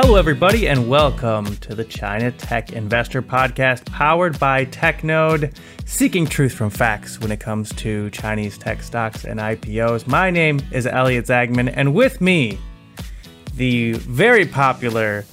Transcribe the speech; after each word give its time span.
Hello, 0.00 0.14
everybody, 0.14 0.68
and 0.68 0.88
welcome 0.88 1.56
to 1.56 1.74
the 1.74 1.84
China 1.84 2.30
Tech 2.30 2.72
Investor 2.72 3.20
Podcast 3.20 3.84
powered 3.86 4.38
by 4.38 4.64
TechNode, 4.66 5.52
seeking 5.86 6.24
truth 6.24 6.52
from 6.52 6.70
facts 6.70 7.20
when 7.20 7.32
it 7.32 7.40
comes 7.40 7.74
to 7.74 8.08
Chinese 8.10 8.56
tech 8.56 8.80
stocks 8.80 9.24
and 9.24 9.40
IPOs. 9.40 10.06
My 10.06 10.30
name 10.30 10.60
is 10.70 10.86
Elliott 10.86 11.26
Zaagman, 11.26 11.72
and 11.74 11.94
with 11.96 12.20
me, 12.20 12.60
the 13.56 13.94
very 13.94 14.46
popular 14.46 15.24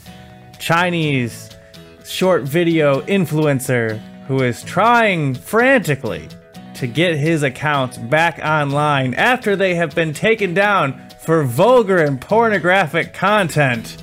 Chinese 0.59 1.51
short 2.03 2.41
video 2.41 3.01
influencer 3.01 3.99
who 4.25 4.41
is 4.41 4.63
trying 4.63 5.35
frantically 5.35 6.27
to 6.73 6.87
get 6.87 7.15
his 7.15 7.43
accounts 7.43 7.99
back 7.99 8.39
online 8.39 9.13
after 9.13 9.55
they 9.55 9.75
have 9.75 9.93
been 9.93 10.11
taken 10.11 10.55
down 10.55 11.07
for 11.23 11.43
vulgar 11.43 11.97
and 11.97 12.19
pornographic 12.19 13.13
content 13.13 14.01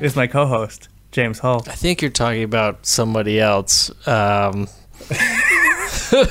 is 0.00 0.16
my 0.16 0.26
co-host 0.26 0.88
James 1.12 1.38
Hull. 1.40 1.62
I 1.66 1.72
think 1.72 2.02
you're 2.02 2.10
talking 2.10 2.42
about 2.42 2.86
somebody 2.86 3.40
else. 3.40 3.90
Um, 4.06 4.68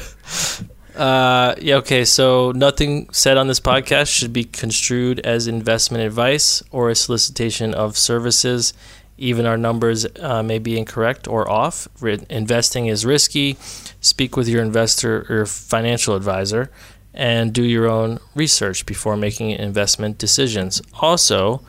uh, 0.95 1.55
yeah, 1.61 1.75
okay. 1.75 2.05
So 2.05 2.51
nothing 2.51 3.09
said 3.11 3.37
on 3.37 3.47
this 3.47 3.59
podcast 3.59 4.07
should 4.07 4.33
be 4.33 4.45
construed 4.45 5.19
as 5.19 5.47
investment 5.47 6.03
advice 6.03 6.63
or 6.71 6.89
a 6.89 6.95
solicitation 6.95 7.73
of 7.73 7.97
services. 7.97 8.73
Even 9.17 9.45
our 9.45 9.57
numbers 9.57 10.07
uh, 10.21 10.41
may 10.41 10.59
be 10.59 10.77
incorrect 10.77 11.27
or 11.27 11.49
off. 11.49 11.89
Re- 11.99 12.25
investing 12.29 12.87
is 12.87 13.05
risky. 13.05 13.57
Speak 13.99 14.37
with 14.37 14.47
your 14.47 14.61
investor 14.61 15.25
or 15.29 15.45
financial 15.45 16.15
advisor 16.15 16.71
and 17.13 17.51
do 17.51 17.63
your 17.63 17.89
own 17.89 18.19
research 18.33 18.85
before 18.85 19.17
making 19.17 19.51
investment 19.51 20.17
decisions. 20.17 20.81
Also, 21.01 21.61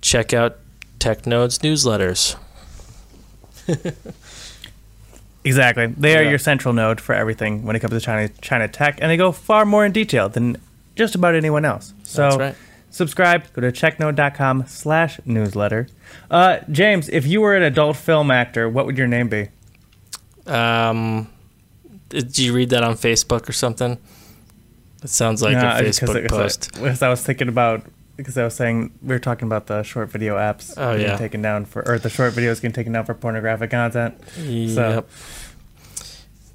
check 0.00 0.32
out 0.32 0.58
TechNode's 0.98 1.58
newsletters. 1.60 2.36
Exactly. 5.44 5.86
They 5.86 6.16
are 6.16 6.22
Yeah. 6.24 6.30
your 6.30 6.38
central 6.38 6.74
node 6.74 7.00
for 7.00 7.14
everything 7.14 7.64
when 7.64 7.74
it 7.76 7.80
comes 7.80 7.92
to 7.94 8.00
China 8.00 8.28
China 8.42 8.68
tech, 8.68 8.98
and 9.00 9.10
they 9.10 9.16
go 9.16 9.32
far 9.32 9.64
more 9.64 9.84
in 9.86 9.92
detail 9.92 10.28
than 10.28 10.56
just 10.96 11.14
about 11.14 11.34
anyone 11.34 11.64
else. 11.64 11.94
So 12.02 12.22
That's 12.22 12.36
right. 12.38 12.54
subscribe, 12.90 13.44
go 13.54 13.62
to 13.62 13.72
technode.com 13.72 14.64
slash 14.66 15.20
newsletter. 15.24 15.86
Uh, 16.30 16.58
James, 16.70 17.08
if 17.08 17.26
you 17.26 17.40
were 17.40 17.54
an 17.56 17.62
adult 17.62 17.96
film 17.96 18.30
actor, 18.30 18.68
what 18.68 18.84
would 18.84 18.98
your 18.98 19.06
name 19.06 19.28
be? 19.28 19.48
Um, 20.46 21.28
did 22.10 22.36
you 22.38 22.52
read 22.52 22.70
that 22.70 22.82
on 22.82 22.94
Facebook 22.94 23.48
or 23.48 23.52
something? 23.52 23.96
It 25.02 25.08
sounds 25.08 25.40
like 25.40 25.54
Nah, 25.54 25.78
a 25.78 25.82
Facebook 25.82 26.28
post. 26.28 26.72
because 26.74 27.00
I 27.00 27.08
was 27.08 27.22
thinking 27.22 27.48
about 27.48 27.82
because 28.18 28.36
I 28.36 28.44
was 28.44 28.54
saying 28.54 28.92
we 29.00 29.14
were 29.14 29.18
talking 29.18 29.46
about 29.48 29.66
the 29.68 29.82
short 29.82 30.10
video 30.10 30.36
apps 30.36 30.74
Oh, 30.76 30.92
getting 30.92 31.06
yeah. 31.12 31.16
taken 31.16 31.40
down 31.40 31.64
for 31.64 31.88
or 31.88 31.98
the 31.98 32.10
short 32.10 32.34
videos 32.34 32.56
getting 32.60 32.72
taken 32.72 32.92
down 32.92 33.06
for 33.06 33.14
pornographic 33.14 33.70
content. 33.70 34.20
Yep. 34.36 35.08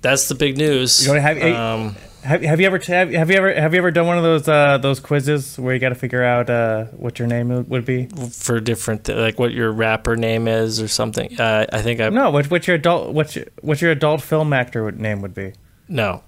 That's 0.02 0.28
the 0.28 0.36
big 0.36 0.58
news. 0.58 1.06
You 1.08 1.14
know, 1.14 1.20
have- 1.20 1.42
um, 1.42 1.96
Have, 2.24 2.42
have 2.42 2.62
you 2.62 2.68
ever 2.68 2.78
have, 2.88 3.12
have 3.12 3.30
you 3.30 3.36
ever 3.36 3.54
have 3.54 3.74
you 3.74 3.78
ever 3.80 3.92
done 3.92 4.08
one 4.08 4.18
of 4.18 4.24
those 4.24 4.48
uh, 4.48 4.78
those 4.78 5.02
quizzes 5.02 5.60
where 5.60 5.74
you 5.74 5.80
got 5.82 5.90
to 5.90 5.96
figure 5.96 6.24
out 6.24 6.50
uh, 6.50 6.86
what 6.96 7.20
your 7.20 7.28
name 7.28 7.66
would- 7.68 7.84
be? 7.86 8.08
for 8.32 8.62
different, 8.62 9.04
th- 9.04 9.18
like 9.18 9.38
what 9.40 9.52
your 9.52 9.72
rapper 9.74 10.16
name 10.16 10.48
is 10.48 10.80
or 10.82 10.88
something. 10.88 11.38
Uh, 11.38 11.66
I 11.74 11.82
think 11.82 12.00
I 12.00 12.08
No, 12.10 12.30
what 12.32 12.50
what 12.50 12.66
your 12.66 12.78
adult 12.78 13.12
what 13.14 13.36
your, 13.36 13.44
what 13.62 13.82
your 13.82 13.92
adult 13.92 14.22
film 14.22 14.54
actor 14.54 14.90
name 14.94 15.22
would 15.22 15.34
be? 15.34 15.52
no. 15.90 16.24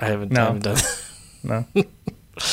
I 0.00 0.04
haven't, 0.06 0.30
No. 0.32 0.42
I 0.42 0.44
haven't 0.46 0.62
done. 0.64 0.76
No. 1.42 1.64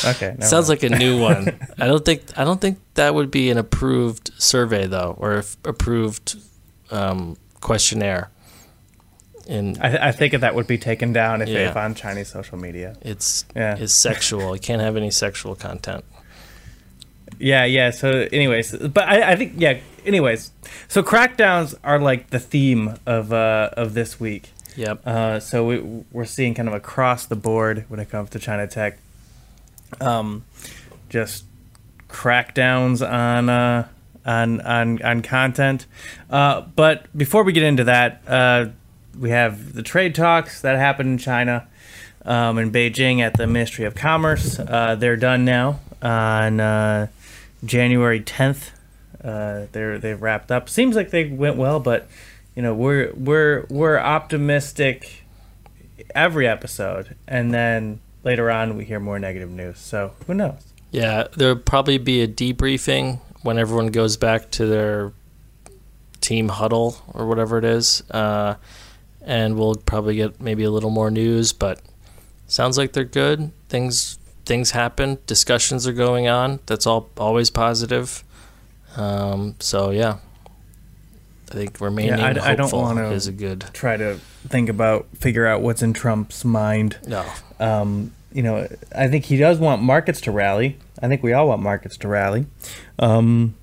Okay. 0.04 0.34
Sounds 0.40 0.68
mind. 0.68 0.82
like 0.82 0.82
a 0.82 0.96
new 0.98 1.20
one. 1.30 1.58
I 1.78 1.86
don't 1.86 2.04
think 2.04 2.22
I 2.36 2.44
don't 2.44 2.60
think 2.60 2.78
that 2.94 3.14
would 3.14 3.30
be 3.30 3.50
an 3.50 3.58
approved 3.58 4.30
survey 4.38 4.86
though, 4.86 5.14
or 5.18 5.34
if 5.36 5.56
approved 5.64 6.36
um, 6.90 7.36
questionnaire. 7.60 8.30
In 9.46 9.76
I, 9.80 10.08
I 10.08 10.12
think 10.12 10.32
that 10.40 10.54
would 10.56 10.66
be 10.66 10.76
taken 10.78 11.12
down 11.12 11.40
if, 11.40 11.48
Yeah. 11.48 11.70
if 11.70 11.76
on 11.76 11.94
Chinese 11.94 12.28
social 12.28 12.58
media. 12.58 12.96
it's 13.00 13.44
Yeah. 13.54 13.76
it's 13.78 13.92
sexual. 13.92 14.54
You 14.56 14.60
can't 14.60 14.82
have 14.82 14.96
any 14.96 15.10
sexual 15.12 15.54
content. 15.54 16.04
Yeah, 17.38 17.64
yeah. 17.64 17.90
So, 17.90 18.26
anyways, 18.32 18.76
but 18.76 19.06
I, 19.08 19.32
I 19.32 19.36
think 19.36 19.54
yeah. 19.56 19.78
Anyways, 20.04 20.52
so 20.88 21.02
crackdowns 21.02 21.74
are 21.84 21.98
like 21.98 22.30
the 22.30 22.38
theme 22.38 22.94
of 23.06 23.32
uh, 23.32 23.70
of 23.76 23.94
this 23.94 24.18
week. 24.20 24.50
Yep. 24.76 25.06
Uh, 25.06 25.40
so 25.40 25.64
we, 25.66 25.78
we're 26.12 26.24
seeing 26.26 26.54
kind 26.54 26.68
of 26.68 26.74
across 26.74 27.26
the 27.26 27.34
board 27.36 27.84
when 27.88 27.98
it 27.98 28.10
comes 28.10 28.30
to 28.30 28.38
China 28.38 28.66
tech, 28.66 28.98
um, 30.00 30.44
just 31.08 31.44
crackdowns 32.08 33.06
on 33.06 33.48
uh, 33.48 33.88
on 34.24 34.60
on 34.60 35.02
on 35.02 35.22
content. 35.22 35.86
Uh, 36.30 36.62
but 36.62 37.06
before 37.16 37.42
we 37.44 37.52
get 37.52 37.62
into 37.62 37.84
that, 37.84 38.22
uh, 38.26 38.66
we 39.18 39.30
have 39.30 39.72
the 39.74 39.82
trade 39.82 40.14
talks 40.14 40.60
that 40.60 40.76
happened 40.76 41.08
in 41.10 41.18
China, 41.18 41.66
um, 42.24 42.58
in 42.58 42.70
Beijing 42.70 43.20
at 43.20 43.34
the 43.36 43.46
Ministry 43.46 43.84
of 43.84 43.94
Commerce. 43.94 44.58
Uh, 44.58 44.94
they're 44.96 45.16
done 45.16 45.44
now 45.44 45.80
on 46.02 46.60
uh, 46.60 47.06
January 47.64 48.20
10th. 48.20 48.70
Uh, 49.22 49.66
they're 49.72 49.98
they've 49.98 50.20
wrapped 50.20 50.52
up. 50.52 50.68
Seems 50.68 50.94
like 50.94 51.10
they 51.10 51.24
went 51.24 51.56
well, 51.56 51.80
but 51.80 52.08
you 52.54 52.62
know 52.62 52.74
we're 52.74 53.12
we're 53.14 53.66
we're 53.68 53.98
optimistic 53.98 55.24
every 56.14 56.46
episode, 56.46 57.16
and 57.26 57.52
then 57.52 58.00
later 58.26 58.50
on 58.50 58.76
we 58.76 58.84
hear 58.84 59.00
more 59.00 59.18
negative 59.18 59.50
news. 59.50 59.78
So 59.78 60.12
who 60.26 60.34
knows? 60.34 60.60
Yeah, 60.90 61.28
there'll 61.36 61.56
probably 61.56 61.96
be 61.98 62.20
a 62.22 62.28
debriefing 62.28 63.20
when 63.42 63.56
everyone 63.58 63.86
goes 63.88 64.16
back 64.16 64.50
to 64.52 64.66
their 64.66 65.12
team 66.20 66.48
huddle 66.48 66.96
or 67.14 67.26
whatever 67.26 67.56
it 67.58 67.64
is, 67.64 68.02
uh, 68.10 68.56
and 69.22 69.56
we'll 69.56 69.76
probably 69.76 70.16
get 70.16 70.40
maybe 70.40 70.64
a 70.64 70.70
little 70.70 70.90
more 70.90 71.10
news. 71.10 71.52
But 71.52 71.80
sounds 72.48 72.76
like 72.76 72.92
they're 72.92 73.04
good. 73.04 73.52
Things 73.68 74.18
things 74.44 74.72
happen. 74.72 75.18
Discussions 75.26 75.86
are 75.86 75.92
going 75.92 76.28
on. 76.28 76.60
That's 76.66 76.86
all 76.86 77.08
always 77.16 77.50
positive. 77.50 78.22
Um, 78.96 79.56
so 79.60 79.90
yeah, 79.90 80.16
I 81.50 81.54
think 81.54 81.80
remaining 81.80 82.14
I- 82.20 82.30
I 82.30 82.32
don't 82.32 82.58
hopeful 82.60 82.82
wanna- 82.82 83.10
is 83.10 83.26
a 83.26 83.32
good. 83.32 83.66
Try 83.72 83.96
to 83.96 84.18
think 84.48 84.68
about 84.68 85.06
figure 85.18 85.46
out 85.46 85.60
what's 85.62 85.82
in 85.82 85.92
Trump's 85.92 86.44
mind. 86.44 86.96
No, 87.06 87.24
Um, 87.60 88.12
you 88.36 88.42
know, 88.42 88.68
I 88.94 89.08
think 89.08 89.24
he 89.24 89.38
does 89.38 89.58
want 89.58 89.80
markets 89.80 90.20
to 90.22 90.30
rally. 90.30 90.76
I 91.02 91.08
think 91.08 91.22
we 91.22 91.32
all 91.32 91.48
want 91.48 91.62
markets 91.62 91.96
to 91.98 92.08
rally. 92.08 92.46
Um, 92.98 93.54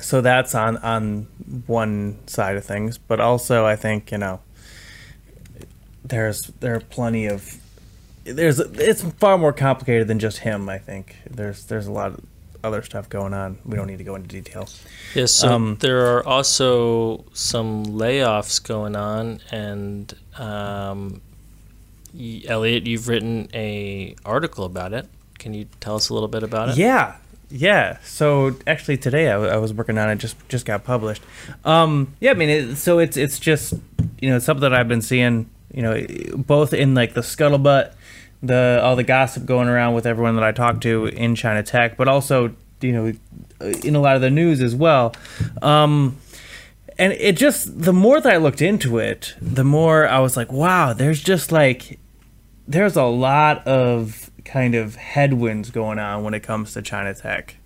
so 0.00 0.20
that's 0.20 0.54
on 0.54 0.76
on 0.78 1.26
one 1.66 2.18
side 2.28 2.56
of 2.56 2.64
things, 2.64 2.98
but 2.98 3.18
also 3.18 3.66
I 3.66 3.74
think 3.74 4.12
you 4.12 4.18
know 4.18 4.40
there's 6.04 6.40
there 6.60 6.76
are 6.76 6.80
plenty 6.80 7.26
of 7.26 7.56
there's 8.22 8.60
it's 8.60 9.02
far 9.02 9.36
more 9.38 9.52
complicated 9.52 10.06
than 10.06 10.20
just 10.20 10.38
him. 10.38 10.68
I 10.68 10.78
think 10.78 11.16
there's 11.28 11.64
there's 11.64 11.88
a 11.88 11.92
lot 11.92 12.12
of 12.12 12.20
other 12.62 12.82
stuff 12.82 13.08
going 13.08 13.34
on. 13.34 13.58
We 13.64 13.74
don't 13.76 13.88
need 13.88 13.98
to 13.98 14.04
go 14.04 14.14
into 14.14 14.28
detail. 14.28 14.68
Yeah, 15.16 15.26
so 15.26 15.52
Um, 15.52 15.76
there 15.80 16.16
are 16.16 16.24
also 16.24 17.24
some 17.32 17.86
layoffs 17.86 18.62
going 18.62 18.94
on, 18.94 19.40
and 19.50 20.14
um, 20.38 21.20
Elliott, 22.46 22.86
you've 22.86 23.08
written 23.08 23.48
a 23.54 24.14
article 24.24 24.64
about 24.64 24.92
it. 24.92 25.08
Can 25.38 25.54
you 25.54 25.66
tell 25.80 25.96
us 25.96 26.08
a 26.08 26.14
little 26.14 26.28
bit 26.28 26.42
about 26.42 26.70
it? 26.70 26.76
Yeah, 26.76 27.16
yeah. 27.50 27.98
So 28.04 28.56
actually, 28.66 28.96
today 28.98 29.28
I, 29.28 29.32
w- 29.32 29.50
I 29.50 29.56
was 29.56 29.72
working 29.72 29.98
on 29.98 30.08
it. 30.10 30.16
Just 30.16 30.36
just 30.48 30.64
got 30.66 30.84
published. 30.84 31.22
Um, 31.64 32.14
yeah, 32.20 32.30
I 32.30 32.34
mean, 32.34 32.48
it, 32.48 32.76
so 32.76 32.98
it's 32.98 33.16
it's 33.16 33.38
just 33.38 33.74
you 34.20 34.30
know 34.30 34.38
something 34.38 34.60
that 34.62 34.74
I've 34.74 34.88
been 34.88 35.02
seeing. 35.02 35.48
You 35.74 35.82
know, 35.82 36.06
both 36.36 36.74
in 36.74 36.94
like 36.94 37.14
the 37.14 37.22
scuttlebutt, 37.22 37.94
the 38.42 38.80
all 38.82 38.94
the 38.94 39.04
gossip 39.04 39.46
going 39.46 39.68
around 39.68 39.94
with 39.94 40.06
everyone 40.06 40.34
that 40.34 40.44
I 40.44 40.52
talk 40.52 40.80
to 40.82 41.06
in 41.06 41.34
China 41.34 41.62
Tech, 41.62 41.96
but 41.96 42.08
also 42.08 42.54
you 42.82 42.92
know 42.92 43.12
in 43.82 43.94
a 43.94 44.00
lot 44.00 44.16
of 44.16 44.22
the 44.22 44.30
news 44.30 44.60
as 44.60 44.74
well. 44.74 45.14
Um, 45.62 46.18
and 46.98 47.14
it 47.14 47.36
just 47.38 47.80
the 47.82 47.92
more 47.92 48.20
that 48.20 48.32
I 48.32 48.36
looked 48.36 48.60
into 48.60 48.98
it, 48.98 49.34
the 49.40 49.64
more 49.64 50.06
I 50.06 50.18
was 50.20 50.36
like, 50.36 50.52
wow, 50.52 50.92
there's 50.92 51.22
just 51.22 51.50
like 51.50 51.98
there's 52.72 52.96
a 52.96 53.04
lot 53.04 53.66
of 53.66 54.30
kind 54.44 54.74
of 54.74 54.96
headwinds 54.96 55.70
going 55.70 55.98
on 55.98 56.24
when 56.24 56.34
it 56.34 56.40
comes 56.40 56.72
to 56.74 56.82
China 56.82 57.14
Tech, 57.14 57.56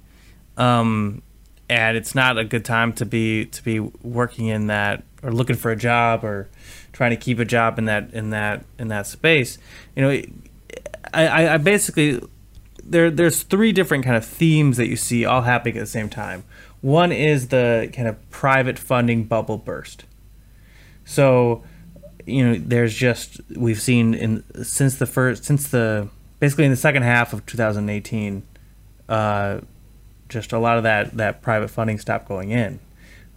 um, 0.56 1.22
and 1.68 1.96
it's 1.96 2.14
not 2.14 2.38
a 2.38 2.44
good 2.44 2.64
time 2.64 2.92
to 2.94 3.06
be 3.06 3.46
to 3.46 3.62
be 3.64 3.80
working 3.80 4.46
in 4.46 4.66
that 4.66 5.02
or 5.22 5.32
looking 5.32 5.56
for 5.56 5.70
a 5.70 5.76
job 5.76 6.24
or 6.24 6.48
trying 6.92 7.10
to 7.10 7.16
keep 7.16 7.38
a 7.38 7.44
job 7.44 7.78
in 7.78 7.86
that 7.86 8.12
in 8.12 8.30
that 8.30 8.64
in 8.78 8.88
that 8.88 9.06
space. 9.06 9.58
You 9.94 10.02
know, 10.02 10.10
I, 11.14 11.26
I, 11.26 11.54
I 11.54 11.56
basically 11.58 12.20
there 12.82 13.10
there's 13.10 13.42
three 13.42 13.72
different 13.72 14.04
kind 14.04 14.16
of 14.16 14.24
themes 14.24 14.76
that 14.76 14.88
you 14.88 14.96
see 14.96 15.24
all 15.24 15.42
happening 15.42 15.76
at 15.76 15.80
the 15.80 15.86
same 15.86 16.08
time. 16.08 16.44
One 16.80 17.10
is 17.12 17.48
the 17.48 17.90
kind 17.92 18.06
of 18.08 18.30
private 18.30 18.78
funding 18.78 19.24
bubble 19.24 19.58
burst. 19.58 20.04
So, 21.04 21.64
you 22.26 22.44
know, 22.44 22.54
there's 22.58 22.94
just 22.94 23.40
we've 23.56 23.80
seen 23.80 24.12
in 24.12 24.64
since 24.64 24.96
the 24.96 25.06
first 25.06 25.44
since 25.44 25.68
the 25.68 26.08
basically 26.40 26.64
in 26.64 26.70
the 26.70 26.76
second 26.76 27.02
half 27.02 27.32
of 27.32 27.46
2018, 27.46 28.42
uh, 29.08 29.60
just 30.28 30.52
a 30.52 30.58
lot 30.58 30.76
of 30.76 30.82
that 30.82 31.16
that 31.16 31.40
private 31.40 31.68
funding 31.68 31.98
stopped 31.98 32.28
going 32.28 32.50
in. 32.50 32.80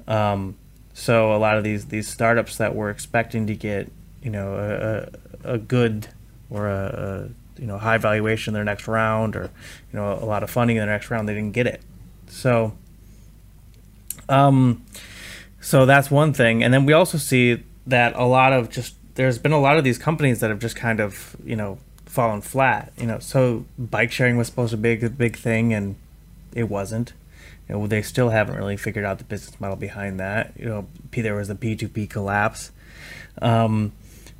Um, 0.07 0.55
so 0.93 1.33
a 1.35 1.37
lot 1.37 1.57
of 1.57 1.63
these 1.63 1.85
these 1.85 2.07
startups 2.07 2.57
that 2.57 2.75
were 2.75 2.89
expecting 2.89 3.47
to 3.47 3.55
get 3.55 3.91
you 4.23 4.31
know 4.31 4.55
a, 4.55 5.49
a, 5.49 5.53
a 5.53 5.57
good 5.59 6.07
or 6.49 6.67
a, 6.67 7.29
a, 7.57 7.61
you 7.61 7.67
know 7.67 7.77
high 7.77 7.99
valuation 7.99 8.51
in 8.51 8.55
their 8.55 8.65
next 8.65 8.87
round 8.87 9.35
or 9.35 9.43
you 9.93 9.99
know 9.99 10.13
a 10.13 10.25
lot 10.25 10.41
of 10.41 10.49
funding 10.49 10.77
in 10.77 10.81
their 10.81 10.91
next 10.91 11.11
round 11.11 11.29
they 11.29 11.35
didn't 11.35 11.53
get 11.53 11.67
it. 11.67 11.81
So 12.27 12.73
um, 14.27 14.83
so 15.61 15.85
that's 15.85 16.09
one 16.09 16.33
thing, 16.33 16.63
and 16.63 16.73
then 16.73 16.85
we 16.85 16.93
also 16.93 17.19
see 17.19 17.63
that 17.87 18.15
a 18.15 18.25
lot 18.25 18.53
of 18.53 18.69
just 18.69 18.95
there's 19.15 19.37
been 19.37 19.51
a 19.51 19.59
lot 19.59 19.77
of 19.77 19.83
these 19.83 19.97
companies 19.97 20.39
that 20.39 20.49
have 20.49 20.59
just 20.59 20.75
kind 20.75 20.99
of 20.99 21.35
you 21.43 21.55
know 21.55 21.77
fallen 22.05 22.41
flat. 22.41 22.91
You 22.97 23.07
know, 23.07 23.19
so 23.19 23.65
bike 23.77 24.11
sharing 24.11 24.37
was 24.37 24.47
supposed 24.47 24.71
to 24.71 24.77
be 24.77 24.93
a 24.93 25.09
big, 25.09 25.37
thing, 25.37 25.73
and 25.73 25.95
it 26.53 26.69
wasn't. 26.69 27.13
You 27.67 27.75
know, 27.75 27.87
they 27.87 28.01
still 28.01 28.29
haven't 28.29 28.55
really 28.55 28.77
figured 28.77 29.05
out 29.05 29.19
the 29.19 29.23
business 29.23 29.59
model 29.61 29.77
behind 29.77 30.19
that. 30.19 30.53
You 30.57 30.65
know, 30.65 30.87
p 31.11 31.21
there 31.21 31.35
was 31.35 31.49
a 31.49 31.55
P2P 31.55 32.09
collapse. 32.09 32.71
Um, 33.41 33.93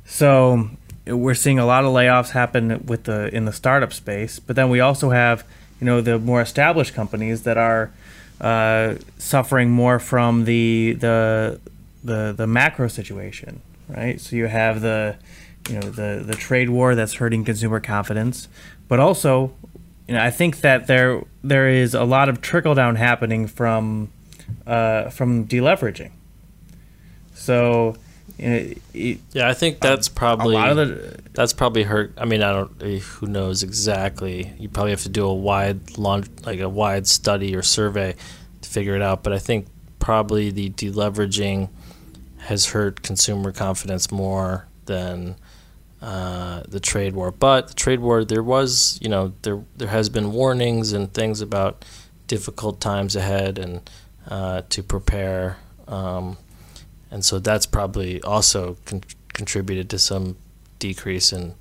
so 0.04 0.70
we're 1.06 1.34
seeing 1.34 1.58
a 1.58 1.66
lot 1.66 1.84
of 1.84 1.92
layoffs 1.92 2.30
happen 2.30 2.84
with 2.86 3.04
the 3.04 3.34
in 3.34 3.44
the 3.44 3.52
startup 3.52 3.92
space, 3.92 4.38
but 4.38 4.56
then 4.56 4.68
we 4.68 4.80
also 4.80 5.10
have 5.10 5.44
you 5.80 5.86
know 5.86 6.00
the 6.00 6.18
more 6.18 6.40
established 6.40 6.94
companies 6.94 7.42
that 7.42 7.56
are 7.56 7.92
uh, 8.40 8.94
suffering 9.18 9.70
more 9.70 9.98
from 9.98 10.44
the 10.44 10.94
the 10.94 11.60
the 12.04 12.32
the 12.36 12.46
macro 12.46 12.88
situation, 12.88 13.60
right? 13.88 14.20
So 14.20 14.36
you 14.36 14.46
have 14.46 14.80
the 14.80 15.16
you 15.68 15.74
know 15.74 15.90
the 15.90 16.22
the 16.26 16.34
trade 16.34 16.70
war 16.70 16.94
that's 16.94 17.14
hurting 17.14 17.44
consumer 17.44 17.80
confidence, 17.80 18.48
but 18.88 18.98
also 19.00 19.52
you 20.08 20.14
know 20.14 20.22
I 20.22 20.30
think 20.30 20.60
that 20.62 20.86
there 20.86 21.22
there 21.44 21.68
is 21.68 21.94
a 21.94 22.04
lot 22.04 22.28
of 22.28 22.40
trickle 22.40 22.74
down 22.74 22.96
happening 22.96 23.46
from 23.46 24.10
uh, 24.66 25.10
from 25.10 25.46
deleveraging. 25.46 26.12
So 27.34 27.96
you 28.38 28.48
know, 28.48 28.70
it, 28.94 29.18
yeah, 29.32 29.48
I 29.48 29.54
think 29.54 29.80
that's 29.80 30.08
probably 30.08 30.54
a 30.56 30.58
lot 30.58 30.70
of 30.70 30.76
the 30.76 31.18
that's 31.32 31.52
probably 31.52 31.82
hurt. 31.82 32.12
I 32.16 32.24
mean, 32.24 32.42
I 32.42 32.52
don't. 32.52 32.82
eh, 32.82 32.98
Who 32.98 33.26
knows 33.26 33.62
exactly? 33.62 34.52
You 34.58 34.68
probably 34.68 34.90
have 34.92 35.02
to 35.02 35.08
do 35.08 35.26
a 35.26 35.34
wide, 35.34 35.98
long, 35.98 36.24
like 36.44 36.60
a 36.60 36.68
wide 36.68 37.06
study 37.06 37.54
or 37.54 37.62
survey 37.62 38.14
to 38.62 38.68
figure 38.68 38.96
it 38.96 39.02
out. 39.02 39.22
But 39.22 39.32
I 39.32 39.38
think 39.38 39.66
probably 39.98 40.50
the 40.50 40.70
deleveraging 40.70 41.68
has 42.50 42.66
hurt 42.70 43.00
consumer 43.02 43.52
confidence 43.52 44.10
more 44.10 44.66
than 44.86 45.36
uh, 46.02 46.64
the 46.66 46.80
trade 46.80 47.14
war. 47.14 47.30
But 47.30 47.68
the 47.68 47.74
trade 47.74 48.00
war, 48.00 48.24
there 48.24 48.42
was, 48.42 48.98
you 49.00 49.08
know, 49.08 49.32
there 49.42 49.62
there 49.76 49.86
has 49.86 50.08
been 50.08 50.32
warnings 50.32 50.92
and 50.92 51.14
things 51.14 51.40
about 51.40 51.84
difficult 52.26 52.80
times 52.80 53.14
ahead 53.14 53.56
and 53.56 53.88
uh, 54.28 54.62
to 54.68 54.82
prepare. 54.82 55.58
Um, 55.86 56.38
and 57.12 57.24
so 57.24 57.38
that's 57.38 57.66
probably 57.66 58.20
also 58.22 58.76
con- 58.84 59.04
contributed 59.32 59.88
to 59.90 59.98
some 60.00 60.36
decrease 60.80 61.32
in 61.32 61.54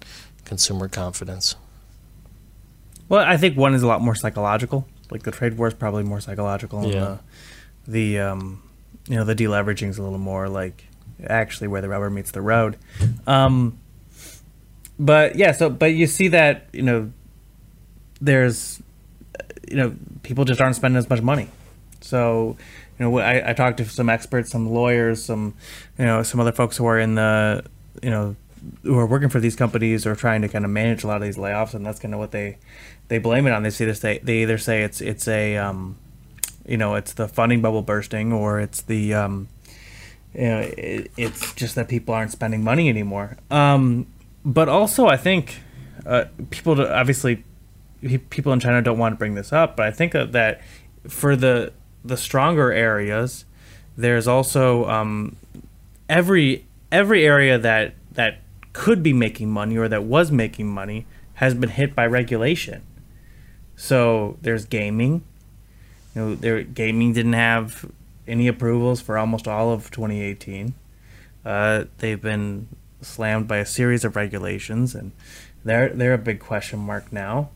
consumer 0.44 0.88
confidence. 0.88 1.56
Well, 3.09 3.24
I 3.24 3.38
think 3.38 3.56
one 3.57 3.75
is 3.75 3.83
a 3.83 3.88
lot 3.88 4.01
more 4.01 4.15
psychological. 4.15 4.88
Like 5.12 5.21
the 5.21 5.31
trade 5.31 5.56
war 5.56 5.68
is 5.68 5.75
probably 5.75 6.03
more 6.03 6.19
psychological. 6.19 6.83
Yeah. 6.88 7.18
the, 7.86 8.15
the 8.15 8.19
um, 8.19 8.63
you 9.09 9.15
know, 9.15 9.25
the 9.25 9.35
deleveraging 9.35 9.89
is 9.89 9.97
a 9.97 10.03
little 10.03 10.19
more 10.19 10.47
like 10.47 10.85
actually 11.27 11.67
where 11.67 11.81
the 11.81 11.89
rubber 11.89 12.09
meets 12.09 12.31
the 12.31 12.41
road. 12.41 12.77
Um, 13.27 13.77
but 14.97 15.35
yeah, 15.35 15.51
so 15.51 15.69
but 15.69 15.94
you 15.94 16.07
see 16.07 16.29
that 16.29 16.67
you 16.71 16.83
know, 16.83 17.11
there's, 18.21 18.81
you 19.67 19.75
know, 19.75 19.95
people 20.23 20.45
just 20.45 20.61
aren't 20.61 20.75
spending 20.75 20.97
as 20.97 21.09
much 21.09 21.21
money. 21.21 21.50
So, 22.01 22.56
you 22.97 23.06
know, 23.06 23.17
I, 23.17 23.50
I 23.50 23.53
talked 23.53 23.77
to 23.77 23.85
some 23.85 24.09
experts, 24.09 24.51
some 24.51 24.69
lawyers, 24.69 25.23
some, 25.23 25.55
you 25.97 26.05
know, 26.05 26.23
some 26.23 26.39
other 26.39 26.51
folks 26.51 26.77
who 26.77 26.85
are 26.85 27.00
in 27.00 27.15
the, 27.15 27.65
you 28.01 28.09
know, 28.09 28.35
who 28.83 28.97
are 28.97 29.05
working 29.05 29.29
for 29.29 29.39
these 29.39 29.55
companies 29.55 30.05
or 30.05 30.15
trying 30.15 30.41
to 30.41 30.47
kind 30.47 30.65
of 30.65 30.71
manage 30.71 31.03
a 31.03 31.07
lot 31.07 31.17
of 31.17 31.23
these 31.23 31.38
layoffs, 31.38 31.73
and 31.73 31.85
that's 31.85 32.00
kind 32.00 32.13
of 32.13 32.19
what 32.19 32.31
they 32.31 32.57
they 33.07 33.17
blame 33.17 33.47
it 33.47 33.51
on. 33.51 33.63
They 33.63 33.69
see 33.69 33.85
this. 33.85 34.00
They 34.00 34.19
they 34.19 34.41
either 34.41 34.57
say 34.57 34.83
it's 34.83 35.01
it's 35.01 35.27
a, 35.27 35.57
um, 35.57 35.97
you 36.69 36.77
know, 36.77 36.95
it's 36.95 37.13
the 37.13 37.27
funding 37.27 37.62
bubble 37.62 37.81
bursting, 37.81 38.31
or 38.31 38.60
it's 38.60 38.81
the, 38.81 39.13
um, 39.13 39.48
you 40.33 40.48
know, 40.48 40.60
it, 40.60 41.12
it's 41.18 41.54
just 41.54 41.75
that 41.75 41.88
people 41.88 42.13
aren't 42.13 42.31
spending 42.31 42.63
money 42.63 42.89
anymore. 42.89 43.38
Um, 43.50 44.07
but 44.45 44.69
also, 44.69 45.07
I 45.07 45.18
think 45.18 45.62
uh, 46.06 46.25
people 46.50 46.80
obviously 46.81 47.44
people 48.30 48.54
in 48.54 48.60
China 48.60 48.81
don't 48.81 48.98
want 48.98 49.13
to 49.13 49.18
bring 49.18 49.36
this 49.36 49.51
up, 49.51 49.75
but 49.75 49.86
I 49.86 49.92
think 49.92 50.13
that, 50.13 50.31
that 50.31 50.62
for 51.07 51.36
the 51.36 51.74
the 52.06 52.16
stronger 52.16 52.72
areas, 52.72 53.45
there's 53.98 54.27
also 54.27 54.86
um, 54.86 55.36
every 56.07 56.65
every 56.92 57.25
area 57.25 57.57
that 57.57 57.95
that 58.13 58.39
could 58.74 59.04
be 59.04 59.13
making 59.13 59.50
money 59.50 59.77
or 59.77 59.88
that 59.88 60.04
was 60.04 60.31
making 60.31 60.68
money 60.68 61.06
has 61.36 61.54
been 61.54 61.69
hit 61.69 61.95
by 61.95 62.06
regulation. 62.06 62.83
So 63.75 64.38
there's 64.42 64.65
gaming. 64.65 65.24
You 66.15 66.21
know, 66.21 66.35
there 66.35 66.63
gaming 66.63 67.13
didn't 67.13 67.33
have 67.33 67.85
any 68.27 68.47
approvals 68.47 69.01
for 69.01 69.17
almost 69.17 69.47
all 69.47 69.71
of 69.71 69.91
2018. 69.91 70.73
Uh, 71.45 71.85
they've 72.00 72.21
been 72.21 72.67
slammed 73.01 73.47
by 73.47 73.57
a 73.57 73.65
series 73.65 74.03
of 74.03 74.15
regulations, 74.15 74.94
and 74.95 75.11
they're 75.63 75.89
they're 75.89 76.13
a 76.13 76.17
big 76.17 76.39
question 76.39 76.79
mark 76.79 77.11
now. 77.13 77.50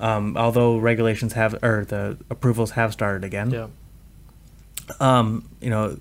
Um, 0.00 0.36
although 0.36 0.76
regulations 0.78 1.32
have 1.34 1.54
or 1.62 1.84
the 1.84 2.18
approvals 2.28 2.72
have 2.72 2.92
started 2.92 3.22
again 3.24 3.50
Yeah. 3.52 3.68
um, 5.00 5.48
you 5.60 5.70
know, 5.70 5.98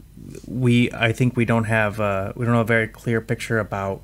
we 0.48 0.92
I 0.92 1.12
think 1.12 1.36
we 1.38 1.46
don't 1.46 1.66
have 1.66 2.00
uh, 2.00 2.34
we 2.36 2.46
don't 2.46 2.56
have 2.56 2.66
a 2.66 2.68
very 2.68 2.88
clear 2.88 3.22
picture 3.22 3.60
about. 3.60 4.02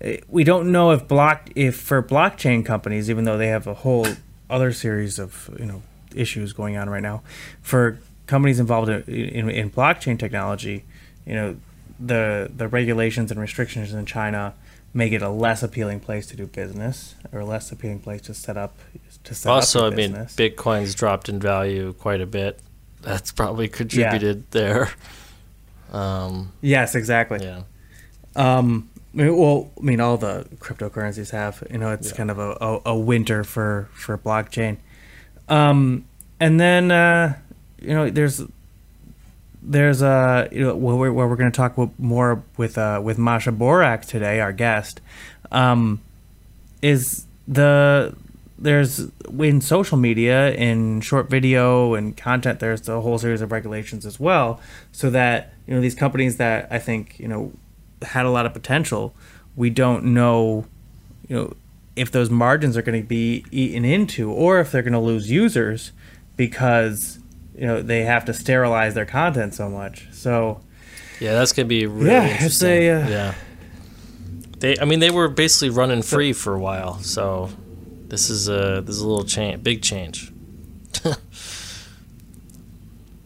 eh, 0.00 0.18
We 0.28 0.42
don't 0.44 0.72
know 0.72 0.90
if 0.92 1.06
block 1.06 1.50
if 1.54 1.76
for 1.76 2.02
blockchain 2.02 2.64
companies, 2.64 3.08
even 3.10 3.24
though 3.24 3.38
they 3.38 3.48
have 3.48 3.66
a 3.66 3.74
whole 3.74 4.06
other 4.50 4.72
series 4.72 5.18
of 5.18 5.50
you 5.58 5.66
know 5.66 5.82
issues 6.18 6.52
going 6.52 6.76
on 6.76 6.90
right 6.90 7.02
now, 7.02 7.22
for 7.62 7.98
companies 8.26 8.60
involved 8.60 8.88
in, 8.90 9.02
in, 9.04 9.48
in 9.50 9.70
blockchain 9.70 10.18
technology, 10.18 10.84
you 11.26 11.34
know, 11.34 11.56
the 12.00 12.50
the 12.54 12.68
regulations 12.68 13.30
and 13.30 13.40
restrictions 13.40 13.92
in 13.92 14.06
China 14.06 14.54
make 14.94 15.12
it 15.12 15.20
a 15.22 15.28
less 15.28 15.62
appealing 15.62 16.00
place 16.00 16.26
to 16.26 16.36
do 16.36 16.46
business 16.46 17.14
or 17.32 17.40
a 17.40 17.44
less 17.44 17.70
appealing 17.72 18.00
place 18.00 18.20
to 18.22 18.32
set 18.34 18.56
up 18.56 18.76
to 19.24 19.34
set 19.34 19.50
Also, 19.50 19.84
I 19.84 19.88
up 19.88 19.98
your 19.98 20.08
mean. 20.10 20.12
Bitcoin's 20.14 20.94
dropped 20.94 21.28
in 21.28 21.40
value 21.40 21.92
quite 21.94 22.20
a 22.20 22.26
bit. 22.26 22.60
That's 23.02 23.32
probably 23.32 23.68
contributed 23.68 24.50
there. 24.50 24.90
Um, 25.92 26.52
yes, 26.60 26.94
exactly. 26.94 27.38
yeah. 27.42 27.62
Um, 28.36 28.88
I 29.18 29.30
well, 29.30 29.70
I 29.78 29.82
mean, 29.84 30.00
all 30.00 30.16
the 30.16 30.46
cryptocurrencies 30.58 31.30
have. 31.30 31.62
You 31.70 31.78
know, 31.78 31.92
it's 31.92 32.10
Yeah. 32.10 32.16
kind 32.16 32.30
of 32.30 32.38
a, 32.38 32.50
a, 32.60 32.80
a 32.86 32.98
winter 32.98 33.42
for 33.44 33.88
for 33.92 34.16
blockchain. 34.18 34.76
Um, 35.48 36.04
and 36.40 36.58
then 36.58 36.90
uh, 36.90 37.36
you 37.80 37.94
know, 37.94 38.10
there's 38.10 38.42
there's 39.62 40.02
uh, 40.02 40.48
you 40.50 40.64
know, 40.64 40.76
where 40.76 40.96
we're, 40.96 41.12
we're 41.12 41.36
going 41.36 41.50
to 41.50 41.56
talk 41.56 41.76
more 41.98 42.42
with 42.56 42.78
uh, 42.78 43.00
with 43.02 43.18
Masha 43.18 43.52
Borak 43.52 44.06
today, 44.06 44.40
our 44.40 44.52
guest, 44.52 45.00
um, 45.50 46.00
is 46.82 47.26
the 47.46 48.14
there's 48.58 49.08
in 49.38 49.60
social 49.60 49.96
media 49.96 50.52
in 50.52 51.00
short 51.00 51.30
video 51.30 51.94
and 51.94 52.16
content 52.16 52.58
there's 52.58 52.88
a 52.88 53.00
whole 53.00 53.16
series 53.16 53.40
of 53.40 53.52
regulations 53.52 54.04
as 54.04 54.18
well 54.18 54.60
so 54.90 55.08
that 55.10 55.52
you 55.66 55.74
know 55.74 55.80
these 55.80 55.94
companies 55.94 56.38
that 56.38 56.66
i 56.70 56.78
think 56.78 57.18
you 57.20 57.28
know 57.28 57.52
had 58.02 58.26
a 58.26 58.30
lot 58.30 58.46
of 58.46 58.52
potential 58.52 59.14
we 59.54 59.70
don't 59.70 60.04
know 60.04 60.66
you 61.28 61.36
know 61.36 61.52
if 61.94 62.10
those 62.10 62.30
margins 62.30 62.76
are 62.76 62.82
going 62.82 63.00
to 63.00 63.06
be 63.06 63.44
eaten 63.52 63.84
into 63.84 64.30
or 64.30 64.58
if 64.58 64.72
they're 64.72 64.82
going 64.82 64.92
to 64.92 64.98
lose 64.98 65.30
users 65.30 65.92
because 66.38 67.18
you 67.54 67.66
know 67.66 67.82
they 67.82 68.04
have 68.04 68.24
to 68.24 68.32
sterilize 68.32 68.94
their 68.94 69.04
content 69.04 69.52
so 69.52 69.68
much 69.68 70.06
so 70.12 70.60
Yeah, 71.20 71.34
that's 71.34 71.52
gonna 71.52 71.68
be 71.68 71.84
really 71.86 72.10
Yeah, 72.10 72.24
it's 72.24 72.32
interesting. 72.34 72.68
a, 72.84 72.90
uh, 73.02 73.08
yeah. 73.08 73.34
They, 74.60 74.76
I 74.80 74.84
mean, 74.86 74.98
they 75.00 75.10
were 75.10 75.28
basically 75.28 75.70
running 75.70 76.02
free 76.02 76.32
for 76.32 76.54
a 76.54 76.58
while, 76.58 76.98
so 77.00 77.50
this 78.08 78.28
is 78.30 78.48
a 78.48 78.80
this 78.84 78.96
is 78.96 79.02
a 79.02 79.06
little 79.08 79.24
change, 79.24 79.62
big 79.62 79.82
change. 79.82 80.32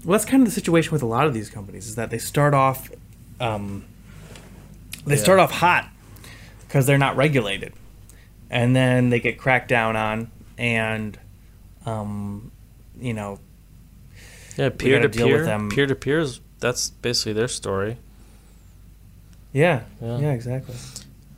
Well, 0.04 0.12
that's 0.18 0.24
kind 0.28 0.42
of 0.42 0.48
the 0.48 0.52
situation 0.54 0.90
with 0.92 1.02
a 1.02 1.06
lot 1.06 1.26
of 1.26 1.34
these 1.34 1.48
companies 1.48 1.86
is 1.86 1.94
that 1.94 2.10
they 2.10 2.18
start 2.18 2.54
off, 2.54 2.90
um, 3.40 3.84
they 5.06 5.14
Yeah. 5.14 5.22
start 5.22 5.38
off 5.38 5.52
hot 5.52 5.88
because 6.66 6.86
they're 6.86 6.98
not 6.98 7.16
regulated, 7.16 7.72
and 8.50 8.74
then 8.74 9.10
they 9.10 9.20
get 9.20 9.38
cracked 9.38 9.68
down 9.68 9.94
on, 9.96 10.30
and, 10.58 11.18
um, 11.86 12.50
you 13.02 13.12
know, 13.14 13.38
Yeah, 14.56 14.68
peer 14.70 15.00
to 15.00 15.08
peer, 15.08 15.44
them. 15.44 15.68
peer 15.70 15.86
to 15.86 15.94
peer 15.94 16.20
is 16.20 16.40
that's 16.60 16.90
basically 16.90 17.32
their 17.32 17.48
story. 17.48 17.96
yeah, 19.52 19.82
Yeah. 20.00 20.18
yeah, 20.18 20.32
exactly. 20.32 20.74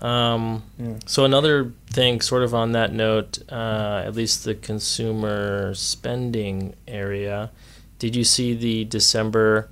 Um, 0.00 0.62
Yeah. 0.78 0.96
So 1.06 1.24
another 1.24 1.72
thing, 1.90 2.20
sort 2.20 2.42
of 2.42 2.52
on 2.54 2.72
that 2.72 2.92
note, 2.92 3.38
uh, 3.50 4.02
at 4.04 4.14
least 4.14 4.44
the 4.44 4.54
consumer 4.54 5.72
spending 5.74 6.74
area. 6.86 7.50
Did 7.98 8.14
you 8.14 8.24
see 8.24 8.54
the 8.54 8.84
December 8.84 9.70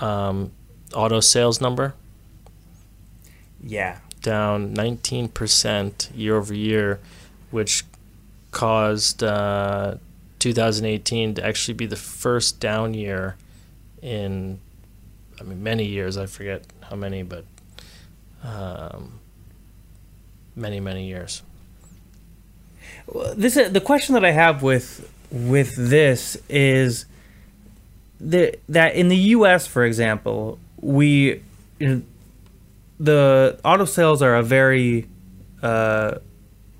um, 0.00 0.52
auto 0.94 1.20
sales 1.20 1.60
number? 1.60 1.94
Yeah. 3.62 3.98
Down 4.22 4.74
19% 4.74 6.10
year 6.16 6.36
over 6.36 6.54
year, 6.54 7.00
which 7.50 7.84
caused 8.52 9.22
uh, 9.22 9.96
2018 10.42 11.34
to 11.34 11.46
actually 11.46 11.74
be 11.74 11.86
the 11.86 11.94
first 11.94 12.58
down 12.58 12.94
year 12.94 13.36
in, 14.02 14.58
I 15.40 15.44
mean, 15.44 15.62
many 15.62 15.84
years. 15.84 16.16
I 16.16 16.26
forget 16.26 16.64
how 16.80 16.96
many, 16.96 17.22
but 17.22 17.44
um, 18.42 19.20
many, 20.56 20.80
many 20.80 21.06
years. 21.06 21.42
Well, 23.06 23.34
this 23.36 23.56
is, 23.56 23.70
the 23.70 23.80
question 23.80 24.14
that 24.14 24.24
I 24.24 24.32
have 24.32 24.62
with 24.62 25.08
with 25.30 25.76
this 25.76 26.36
is 26.48 27.06
the, 28.20 28.58
that 28.68 28.96
in 28.96 29.08
the 29.08 29.16
U.S., 29.16 29.66
for 29.66 29.84
example, 29.84 30.58
we 30.80 31.40
you 31.78 31.88
know, 31.88 32.02
the 32.98 33.60
auto 33.64 33.84
sales 33.84 34.22
are 34.22 34.34
a 34.34 34.42
very 34.42 35.06
uh, 35.62 36.16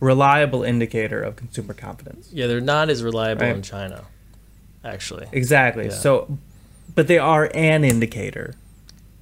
reliable 0.02 0.64
indicator 0.64 1.22
of 1.22 1.36
consumer 1.36 1.72
confidence. 1.72 2.28
Yeah, 2.32 2.48
they're 2.48 2.60
not 2.60 2.90
as 2.90 3.04
reliable 3.04 3.46
Right. 3.46 3.54
in 3.54 3.62
China, 3.62 4.02
actually. 4.84 5.28
Exactly. 5.30 5.84
Yeah. 5.84 5.90
So, 5.92 6.38
but 6.94 7.06
they 7.06 7.18
are 7.18 7.48
an 7.54 7.84
indicator. 7.84 8.54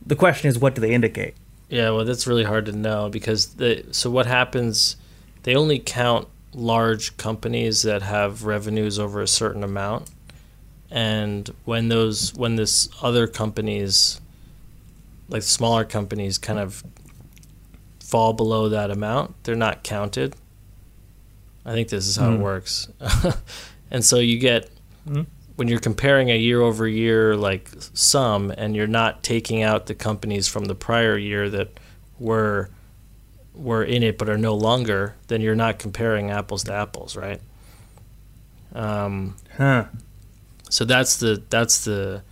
The 0.07 0.17
question 0.17 0.49
is, 0.49 0.59
what 0.59 0.75
do 0.75 0.81
they 0.81 0.93
indicate? 0.95 1.35
Yeah, 1.69 1.91
well, 1.91 2.07
that's 2.07 2.27
really 2.27 2.45
hard 2.45 2.65
to 2.67 2.73
know 2.73 3.11
because 3.11 3.47
the 3.57 3.85
so 3.93 4.11
what 4.11 4.25
happens? 4.27 4.97
They 5.43 5.55
only 5.55 5.79
count 5.79 6.27
large 6.55 7.17
companies 7.19 7.83
that 7.83 8.01
have 8.03 8.45
revenues 8.45 8.99
over 8.99 9.21
a 9.21 9.29
certain 9.29 9.63
amount, 9.63 10.09
and 10.91 11.49
when 11.67 11.89
those 11.91 12.35
when 12.35 12.57
this 12.57 12.89
other 13.03 13.27
companies, 13.27 14.19
like 15.29 15.43
smaller 15.43 15.85
companies, 15.85 16.39
kind 16.39 16.59
of 16.59 16.83
fall 18.01 18.33
below 18.33 18.69
that 18.71 18.91
amount, 18.91 19.35
they're 19.45 19.55
not 19.55 19.85
counted. 19.85 20.35
I 21.71 21.75
think 21.75 21.89
this 21.89 22.07
is 22.09 22.17
how 22.17 22.33
it 22.33 22.37
Hmm. 22.37 22.43
works, 22.43 22.89
and 23.91 24.05
so 24.05 24.19
you 24.19 24.39
get 24.39 24.69
Hmm. 25.07 25.23
when 25.57 25.69
you're 25.69 25.79
comparing 25.81 26.31
a 26.31 26.37
year 26.37 26.61
over 26.61 26.89
year 26.89 27.37
like 27.37 27.71
sum 27.95 28.51
and 28.57 28.75
you're 28.75 28.87
not 29.01 29.23
taking 29.23 29.63
out 29.63 29.87
the 29.87 29.95
companies 29.95 30.49
from 30.49 30.65
the 30.65 30.75
prior 30.75 31.17
year 31.17 31.49
that 31.51 31.69
were 32.19 32.71
were 33.55 33.85
in 33.85 34.03
it 34.03 34.17
but 34.19 34.29
are 34.29 34.39
no 34.39 34.55
longer 34.55 35.15
then 35.29 35.41
you're 35.41 35.55
not 35.67 35.79
comparing 35.79 36.31
apples 36.31 36.65
to 36.65 36.73
apples 36.73 37.15
right 37.17 37.41
um, 38.75 39.37
Huh. 39.57 39.85
so 40.71 40.85
that's 40.85 41.17
the 41.19 41.43
that's 41.51 41.85
the 41.85 42.23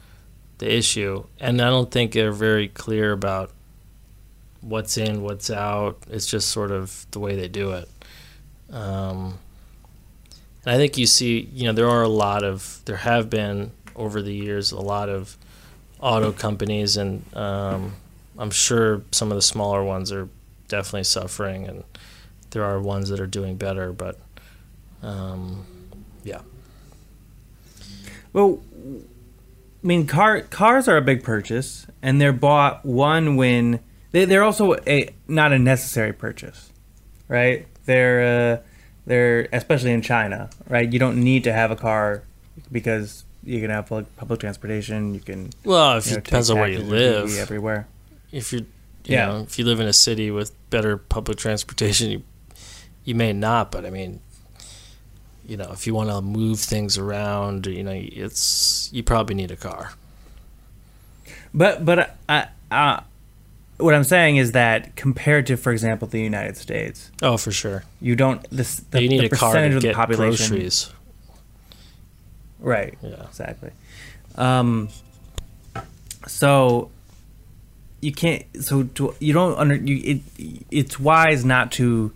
the 0.58 0.72
issue 0.72 1.24
and 1.40 1.60
i 1.60 1.68
don't 1.68 1.90
think 1.90 2.12
they're 2.12 2.32
very 2.32 2.68
clear 2.68 3.12
about 3.12 3.50
what's 4.60 4.96
in 4.96 5.22
what's 5.22 5.50
out 5.50 5.98
it's 6.10 6.26
just 6.26 6.48
sort 6.50 6.70
of 6.70 7.06
the 7.12 7.18
way 7.20 7.36
they 7.36 7.48
do 7.48 7.72
it 7.72 7.88
um, 8.72 9.38
and 10.64 10.74
i 10.74 10.76
think 10.76 10.98
you 10.98 11.06
see 11.06 11.48
you 11.52 11.64
know 11.64 11.72
there 11.72 11.88
are 11.88 12.02
a 12.02 12.08
lot 12.08 12.44
of 12.44 12.80
there 12.84 12.96
have 12.96 13.28
been 13.30 13.70
over 13.96 14.22
the 14.22 14.34
years 14.34 14.72
a 14.72 14.80
lot 14.80 15.08
of 15.08 15.36
auto 16.00 16.32
companies 16.32 16.96
and 16.96 17.24
um, 17.34 17.94
i'm 18.38 18.50
sure 18.50 19.02
some 19.10 19.30
of 19.30 19.36
the 19.36 19.42
smaller 19.42 19.82
ones 19.82 20.12
are 20.12 20.28
definitely 20.68 21.04
suffering 21.04 21.66
and 21.66 21.84
there 22.50 22.64
are 22.64 22.80
ones 22.80 23.08
that 23.08 23.20
are 23.20 23.26
doing 23.26 23.56
better 23.56 23.92
but 23.92 24.18
um, 25.02 25.64
yeah. 26.24 26.40
Well, 28.32 28.60
I 29.82 29.86
mean, 29.86 30.06
car 30.06 30.42
cars 30.42 30.88
are 30.88 30.96
a 30.96 31.02
big 31.02 31.22
purchase, 31.22 31.86
and 32.02 32.20
they're 32.20 32.32
bought 32.32 32.84
one 32.84 33.36
when 33.36 33.80
they, 34.10 34.24
they're 34.24 34.42
also 34.42 34.74
a 34.86 35.10
not 35.26 35.52
a 35.52 35.58
necessary 35.58 36.12
purchase, 36.12 36.72
right? 37.28 37.66
They're 37.88 38.20
uh, 38.52 38.56
they're 39.06 39.48
especially 39.52 39.92
in 39.92 40.02
China, 40.02 40.50
right? 40.68 40.92
You 40.92 40.98
don't 40.98 41.24
need 41.24 41.42
to 41.44 41.52
have 41.52 41.70
a 41.72 41.76
car 41.76 42.22
because 42.70 43.24
you 43.42 43.60
can 43.62 43.70
have 43.70 43.86
public, 43.88 44.14
public 44.16 44.40
transportation. 44.40 45.14
You 45.14 45.20
can 45.20 45.50
well 45.64 45.96
if 45.96 46.04
you 46.06 46.12
know, 46.12 46.18
it 46.18 46.24
depends 46.24 46.50
on 46.50 46.58
where 46.58 46.68
you 46.68 46.76
taxis 46.84 46.92
or 46.92 46.96
Didi 46.96 47.08
live 47.32 47.38
everywhere. 47.38 47.86
if 48.30 48.52
you 48.52 48.58
you 49.08 49.16
Yeah. 49.16 49.26
know 49.26 49.40
if 49.48 49.58
you 49.58 49.64
live 49.64 49.80
in 49.80 49.88
a 49.88 49.92
city 49.94 50.30
with 50.30 50.52
better 50.68 50.98
public 50.98 51.38
transportation 51.38 52.10
you 52.14 52.22
you 53.08 53.14
may 53.14 53.32
not 53.32 53.70
but 53.72 53.86
i 53.86 53.90
mean 53.90 54.20
you 55.48 55.56
know 55.56 55.70
if 55.72 55.86
you 55.86 55.94
want 55.94 56.10
to 56.10 56.20
move 56.20 56.60
things 56.60 56.98
around 56.98 57.66
you 57.66 57.82
know 57.82 57.96
it's 57.96 58.90
you 58.92 59.02
probably 59.02 59.34
need 59.34 59.50
a 59.50 59.56
car 59.56 59.92
But 61.54 61.84
but 61.88 61.98
I 62.28 62.48
uh, 62.70 63.00
what 63.78 63.94
I'm 63.94 64.04
saying 64.04 64.36
is 64.36 64.52
that 64.52 64.96
compared 64.96 65.46
to, 65.46 65.56
for 65.56 65.72
example, 65.72 66.08
the 66.08 66.20
United 66.20 66.56
States, 66.56 67.10
oh 67.22 67.36
for 67.36 67.52
sure 67.52 67.84
you 68.00 68.16
don't 68.16 68.48
this 68.50 68.76
the, 68.76 69.02
you 69.02 69.08
need 69.08 69.20
the 69.22 69.26
a 69.26 69.28
car 69.30 69.52
percentage 69.52 69.72
to 69.72 69.76
of 69.76 69.82
the 69.82 69.92
population, 69.92 70.48
groceries 70.48 70.92
right? 72.60 72.96
yeah 73.02 73.24
exactly. 73.26 73.70
Um, 74.36 74.88
so 76.26 76.90
you 78.00 78.12
can't. 78.12 78.44
So 78.60 78.84
to, 78.84 79.14
you 79.18 79.32
don't 79.32 79.58
under 79.58 79.74
you. 79.74 80.20
It 80.36 80.62
it's 80.70 81.00
wise 81.00 81.44
not 81.44 81.72
to 81.72 82.12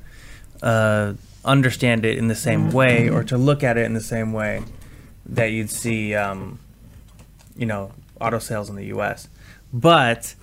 uh, 0.63 1.15
understand 1.45 2.05
it 2.05 2.19
in 2.19 2.29
the 2.29 2.35
same 2.35 2.71
way 2.71 3.09
or 3.09 3.25
to 3.25 3.37
look 3.37 3.63
at 3.63 3.77
it 3.77 3.85
in 3.85 3.95
the 3.95 4.01
same 4.01 4.33
way 4.33 4.63
that 5.27 5.47
you'd 5.47 5.71
see, 5.71 6.15
um, 6.15 6.59
you 7.57 7.67
know, 7.67 7.93
auto 8.21 8.39
sales 8.39 8.69
in 8.71 8.77
the 8.77 8.87
U.S. 8.87 9.29
But 9.73 10.35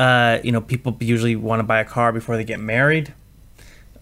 uh, 0.00 0.40
you 0.42 0.50
know, 0.50 0.62
people 0.62 0.96
usually 1.00 1.36
want 1.36 1.60
to 1.60 1.62
buy 1.62 1.78
a 1.78 1.84
car 1.84 2.10
before 2.10 2.38
they 2.38 2.44
get 2.44 2.58
married. 2.58 3.12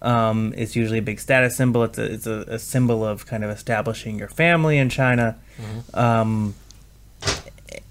Um, 0.00 0.54
it's 0.56 0.76
usually 0.76 1.00
a 1.00 1.02
big 1.02 1.18
status 1.18 1.56
symbol. 1.56 1.82
It's 1.82 1.98
a 1.98 2.04
it's 2.04 2.26
a, 2.28 2.44
a 2.46 2.58
symbol 2.60 3.04
of 3.04 3.26
kind 3.26 3.42
of 3.42 3.50
establishing 3.50 4.16
your 4.16 4.28
family 4.28 4.78
in 4.78 4.90
China, 4.90 5.36
um, 5.94 6.54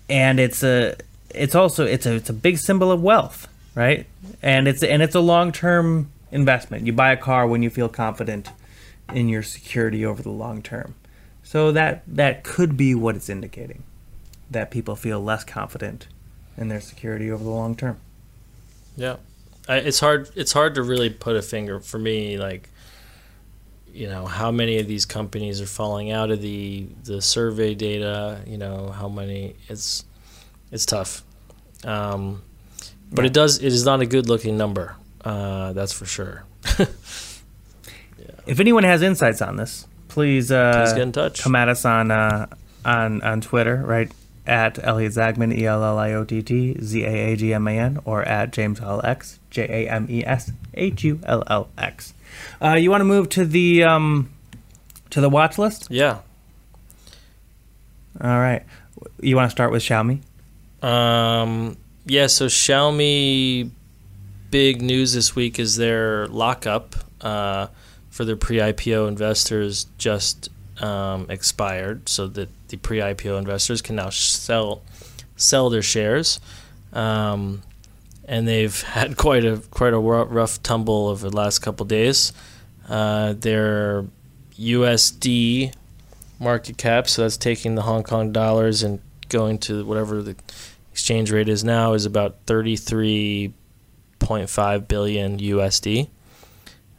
and 0.10 0.40
it's 0.40 0.64
a 0.64 0.96
it's 1.36 1.54
also 1.54 1.86
it's 1.86 2.06
a 2.06 2.16
it's 2.16 2.30
a 2.30 2.34
big 2.34 2.60
symbol 2.60 2.94
of 2.94 3.04
wealth, 3.04 3.50
right? 3.76 4.06
And 4.42 4.70
it's 4.70 4.84
and 4.84 5.02
it's 5.02 5.16
a 5.16 5.20
long 5.20 5.52
term 5.52 6.10
investment. 6.32 6.88
You 6.88 6.94
buy 6.94 7.12
a 7.12 7.18
car 7.18 7.46
when 7.46 7.62
you 7.62 7.70
feel 7.70 7.90
confident 7.90 8.52
in 9.14 9.28
your 9.28 9.44
security 9.44 10.06
over 10.06 10.22
the 10.24 10.32
long 10.32 10.62
term. 10.62 10.96
So 11.44 11.74
that 11.74 12.04
that 12.08 12.46
could 12.46 12.78
be 12.78 12.96
what 12.96 13.18
it's 13.18 13.28
indicating, 13.28 13.84
that 14.50 14.72
people 14.72 14.96
feel 14.96 15.20
less 15.20 15.44
confident 15.44 16.08
in 16.58 16.68
their 16.70 16.82
security 16.82 17.32
over 17.32 17.44
the 17.44 17.50
long 17.50 17.76
term. 17.76 17.98
Yeah, 18.96 19.18
I, 19.70 19.78
it's 19.78 20.00
hard. 20.00 20.30
It's 20.36 20.54
hard 20.54 20.76
to 20.76 20.84
really 20.84 21.10
put 21.10 21.36
a 21.36 21.42
finger 21.42 21.80
for 21.80 22.00
me. 22.00 22.38
Like, 22.38 22.70
you 23.94 24.08
know, 24.08 24.26
how 24.26 24.52
many 24.52 24.80
of 24.80 24.88
these 24.88 25.06
companies 25.06 25.62
are 25.62 25.66
falling 25.68 26.12
out 26.12 26.32
of 26.32 26.42
the 26.42 26.88
the 27.04 27.22
survey 27.22 27.76
data? 27.76 28.42
You 28.48 28.58
know, 28.58 28.90
how 28.90 29.08
many? 29.08 29.56
It's 29.70 30.04
it's 30.72 30.86
tough. 30.86 31.22
Um, 31.84 32.42
but 33.12 33.22
Yeah. 33.24 33.28
it 33.28 33.34
does. 33.34 33.58
It 33.60 33.68
is 33.72 33.86
not 33.86 34.02
a 34.02 34.06
good 34.06 34.28
looking 34.28 34.58
number. 34.58 34.96
Uh, 35.24 35.74
that's 35.74 35.94
for 35.94 36.06
sure. 36.06 36.44
If 38.46 38.62
anyone 38.62 38.84
has 38.86 39.02
insights 39.02 39.42
on 39.42 39.58
this, 39.58 39.86
please 40.08 40.52
uh, 40.54 40.72
Please 40.86 40.94
get 40.94 41.02
in 41.02 41.12
touch. 41.12 41.42
come 41.42 41.56
at 41.56 41.68
us 41.68 41.84
on 41.84 42.12
uh, 42.12 42.48
on 42.86 43.22
on 43.22 43.42
Twitter, 43.42 43.76
right 43.86 44.10
at 44.48 44.84
Elliott 44.84 45.14
Zaagman, 45.14 45.56
E 45.56 45.66
L 45.66 45.84
L 45.84 46.00
I 46.00 46.14
O 46.14 46.24
T 46.24 46.42
T 46.42 46.78
Z 46.82 47.04
A 47.04 47.34
A 47.34 47.36
G 47.36 47.54
M 47.54 47.68
A 47.68 47.78
N, 47.78 48.00
or 48.06 48.24
at 48.24 48.52
James 48.52 48.80
Hull 48.80 49.02
X, 49.04 49.40
J 49.50 49.86
A 49.86 49.92
M 49.92 50.08
E 50.10 50.24
S 50.26 50.52
H 50.74 51.04
U 51.04 51.20
L 51.24 51.44
L 51.48 51.70
X. 51.78 52.14
Uh, 52.62 52.76
you 52.76 52.90
want 52.90 53.02
to 53.02 53.06
move 53.06 53.30
to 53.30 53.46
the 53.46 53.84
um, 53.84 54.32
to 55.10 55.22
the 55.22 55.30
watch 55.30 55.58
list? 55.58 55.88
Yeah. 55.90 56.20
All 58.20 58.40
right. 58.40 58.64
You 59.22 59.36
want 59.36 59.48
to 59.48 59.52
start 59.52 59.72
with 59.72 59.84
Xiaomi? 59.84 60.22
Um, 60.82 61.78
yeah, 62.06 62.28
so 62.28 62.48
Xiaomi, 62.48 63.70
big 64.50 64.82
news 64.82 65.14
this 65.14 65.36
week 65.36 65.60
is 65.60 65.76
their 65.76 66.28
lockup 66.28 66.96
uh, 67.22 67.68
for 68.10 68.26
their 68.26 68.36
pre-IPO 68.36 69.08
investors 69.08 69.86
just 69.98 70.50
um, 70.82 71.28
expired, 71.30 72.10
so 72.10 72.28
that 72.28 72.50
the 72.70 72.78
pre-IPO 72.78 73.38
investors 73.38 73.82
can 73.82 73.96
now 73.96 74.10
sell 74.10 74.82
sell 75.36 75.70
their 75.70 75.82
shares. 75.82 76.40
Um, 76.94 77.62
and 78.26 78.48
they've 78.48 78.82
had 78.96 79.18
quite 79.18 79.46
a 79.46 79.58
quite 79.72 79.94
a 79.94 80.00
rough 80.00 80.62
tumble 80.64 81.08
over 81.08 81.30
the 81.30 81.36
last 81.36 81.60
couple 81.60 81.86
days. 81.86 82.34
Uh, 82.88 83.34
their 83.34 84.06
USD 84.58 85.74
market 86.40 86.78
cap, 86.78 87.10
so 87.10 87.22
that's 87.24 87.38
taking 87.38 87.76
the 87.76 87.82
Hong 87.82 88.04
Kong 88.04 88.32
dollars 88.32 88.84
and 88.84 89.00
going 89.30 89.58
to 89.60 89.86
whatever 89.86 90.22
the 90.22 90.36
exchange 90.92 91.32
rate 91.32 91.50
is 91.50 91.64
now, 91.64 91.94
is 91.94 92.06
about 92.06 92.38
thirty 92.46 92.76
three 92.76 93.54
0.5 94.20 94.88
billion 94.88 95.38
USD. 95.38 96.10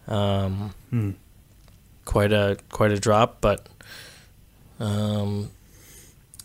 Um, 0.07 0.73
Hmm. 0.91 1.11
Quite 2.05 2.33
a 2.33 2.57
quite 2.71 2.91
a 2.91 2.99
drop, 2.99 3.43
but 3.43 3.69
um, 4.81 5.51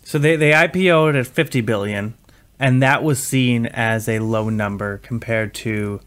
So 0.04 0.18
they 0.18 0.36
they 0.36 0.50
IPO'd 0.52 1.16
at 1.16 1.26
50 1.26 1.60
billion, 1.62 2.14
and 2.60 2.82
that 2.82 3.02
was 3.02 3.22
seen 3.22 3.66
as 3.66 4.08
a 4.08 4.18
low 4.20 4.48
number 4.50 4.98
compared 4.98 5.54
to 5.54 6.00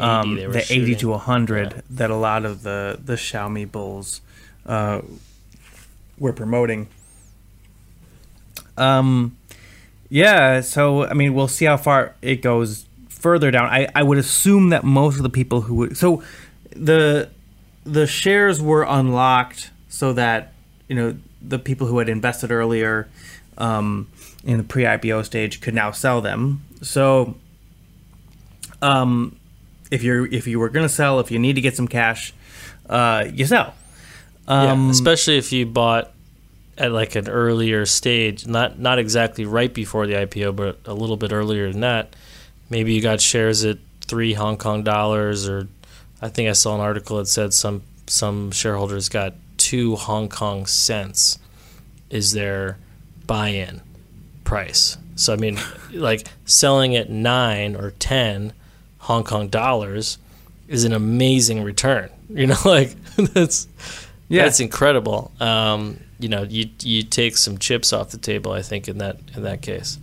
um, 0.00 0.36
they 0.36 0.46
were 0.46 0.52
the 0.54 0.60
80 0.60 0.64
shooting. 0.74 0.98
to 0.98 1.08
100 1.10 1.72
Yeah. 1.72 1.80
that 1.90 2.10
a 2.10 2.16
lot 2.16 2.44
of 2.44 2.62
the 2.62 2.98
the 3.04 3.14
Xiaomi 3.14 3.70
bulls 3.70 4.20
uh, 4.64 5.02
were 6.18 6.32
promoting. 6.32 6.88
Um, 8.76 9.36
yeah. 10.08 10.60
So 10.60 11.04
I 11.06 11.14
mean, 11.14 11.34
we'll 11.34 11.48
see 11.48 11.64
how 11.64 11.76
far 11.76 12.14
it 12.22 12.42
goes 12.42 12.86
further 13.08 13.50
down. 13.50 13.66
I 13.66 13.88
I 13.94 14.02
would 14.02 14.18
assume 14.18 14.70
that 14.70 14.84
most 14.84 15.16
of 15.16 15.22
the 15.22 15.30
people 15.30 15.62
who 15.62 15.74
would 15.76 15.96
so 15.96 16.22
the 16.74 17.28
the 17.84 18.06
shares 18.06 18.62
were 18.62 18.84
unlocked 18.84 19.70
so 19.88 20.12
that 20.14 20.52
you 20.88 20.94
know 20.96 21.16
the 21.40 21.58
people 21.58 21.86
who 21.88 21.98
had 21.98 22.08
invested 22.08 22.50
earlier 22.52 23.08
um, 23.62 24.08
in 24.44 24.58
the 24.58 24.64
pre-IPO 24.64 25.24
stage 25.24 25.60
could 25.60 25.74
now 25.74 25.92
sell 25.92 26.20
them. 26.20 26.62
So, 26.82 27.36
um, 28.82 29.36
if 29.90 30.02
you're 30.02 30.26
if 30.26 30.46
you 30.46 30.58
were 30.58 30.68
going 30.68 30.84
to 30.84 30.92
sell, 30.92 31.20
if 31.20 31.30
you 31.30 31.38
need 31.38 31.54
to 31.54 31.60
get 31.60 31.76
some 31.76 31.86
cash, 31.86 32.34
uh, 32.90 33.26
you 33.32 33.46
sell. 33.46 33.74
Um, 34.48 34.86
yeah, 34.86 34.90
especially 34.90 35.38
if 35.38 35.52
you 35.52 35.64
bought 35.64 36.12
at 36.76 36.90
like 36.90 37.14
an 37.14 37.28
earlier 37.28 37.86
stage, 37.86 38.46
not 38.46 38.78
not 38.78 38.98
exactly 38.98 39.44
right 39.44 39.72
before 39.72 40.06
the 40.06 40.14
IPO, 40.14 40.56
but 40.56 40.80
a 40.84 40.94
little 40.94 41.16
bit 41.16 41.32
earlier 41.32 41.70
than 41.70 41.80
that. 41.82 42.16
Maybe 42.68 42.94
you 42.94 43.00
got 43.00 43.20
shares 43.20 43.64
at 43.64 43.78
three 44.00 44.32
Hong 44.32 44.56
Kong 44.56 44.82
dollars, 44.82 45.48
or 45.48 45.68
I 46.20 46.28
think 46.30 46.48
I 46.48 46.52
saw 46.52 46.74
an 46.74 46.80
article 46.80 47.18
that 47.18 47.26
said 47.26 47.54
some 47.54 47.82
some 48.08 48.50
shareholders 48.50 49.08
got 49.08 49.34
two 49.56 49.94
Hong 49.94 50.28
Kong 50.28 50.66
cents 50.66 51.38
is 52.10 52.32
their 52.32 52.78
buy-in 53.26 53.80
price. 54.44 54.96
So 55.16 55.32
I 55.32 55.36
mean, 55.36 55.58
like 55.92 56.26
selling 56.44 56.96
at 56.96 57.10
nine 57.10 57.76
or 57.76 57.90
ten 57.92 58.52
Hong 58.98 59.24
Kong 59.24 59.48
dollars 59.48 60.18
is 60.68 60.84
an 60.84 60.92
amazing 60.92 61.62
return. 61.62 62.10
You 62.32 62.46
know, 62.46 62.56
like 62.64 62.94
that's 63.16 63.68
Yeah. 64.28 64.44
that's 64.44 64.58
incredible. 64.60 65.32
Um, 65.38 66.00
you 66.18 66.30
know, 66.30 66.44
you 66.44 66.70
you 66.80 67.02
take 67.02 67.36
some 67.36 67.58
chips 67.58 67.92
off 67.92 68.08
the 68.10 68.16
table. 68.16 68.52
I 68.52 68.62
think 68.62 68.88
in 68.88 68.96
that 68.98 69.18
in 69.36 69.42
that 69.42 69.60
case. 69.60 69.98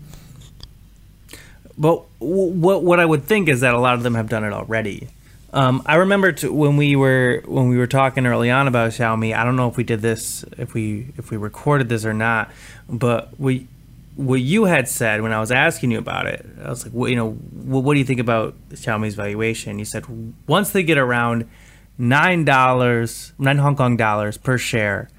But 1.75 2.03
what 2.19 2.83
what 2.83 2.99
I 2.99 3.05
would 3.05 3.23
think 3.23 3.49
is 3.49 3.61
that 3.61 3.73
a 3.73 3.79
lot 3.79 3.95
of 3.95 4.03
them 4.03 4.13
have 4.13 4.29
done 4.29 4.43
it 4.43 4.53
already. 4.53 5.07
Um, 5.51 5.81
I 5.85 5.95
remember 5.95 6.31
t- 6.31 6.47
when 6.47 6.77
we 6.77 6.95
were 6.95 7.41
when 7.45 7.69
we 7.69 7.77
were 7.77 7.87
talking 7.87 8.25
early 8.25 8.51
on 8.51 8.67
about 8.67 8.91
Xiaomi. 8.91 9.35
I 9.35 9.43
don't 9.43 9.55
know 9.55 9.67
if 9.67 9.77
we 9.77 9.83
did 9.83 10.01
this, 10.01 10.45
if 10.57 10.73
we 10.73 11.11
if 11.17 11.31
we 11.31 11.37
recorded 11.37 11.89
this 11.89 12.05
or 12.05 12.13
not. 12.13 12.51
But 12.87 13.39
we 13.39 13.67
what 14.15 14.41
you 14.41 14.65
had 14.65 14.87
said 14.87 15.21
when 15.21 15.31
I 15.31 15.39
was 15.39 15.51
asking 15.51 15.91
you 15.91 15.97
about 15.97 16.27
it, 16.27 16.45
I 16.63 16.69
was 16.69 16.83
like, 16.85 16.93
well, 16.93 17.09
you 17.09 17.15
know, 17.15 17.31
what 17.31 17.93
do 17.93 17.99
you 17.99 18.05
think 18.05 18.19
about 18.19 18.55
Xiaomi's 18.69 19.15
valuation? 19.15 19.79
You 19.79 19.85
said 19.85 20.05
once 20.47 20.71
they 20.71 20.83
get 20.83 20.97
around 20.97 21.49
nine 21.97 22.45
dollars, 22.45 23.33
nine 23.39 23.57
Hong 23.57 23.75
Kong 23.75 23.97
dollars 23.97 24.37
per 24.37 24.57
share, 24.57 25.09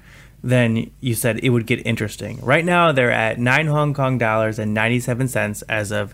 then 0.43 0.91
you 1.01 1.13
said 1.13 1.39
it 1.39 1.49
would 1.49 1.65
get 1.65 1.85
interesting. 1.85 2.39
Right 2.41 2.63
now, 2.63 2.91
they're 2.91 3.11
at 3.11 3.37
nine 3.37 3.67
Hong 3.67 3.93
Kong 3.93 4.17
dollars 4.17 4.59
and 4.59 4.73
ninety 4.73 4.99
seven 4.99 5.27
cents 5.27 5.61
as 5.63 5.91
of 5.91 6.13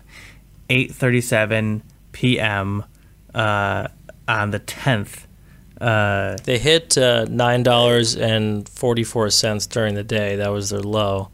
eight 0.70 0.92
thirty 0.92 1.20
seven 1.20 1.82
p.m. 2.12 2.84
Uh, 3.34 3.88
on 4.28 4.50
the 4.50 4.58
tenth. 4.60 5.26
Uh, 5.80 6.36
They 6.44 6.58
hit 6.58 6.98
uh, 6.98 7.24
nine 7.28 7.62
dollars 7.62 8.14
and 8.16 8.68
forty 8.68 9.04
four 9.04 9.30
cents 9.30 9.66
during 9.66 9.94
the 9.94 10.04
day. 10.04 10.36
That 10.36 10.48
was 10.48 10.70
their 10.70 10.80
low. 10.80 11.30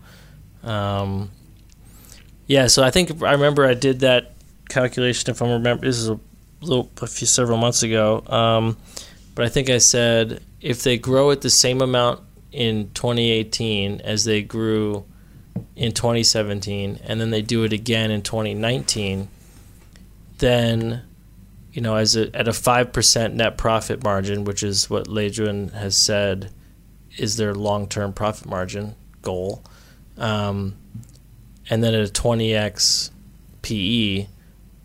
Um, 0.63 1.31
yeah, 2.47 2.67
so 2.69 2.83
I 2.83 2.91
think 2.91 3.23
I 3.23 3.33
remember 3.33 3.67
I 3.67 3.75
did 3.75 4.01
that 4.01 4.33
calculation. 4.69 5.31
If 5.31 5.43
I 5.43 5.51
remember, 5.51 5.87
this 5.87 5.99
is 5.99 6.09
a 6.09 6.21
little 6.61 6.91
a 7.01 7.07
few 7.07 7.27
several 7.27 7.59
months 7.59 7.83
ago. 7.83 8.23
Um, 8.27 8.77
but 9.35 9.45
I 9.45 9.49
think 9.49 9.69
I 9.71 9.79
said 9.79 10.43
if 10.61 10.83
they 10.83 10.97
grow 10.99 11.31
at 11.31 11.41
the 11.41 11.51
same 11.51 11.81
amount 11.81 12.21
in 12.53 12.91
2018 12.95 14.01
as 14.03 14.25
they 14.25 14.43
grew 14.43 15.05
in 15.75 15.93
2017, 15.93 17.01
and 17.05 17.21
then 17.21 17.31
they 17.31 17.43
do 17.43 17.65
it 17.65 17.73
again 17.73 18.11
in 18.11 18.23
2019, 18.23 19.29
then 20.39 21.03
you 21.75 21.83
know, 21.83 21.97
as 21.97 22.15
a, 22.15 22.35
at 22.35 22.47
a 22.47 22.53
five 22.53 22.93
percent 22.93 23.35
net 23.35 23.59
profit 23.59 24.03
margin, 24.05 24.45
which 24.45 24.63
is 24.63 24.89
what 24.89 25.09
Lei 25.09 25.29
Jun 25.29 25.69
has 25.71 25.97
said 25.97 26.51
is 27.19 27.37
their 27.37 27.53
long-term 27.53 28.13
profit 28.13 28.47
margin 28.47 28.95
goal, 29.23 29.63
um, 30.17 30.77
and 31.69 31.83
then 31.83 31.93
at 31.93 32.01
a 32.01 32.11
twenty 32.11 32.55
x 32.55 33.11
PE, 33.63 34.29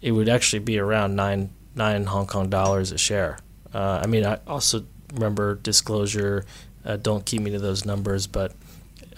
it 0.02 0.12
would 0.12 0.28
actually 0.28 0.60
be 0.60 0.80
around 0.80 1.16
nine 1.16 1.52
nine 1.76 2.06
Hong 2.06 2.26
Kong 2.26 2.50
dollars 2.50 2.92
a 2.92 2.98
share. 2.98 3.38
Uh, 3.72 4.02
I 4.04 4.08
mean, 4.08 4.26
I 4.26 4.40
also 4.48 4.84
remember 5.14 5.56
disclosure. 5.56 6.44
Uh, 6.84 6.98
don't 6.98 7.24
keep 7.24 7.44
me 7.44 7.52
to 7.52 7.60
those 7.60 7.86
numbers, 7.86 8.26
but 8.26 8.54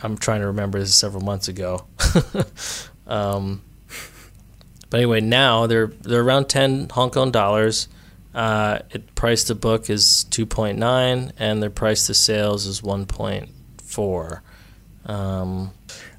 I'm 0.03 0.17
trying 0.17 0.41
to 0.41 0.47
remember 0.47 0.77
this 0.77 0.93
several 0.93 1.23
months 1.23 1.47
ago. 1.47 1.85
um, 3.07 3.61
but 4.91 4.97
anyway, 4.97 5.21
now 5.21 5.65
they're 5.65 5.87
they're 5.87 6.21
around 6.21 6.49
ten 6.49 6.87
Hong 6.89 7.09
Kong 7.09 7.31
dollars. 7.31 7.87
Uh, 8.35 8.79
it 8.91 9.15
price 9.15 9.43
to 9.45 9.55
book 9.55 9.89
is 9.89 10.25
two 10.25 10.45
point 10.45 10.77
nine, 10.77 11.33
and 11.39 11.63
their 11.63 11.71
price 11.71 12.05
to 12.05 12.13
sales 12.13 12.67
is 12.67 12.83
one 12.83 13.07
point 13.07 13.49
four. 13.83 14.43
Um, 15.07 15.71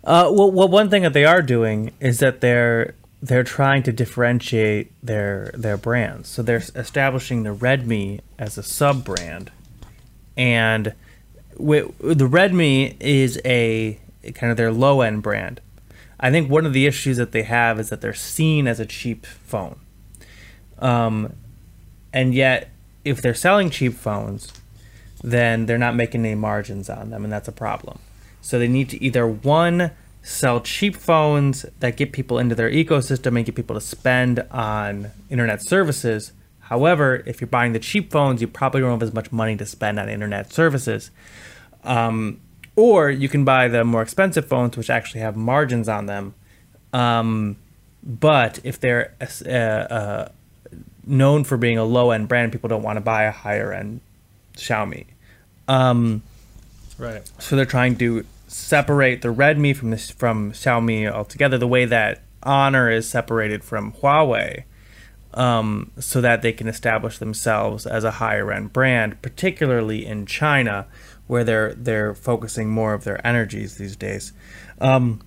Uh, 0.04 0.28
well, 0.32 0.50
well, 0.50 0.66
one 0.68 0.90
thing 0.90 1.02
that 1.02 1.12
they 1.12 1.24
are 1.24 1.40
doing 1.42 1.92
is 2.00 2.18
that 2.18 2.40
they're 2.40 2.94
they're 3.22 3.44
trying 3.44 3.84
to 3.84 3.92
differentiate 3.92 4.90
their 5.00 5.52
their 5.54 5.76
brands. 5.76 6.28
So 6.28 6.42
they're 6.42 6.64
establishing 6.74 7.44
the 7.44 7.54
Redmi 7.54 8.20
as 8.36 8.58
a 8.58 8.64
sub 8.64 9.04
brand, 9.04 9.52
and 10.36 10.92
wi- 11.56 11.92
the 12.00 12.28
Redmi 12.28 12.96
is 12.98 13.40
a 13.44 14.00
kind 14.34 14.50
of 14.50 14.56
their 14.56 14.72
low 14.72 15.02
end 15.02 15.22
brand. 15.22 15.60
I 16.22 16.30
think 16.30 16.48
one 16.48 16.64
of 16.64 16.72
the 16.72 16.86
issues 16.86 17.16
that 17.18 17.32
they 17.32 17.42
have 17.42 17.78
is 17.78 17.90
that 17.90 18.00
they're 18.00 18.14
seen 18.14 18.66
as 18.66 18.80
a 18.80 18.86
cheap 18.86 19.26
phone, 19.26 19.78
um, 20.78 21.34
and 22.12 22.32
yet 22.32 22.70
if 23.04 23.20
they're 23.20 23.34
selling 23.34 23.68
cheap 23.68 23.94
phones, 23.94 24.52
then 25.22 25.66
they're 25.66 25.78
not 25.78 25.96
making 25.96 26.24
any 26.24 26.36
margins 26.36 26.88
on 26.88 27.10
them, 27.10 27.24
and 27.24 27.32
that's 27.32 27.48
a 27.48 27.52
problem. 27.52 27.98
So 28.40 28.58
they 28.58 28.68
need 28.68 28.88
to 28.90 29.02
either 29.02 29.26
one 29.26 29.90
sell 30.22 30.60
cheap 30.60 30.94
phones 30.96 31.66
that 31.80 31.96
get 31.96 32.12
people 32.12 32.38
into 32.38 32.54
their 32.54 32.70
ecosystem 32.70 33.36
and 33.36 33.44
get 33.44 33.54
people 33.54 33.74
to 33.74 33.80
spend 33.80 34.40
on 34.50 35.10
internet 35.30 35.60
services. 35.62 36.32
However, 36.60 37.22
if 37.26 37.40
you're 37.40 37.48
buying 37.48 37.72
the 37.72 37.80
cheap 37.80 38.12
phones, 38.12 38.40
you 38.40 38.46
probably 38.46 38.80
don't 38.80 38.90
have 38.90 39.02
as 39.02 39.12
much 39.12 39.32
money 39.32 39.56
to 39.56 39.66
spend 39.66 39.98
on 39.98 40.08
internet 40.08 40.52
services. 40.52 41.10
Um, 41.82 42.40
or 42.76 43.10
you 43.10 43.28
can 43.28 43.44
buy 43.44 43.68
the 43.68 43.84
more 43.84 44.02
expensive 44.02 44.46
phones, 44.46 44.76
which 44.76 44.90
actually 44.90 45.20
have 45.20 45.36
margins 45.36 45.88
on 45.88 46.06
them. 46.06 46.34
Um, 46.92 47.56
but 48.02 48.58
if 48.64 48.80
they're 48.80 49.14
uh, 49.20 49.48
uh, 49.48 50.28
known 51.06 51.44
for 51.44 51.56
being 51.56 51.78
a 51.78 51.84
low 51.84 52.10
end 52.10 52.28
brand, 52.28 52.52
people 52.52 52.68
don't 52.68 52.82
want 52.82 52.96
to 52.96 53.00
buy 53.00 53.24
a 53.24 53.30
higher 53.30 53.72
end 53.72 54.00
Xiaomi. 54.56 55.06
Um, 55.68 56.22
right. 56.98 57.22
so 57.38 57.56
they're 57.56 57.64
trying 57.64 57.96
to 57.96 58.24
separate 58.48 59.22
the 59.22 59.28
Redmi 59.28 59.74
from 59.74 59.90
this 59.90 60.10
from 60.10 60.52
Xiaomi 60.52 61.10
altogether, 61.10 61.58
the 61.58 61.68
way 61.68 61.84
that 61.84 62.22
Honor 62.42 62.90
is 62.90 63.08
separated 63.08 63.62
from 63.62 63.92
Huawei, 63.92 64.64
um, 65.34 65.92
so 65.98 66.20
that 66.20 66.42
they 66.42 66.52
can 66.52 66.68
establish 66.68 67.18
themselves 67.18 67.86
as 67.86 68.04
a 68.04 68.12
higher 68.12 68.52
end 68.52 68.72
brand, 68.72 69.22
particularly 69.22 70.04
in 70.04 70.26
China, 70.26 70.86
where 71.32 71.44
they're 71.44 71.72
they're 71.72 72.14
focusing 72.14 72.68
more 72.68 72.92
of 72.92 73.04
their 73.04 73.26
energies 73.26 73.78
these 73.78 73.96
days. 73.96 74.34
Um, 74.82 75.22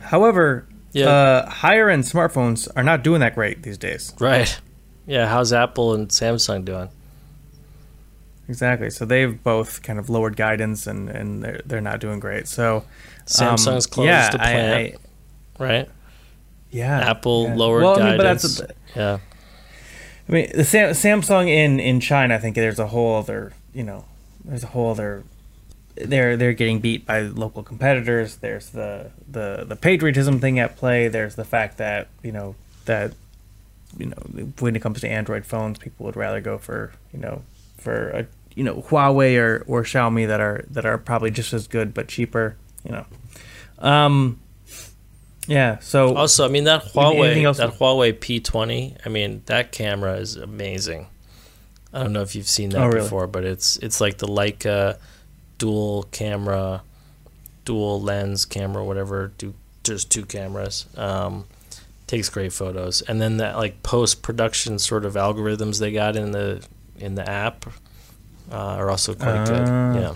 however, 0.00 0.66
Yeah. 0.92 1.06
uh, 1.08 1.48
higher 1.48 1.88
end 1.88 2.02
smartphones 2.04 2.68
are 2.74 2.82
not 2.82 3.04
doing 3.04 3.20
that 3.20 3.36
great 3.36 3.62
these 3.62 3.78
days. 3.78 4.12
Right. 4.18 4.60
Yeah. 5.06 5.28
How's 5.28 5.52
Apple 5.52 5.94
and 5.94 6.08
Samsung 6.08 6.64
doing? 6.64 6.88
Exactly. 8.48 8.90
So 8.90 9.04
they've 9.04 9.40
both 9.42 9.82
kind 9.82 9.98
of 10.00 10.10
lowered 10.10 10.36
guidance 10.36 10.86
and, 10.88 11.08
and 11.08 11.42
they're, 11.42 11.60
they're 11.64 11.80
not 11.80 12.00
doing 12.00 12.18
great. 12.18 12.48
So 12.48 12.78
um, 12.78 12.82
Samsung's 13.26 13.86
closed 13.86 14.08
yeah, 14.08 14.30
the 14.30 14.40
I- 14.42 14.44
plant. 14.52 14.94
I- 14.94 14.96
Right. 15.58 15.88
yeah. 16.70 17.10
Apple 17.10 17.44
yeah. 17.48 17.54
lowered 17.54 17.82
well, 17.84 18.00
I 18.00 18.08
mean, 18.08 18.16
but 18.16 18.24
guidance. 18.24 18.58
that's 18.58 18.72
Yeah. 18.96 19.18
I 20.28 20.32
mean, 20.32 20.50
the 20.52 20.64
Sam, 20.64 20.90
Samsung 20.90 21.48
in, 21.48 21.78
in 21.78 22.00
China, 22.00 22.34
I 22.34 22.38
think 22.38 22.56
there's 22.56 22.80
a 22.80 22.88
whole 22.88 23.16
other, 23.16 23.52
you 23.72 23.84
know, 23.84 24.04
there's 24.44 24.64
a 24.64 24.68
whole 24.68 24.90
other. 24.90 25.24
They're 25.94 26.36
they're 26.36 26.54
getting 26.54 26.80
beat 26.80 27.04
by 27.04 27.20
local 27.20 27.62
competitors. 27.62 28.36
There's 28.36 28.70
the 28.70 29.10
the 29.30 29.64
the 29.66 29.76
patriotism 29.76 30.40
thing 30.40 30.58
at 30.58 30.76
play. 30.76 31.08
There's 31.08 31.34
the 31.34 31.44
fact 31.44 31.78
that 31.78 32.08
you 32.22 32.32
know 32.32 32.54
that 32.86 33.12
you 33.98 34.06
know 34.06 34.16
when 34.58 34.74
it 34.74 34.80
comes 34.80 35.00
to 35.00 35.08
Android 35.08 35.44
phones, 35.44 35.78
people 35.78 36.06
would 36.06 36.16
rather 36.16 36.40
go 36.40 36.56
for 36.58 36.92
you 37.12 37.18
know 37.18 37.42
for 37.76 38.08
a 38.10 38.26
you 38.54 38.64
know 38.64 38.82
Huawei 38.88 39.38
or 39.38 39.64
or 39.66 39.82
Xiaomi 39.82 40.26
that 40.26 40.40
are 40.40 40.64
that 40.70 40.86
are 40.86 40.98
probably 40.98 41.30
just 41.30 41.52
as 41.52 41.66
good 41.66 41.92
but 41.92 42.08
cheaper. 42.08 42.56
You 42.84 42.92
know, 42.92 43.06
um, 43.78 44.40
yeah. 45.46 45.78
So 45.80 46.16
Also, 46.16 46.44
I 46.44 46.48
mean 46.48 46.64
that 46.64 46.84
Huawei 46.84 47.56
that 47.56 47.78
Huawei 47.78 48.12
P20. 48.18 48.96
I 49.04 49.08
mean 49.08 49.42
that 49.46 49.72
camera 49.72 50.14
is 50.14 50.36
amazing. 50.36 51.08
I 51.92 52.02
don't 52.02 52.12
know 52.12 52.22
if 52.22 52.34
you've 52.34 52.48
seen 52.48 52.70
that 52.70 52.80
Oh, 52.82 52.86
really? 52.86 53.00
before, 53.00 53.26
but 53.26 53.44
it's 53.44 53.76
it's 53.78 54.00
like 54.00 54.18
the 54.18 54.26
Leica 54.26 54.98
dual 55.58 56.04
camera, 56.10 56.82
dual 57.64 58.00
lens 58.00 58.44
camera, 58.44 58.84
whatever. 58.84 59.32
Do 59.38 59.54
just 59.84 60.10
two 60.10 60.24
cameras. 60.24 60.86
Um, 60.96 61.44
takes 62.06 62.28
great 62.28 62.52
photos, 62.52 63.02
and 63.02 63.20
then 63.20 63.38
that 63.38 63.56
like 63.56 63.82
post 63.82 64.22
production 64.22 64.78
sort 64.78 65.04
of 65.04 65.14
algorithms 65.14 65.78
they 65.80 65.92
got 65.92 66.16
in 66.16 66.32
the 66.32 66.64
in 66.98 67.14
the 67.14 67.28
app 67.28 67.66
uh, 68.50 68.56
are 68.56 68.90
also 68.90 69.14
quite 69.14 69.44
good. 69.46 69.68
Ah. 69.68 69.94
Yeah. 69.98 70.14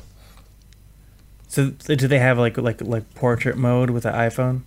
so 1.49 1.71
do 1.71 2.09
they 2.09 2.19
have 2.19 2.39
like 2.39 2.57
like 2.59 2.81
like 2.81 3.15
portrait 3.15 3.57
mode 3.57 3.91
with 3.91 4.03
the 4.05 4.11
iPhone? 4.11 4.62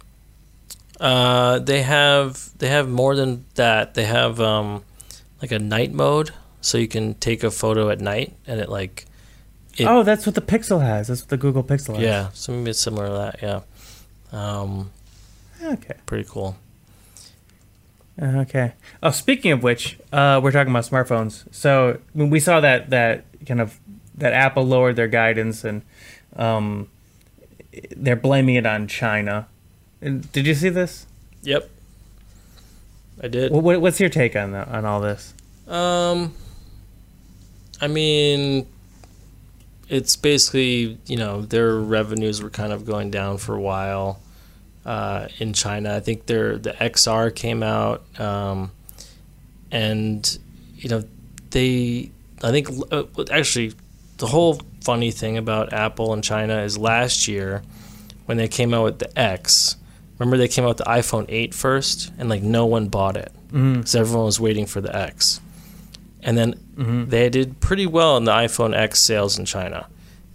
Uh, 0.99 1.59
they 1.59 1.81
have 1.81 2.49
they 2.59 2.67
have 2.67 2.87
more 2.89 3.15
than 3.15 3.45
that. 3.55 3.93
They 3.93 4.05
have 4.05 4.39
um, 4.41 4.83
like 5.41 5.51
a 5.51 5.59
night 5.59 5.93
mode, 5.93 6.31
so 6.61 6.77
you 6.77 6.87
can 6.87 7.13
take 7.15 7.43
a 7.43 7.51
photo 7.51 7.89
at 7.89 7.99
night, 8.01 8.33
and 8.47 8.59
it 8.59 8.69
like 8.69 9.05
It- 9.77 9.85
oh, 9.85 10.03
that's 10.03 10.25
what 10.25 10.35
the 10.35 10.41
Pixel 10.41 10.81
has. 10.81 11.07
That's 11.07 11.21
what 11.21 11.29
the 11.29 11.37
Google 11.37 11.63
Pixel 11.63 11.95
has. 11.95 12.03
yeah, 12.03 12.29
so 12.33 12.51
maybe 12.53 12.71
it's 12.71 12.79
similar 12.79 13.07
to 13.07 13.13
that. 13.13 13.39
Yeah, 13.41 13.61
um, 14.37 14.91
Okay. 15.63 15.95
pretty 16.05 16.27
cool. 16.29 16.57
Okay. 18.21 18.73
Oh, 19.01 19.11
speaking 19.11 19.51
of 19.53 19.63
which, 19.63 19.97
uh, 20.11 20.41
we're 20.43 20.51
talking 20.51 20.71
about 20.71 20.83
smartphones. 20.83 21.43
So 21.53 21.99
when 22.13 22.29
we 22.29 22.39
saw 22.41 22.59
that 22.59 22.89
that 22.89 23.23
kind 23.45 23.61
of 23.61 23.79
that 24.15 24.33
Apple 24.33 24.65
lowered 24.65 24.97
their 24.97 25.07
guidance 25.07 25.63
and 25.63 25.81
um, 26.35 26.89
they're 27.95 28.17
blaming 28.17 28.55
it 28.55 28.65
on 28.65 28.87
China. 28.87 29.47
Did 30.01 30.45
you 30.47 30.53
see 30.53 30.67
this? 30.69 31.05
Yep, 31.43 31.69
I 33.23 33.27
did. 33.29 33.51
What, 33.53 33.63
what- 33.63 33.79
what's 33.81 33.99
your 34.01 34.09
take 34.09 34.35
on 34.35 34.51
that, 34.51 34.67
on 34.67 34.83
all 34.85 34.99
this? 34.99 35.33
Um, 35.67 36.33
I 37.81 37.87
mean, 37.87 38.67
it's 39.87 40.15
basically 40.15 40.97
you 41.07 41.17
know 41.17 41.41
their 41.41 41.75
revenues 41.75 42.41
were 42.43 42.49
kind 42.49 42.71
of 42.73 42.85
going 42.85 43.09
down 43.11 43.37
for 43.37 43.55
a 43.55 43.61
while 43.61 44.19
uh, 44.85 45.27
in 45.39 45.53
China. 45.53 45.95
I 45.95 45.99
think 45.99 46.25
their 46.25 46.57
the 46.57 46.71
XR 46.73 47.33
came 47.35 47.63
out, 47.63 48.03
um, 48.19 48.71
and 49.71 50.37
you 50.77 50.89
know 50.89 51.03
they. 51.51 52.11
I 52.43 52.51
think 52.51 52.69
uh, 52.91 53.03
actually 53.31 53.73
the 54.17 54.27
whole 54.27 54.61
funny 54.81 55.11
thing 55.11 55.37
about 55.37 55.73
Apple 55.73 56.13
and 56.13 56.23
China 56.23 56.61
is 56.61 56.77
last 56.77 57.27
year 57.27 57.61
when 58.25 58.37
they 58.37 58.47
came 58.47 58.73
out 58.73 58.83
with 58.83 58.99
the 58.99 59.19
X. 59.19 59.75
Remember 60.17 60.37
they 60.37 60.47
came 60.49 60.65
out 60.65 60.69
with 60.69 60.77
the 60.77 60.83
iPhone 60.85 61.25
8 61.29 61.53
first, 61.53 62.11
and 62.17 62.27
like 62.29 62.43
no 62.43 62.65
one 62.65 62.87
bought 62.89 63.15
it 63.17 63.31
Mm. 63.53 63.77
because 63.77 63.95
everyone 63.95 64.25
was 64.25 64.39
waiting 64.39 64.67
for 64.67 64.79
the 64.79 64.95
X. 64.95 65.39
And 66.21 66.37
then 66.37 66.53
hmm 66.75 67.05
they 67.05 67.29
did 67.29 67.59
pretty 67.59 67.87
well 67.87 68.17
in 68.17 68.25
the 68.25 68.31
iPhone 68.31 68.75
X 68.75 68.99
sales 68.99 69.37
in 69.37 69.45
China. 69.45 69.87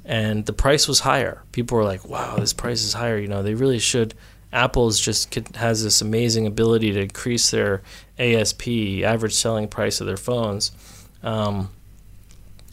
And 0.04 0.44
the 0.44 0.52
price 0.52 0.86
was 0.86 1.00
higher. 1.00 1.42
People 1.52 1.78
were 1.78 1.84
like, 1.84 2.06
wow, 2.06 2.36
this 2.36 2.52
price 2.52 2.82
is 2.82 2.92
higher. 2.92 3.18
You 3.18 3.28
know, 3.28 3.42
they 3.42 3.54
really 3.54 3.78
should. 3.78 4.14
Apple's 4.52 5.00
just 5.00 5.34
has 5.56 5.82
this 5.82 6.00
amazing 6.02 6.46
ability 6.46 6.92
to 6.92 7.00
increase 7.00 7.50
their 7.50 7.82
ASP, 8.18 8.68
average 9.02 9.32
selling 9.34 9.66
price 9.66 10.00
of 10.00 10.06
their 10.06 10.16
phones. 10.18 10.72
Um, 11.22 11.70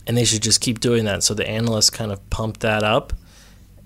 and 0.06 0.18
they 0.18 0.26
should 0.26 0.44
just 0.44 0.62
keep 0.62 0.80
doing 0.80 1.06
that. 1.06 1.24
So 1.24 1.34
the 1.34 1.48
analysts 1.48 1.90
kind 1.90 2.12
of 2.12 2.30
pumped 2.30 2.60
that 2.62 2.84
up. 2.84 3.14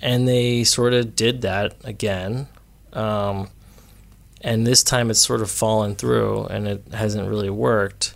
And 0.01 0.27
they 0.27 0.63
sort 0.63 0.93
of 0.93 1.15
did 1.15 1.41
that 1.43 1.75
again. 1.83 2.47
Um, 2.93 3.49
and 4.41 4.65
this 4.65 4.83
time 4.83 5.09
it's 5.09 5.19
sort 5.19 5.41
of 5.41 5.51
fallen 5.51 5.95
through 5.95 6.45
and 6.45 6.67
it 6.67 6.83
hasn't 6.93 7.29
really 7.29 7.49
worked. 7.49 8.14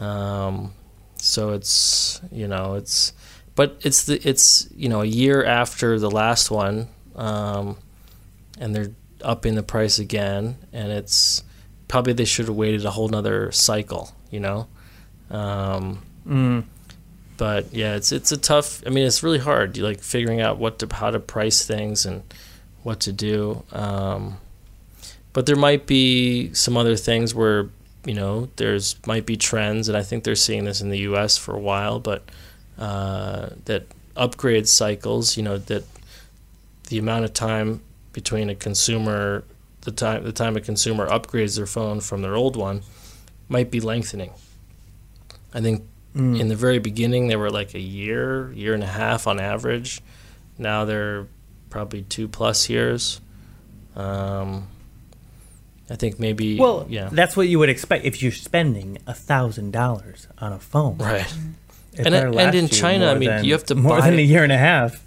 Um, 0.00 0.72
so 1.16 1.50
it's 1.50 2.20
you 2.32 2.48
know 2.48 2.74
it's 2.74 3.12
but 3.54 3.76
it's 3.82 4.04
the 4.06 4.26
it's 4.26 4.66
you 4.74 4.88
know 4.88 5.02
a 5.02 5.06
year 5.06 5.44
after 5.44 5.98
the 5.98 6.10
last 6.10 6.50
one, 6.50 6.88
um, 7.14 7.76
and 8.58 8.74
they're 8.74 8.90
upping 9.22 9.54
the 9.54 9.62
price 9.62 9.98
again, 9.98 10.56
and 10.72 10.90
it's 10.90 11.44
probably 11.88 12.14
they 12.14 12.24
should 12.24 12.46
have 12.46 12.56
waited 12.56 12.84
a 12.86 12.90
whole 12.90 13.08
nother 13.08 13.52
cycle, 13.52 14.10
you 14.30 14.40
know. 14.40 14.66
Um, 15.30 16.02
Mm. 16.26 16.64
but 17.36 17.72
yeah, 17.72 17.96
it's 17.96 18.12
it's 18.12 18.32
a 18.32 18.36
tough. 18.36 18.82
I 18.86 18.90
mean, 18.90 19.06
it's 19.06 19.22
really 19.22 19.38
hard. 19.38 19.76
You 19.76 19.84
like 19.84 20.00
figuring 20.00 20.40
out 20.40 20.58
what 20.58 20.78
to 20.80 20.88
how 20.94 21.10
to 21.10 21.20
price 21.20 21.64
things 21.66 22.06
and 22.06 22.22
what 22.82 23.00
to 23.00 23.12
do. 23.12 23.62
Um, 23.72 24.38
but 25.32 25.46
there 25.46 25.56
might 25.56 25.86
be 25.86 26.52
some 26.54 26.76
other 26.76 26.96
things 26.96 27.34
where 27.34 27.68
you 28.04 28.14
know 28.14 28.48
there's 28.56 28.96
might 29.06 29.26
be 29.26 29.36
trends, 29.36 29.88
and 29.88 29.96
I 29.96 30.02
think 30.02 30.24
they're 30.24 30.34
seeing 30.36 30.64
this 30.64 30.80
in 30.80 30.90
the 30.90 30.98
U.S. 31.00 31.36
for 31.36 31.54
a 31.54 31.60
while. 31.60 31.98
But 32.00 32.22
uh, 32.78 33.50
that 33.66 33.86
upgrade 34.16 34.68
cycles, 34.68 35.36
you 35.36 35.42
know, 35.42 35.58
that 35.58 35.84
the 36.88 36.98
amount 36.98 37.24
of 37.24 37.32
time 37.34 37.82
between 38.12 38.50
a 38.50 38.54
consumer 38.54 39.44
the 39.82 39.90
time 39.92 40.24
the 40.24 40.32
time 40.32 40.56
a 40.56 40.60
consumer 40.60 41.08
upgrades 41.08 41.56
their 41.56 41.66
phone 41.66 42.00
from 42.00 42.22
their 42.22 42.34
old 42.36 42.56
one 42.56 42.82
might 43.48 43.70
be 43.70 43.80
lengthening. 43.80 44.32
I 45.54 45.60
think 45.60 45.84
Mm. 46.12 46.40
in 46.40 46.48
the 46.48 46.56
very 46.56 46.80
beginning 46.80 47.28
they 47.28 47.36
were 47.36 47.50
like 47.52 47.72
a 47.72 47.78
year 47.78 48.50
year 48.52 48.74
and 48.74 48.82
a 48.82 48.86
half 48.88 49.28
on 49.28 49.38
average 49.38 50.00
now 50.58 50.84
they're 50.84 51.28
probably 51.70 52.02
two 52.02 52.26
plus 52.26 52.68
years 52.68 53.20
um, 53.94 54.66
i 55.90 55.96
think 55.96 56.18
maybe 56.18 56.58
well, 56.58 56.86
yeah. 56.88 57.08
that's 57.12 57.36
what 57.36 57.48
you 57.48 57.58
would 57.58 57.68
expect 57.68 58.04
if 58.04 58.22
you're 58.22 58.32
spending 58.32 58.98
a 59.06 59.14
thousand 59.14 59.72
dollars 59.72 60.28
on 60.38 60.52
a 60.52 60.58
phone. 60.58 60.96
right. 60.98 61.32
It 61.92 62.06
And- 62.06 62.12
better 62.14 62.38
and 62.38 62.54
in 62.54 62.64
you 62.64 62.68
China, 62.68 63.10
I 63.10 63.14
mean, 63.18 63.28
than- 63.28 63.44
you 63.44 63.52
have 63.52 63.64
to 63.66 63.74
more 63.74 63.98
buy 63.98 64.10
than 64.10 64.18
a 64.18 64.22
year 64.22 64.44
and 64.44 64.52
a 64.52 64.58
half. 64.58 65.04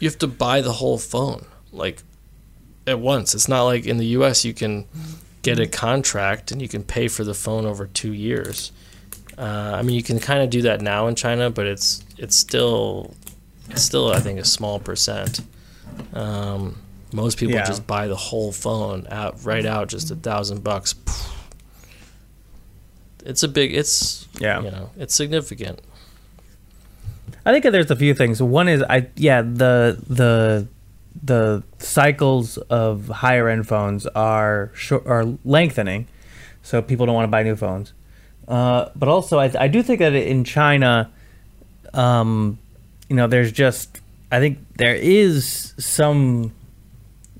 you 0.00 0.08
have 0.08 0.18
to 0.18 0.26
buy 0.26 0.60
the 0.60 0.72
whole 0.72 0.98
phone 0.98 1.46
like 1.72 2.02
at 2.86 2.98
once. 2.98 3.34
It's 3.34 3.48
not 3.48 3.62
like 3.62 3.86
in 3.86 3.96
the 3.98 4.06
us 4.06 4.44
you 4.44 4.52
can 4.52 4.86
get 5.42 5.60
a 5.60 5.66
contract 5.66 6.50
and 6.50 6.60
you 6.60 6.68
can 6.68 6.82
pay 6.82 7.06
for 7.08 7.22
the 7.24 7.34
phone 7.34 7.64
over 7.66 7.86
two 7.86 8.12
years. 8.12 8.72
Uh, 9.38 9.72
i 9.78 9.82
mean 9.82 9.96
you 9.96 10.02
can 10.02 10.18
kind 10.20 10.42
of 10.42 10.48
do 10.50 10.62
that 10.62 10.80
now 10.80 11.08
in 11.08 11.14
china 11.16 11.50
but 11.50 11.66
it's 11.66 12.04
it's 12.18 12.36
still 12.36 13.12
it's 13.68 13.82
still 13.82 14.12
i 14.12 14.20
think 14.20 14.38
a 14.38 14.44
small 14.44 14.78
percent. 14.78 15.40
Um, 16.12 16.76
most 17.14 17.38
people 17.38 17.54
Yeah. 17.54 17.64
just 17.64 17.86
buy 17.86 18.08
the 18.08 18.16
whole 18.16 18.52
phone 18.52 19.06
out 19.10 19.44
right 19.44 19.64
out 19.64 19.88
just 19.88 20.10
a 20.10 20.16
thousand 20.16 20.62
bucks 20.64 20.94
it's 23.24 23.42
a 23.42 23.48
big 23.48 23.74
it's 23.74 24.26
Yeah. 24.40 24.60
you 24.62 24.70
know 24.70 24.90
it's 24.96 25.14
significant 25.14 25.80
I 27.46 27.52
think 27.52 27.64
there's 27.72 27.90
a 27.90 27.96
few 27.96 28.14
things. 28.14 28.40
One 28.42 28.68
is 28.68 28.82
I 28.88 29.08
yeah 29.16 29.42
the 29.42 29.98
the 30.08 30.66
the 31.22 31.62
cycles 31.78 32.56
of 32.56 33.08
higher 33.08 33.48
end 33.50 33.68
phones 33.68 34.06
are 34.06 34.70
short, 34.74 35.06
are 35.06 35.26
lengthening, 35.44 36.06
so 36.62 36.80
people 36.80 37.04
don't 37.04 37.14
want 37.14 37.24
to 37.26 37.30
buy 37.30 37.42
new 37.42 37.54
phones. 37.54 37.92
Uh, 38.48 38.88
but 38.96 39.08
also, 39.10 39.38
I, 39.38 39.50
I 39.58 39.68
do 39.68 39.82
think 39.82 39.98
that 40.00 40.14
in 40.14 40.44
China, 40.44 41.10
um, 41.92 42.58
you 43.10 43.16
know, 43.16 43.26
there's 43.26 43.52
just 43.52 44.00
I 44.32 44.38
think 44.40 44.58
there 44.78 44.94
is 44.94 45.74
some, 45.78 46.50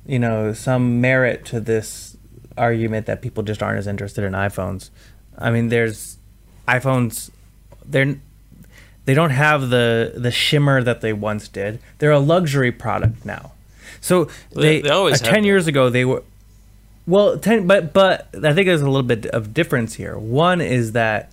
you 0.06 0.18
know, 0.18 0.52
some 0.52 1.00
merit 1.00 1.44
to 1.46 1.60
this 1.60 2.16
argument 2.56 3.06
that 3.06 3.22
people 3.22 3.42
just 3.42 3.62
aren't 3.62 3.78
as 3.78 3.86
interested 3.86 4.24
in 4.24 4.32
iPhones. 4.32 4.90
I 5.38 5.50
mean, 5.50 5.68
there's 5.68 6.18
iPhones, 6.68 7.30
they're 7.84 8.16
they 9.06 9.12
don't 9.14 9.30
have 9.30 9.68
the 9.68 10.12
the 10.16 10.30
shimmer 10.30 10.82
that 10.82 11.00
they 11.00 11.12
once 11.12 11.48
did. 11.48 11.78
They're 11.98 12.10
a 12.10 12.18
luxury 12.18 12.72
product 12.72 13.24
now. 13.24 13.52
So 14.00 14.28
They- 14.54 14.80
they, 14.80 14.88
always 14.88 15.20
uh, 15.22 15.26
ten 15.26 15.44
years 15.44 15.66
ago 15.66 15.90
they 15.90 16.04
were 16.04 16.22
well 17.06 17.38
ten, 17.38 17.66
but 17.66 17.92
but 17.92 18.28
I 18.34 18.52
think 18.54 18.66
there's 18.66 18.80
a 18.80 18.86
little 18.86 19.02
bit 19.02 19.26
of 19.26 19.52
difference 19.52 19.94
here. 19.94 20.16
One 20.16 20.60
is 20.60 20.92
that 20.92 21.30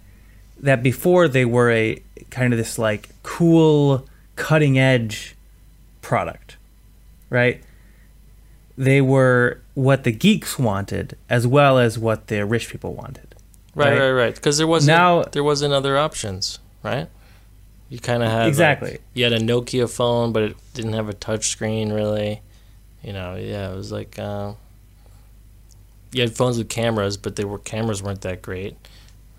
that 0.59 0.83
before 0.83 1.27
they 1.27 1.45
were 1.45 1.71
a 1.71 2.01
kind 2.29 2.53
of 2.53 2.57
this 2.57 2.77
like 2.77 3.09
cool 3.23 4.05
cutting 4.35 4.77
edge 4.77 5.35
product, 6.01 6.57
right? 7.29 7.61
They 8.83 9.01
were 9.01 9.59
what 9.75 10.03
the 10.05 10.11
geeks 10.11 10.57
wanted 10.57 11.17
as 11.29 11.45
well 11.45 11.77
as 11.77 11.99
what 11.99 12.27
the 12.27 12.45
rich 12.45 12.69
people 12.69 12.93
wanted. 12.93 13.35
Right, 13.75 13.91
Right. 13.91 13.99
right, 13.99 14.11
right. 14.11 14.35
Because 14.35 14.57
there 14.57 14.67
wasn't 14.67 14.97
Now- 14.97 15.23
there 15.23 15.43
wasn't 15.43 15.73
other 15.73 15.97
options, 15.97 16.59
right? 16.83 17.07
You 17.89 17.99
kind 17.99 18.23
of 18.23 18.29
had 18.31 18.39
like, 18.39 18.47
Exactly. 18.47 18.97
you 19.13 19.23
had 19.23 19.33
a 19.33 19.39
Nokia 19.39 19.89
phone, 19.89 20.31
but 20.31 20.43
it 20.43 20.55
didn't 20.73 20.93
have 20.93 21.09
a 21.09 21.13
touch 21.13 21.49
screen 21.49 21.91
really. 21.93 22.41
You 23.03 23.13
know, 23.13 23.35
yeah, 23.35 23.71
it 23.71 23.75
was 23.75 23.91
like 23.91 24.17
uh, 24.19 24.53
you 26.11 26.21
had 26.21 26.35
phones 26.35 26.57
with 26.57 26.69
cameras, 26.69 27.17
but 27.17 27.35
they 27.35 27.45
were 27.45 27.59
cameras 27.59 28.01
weren't 28.03 28.21
that 28.21 28.41
great. 28.41 28.75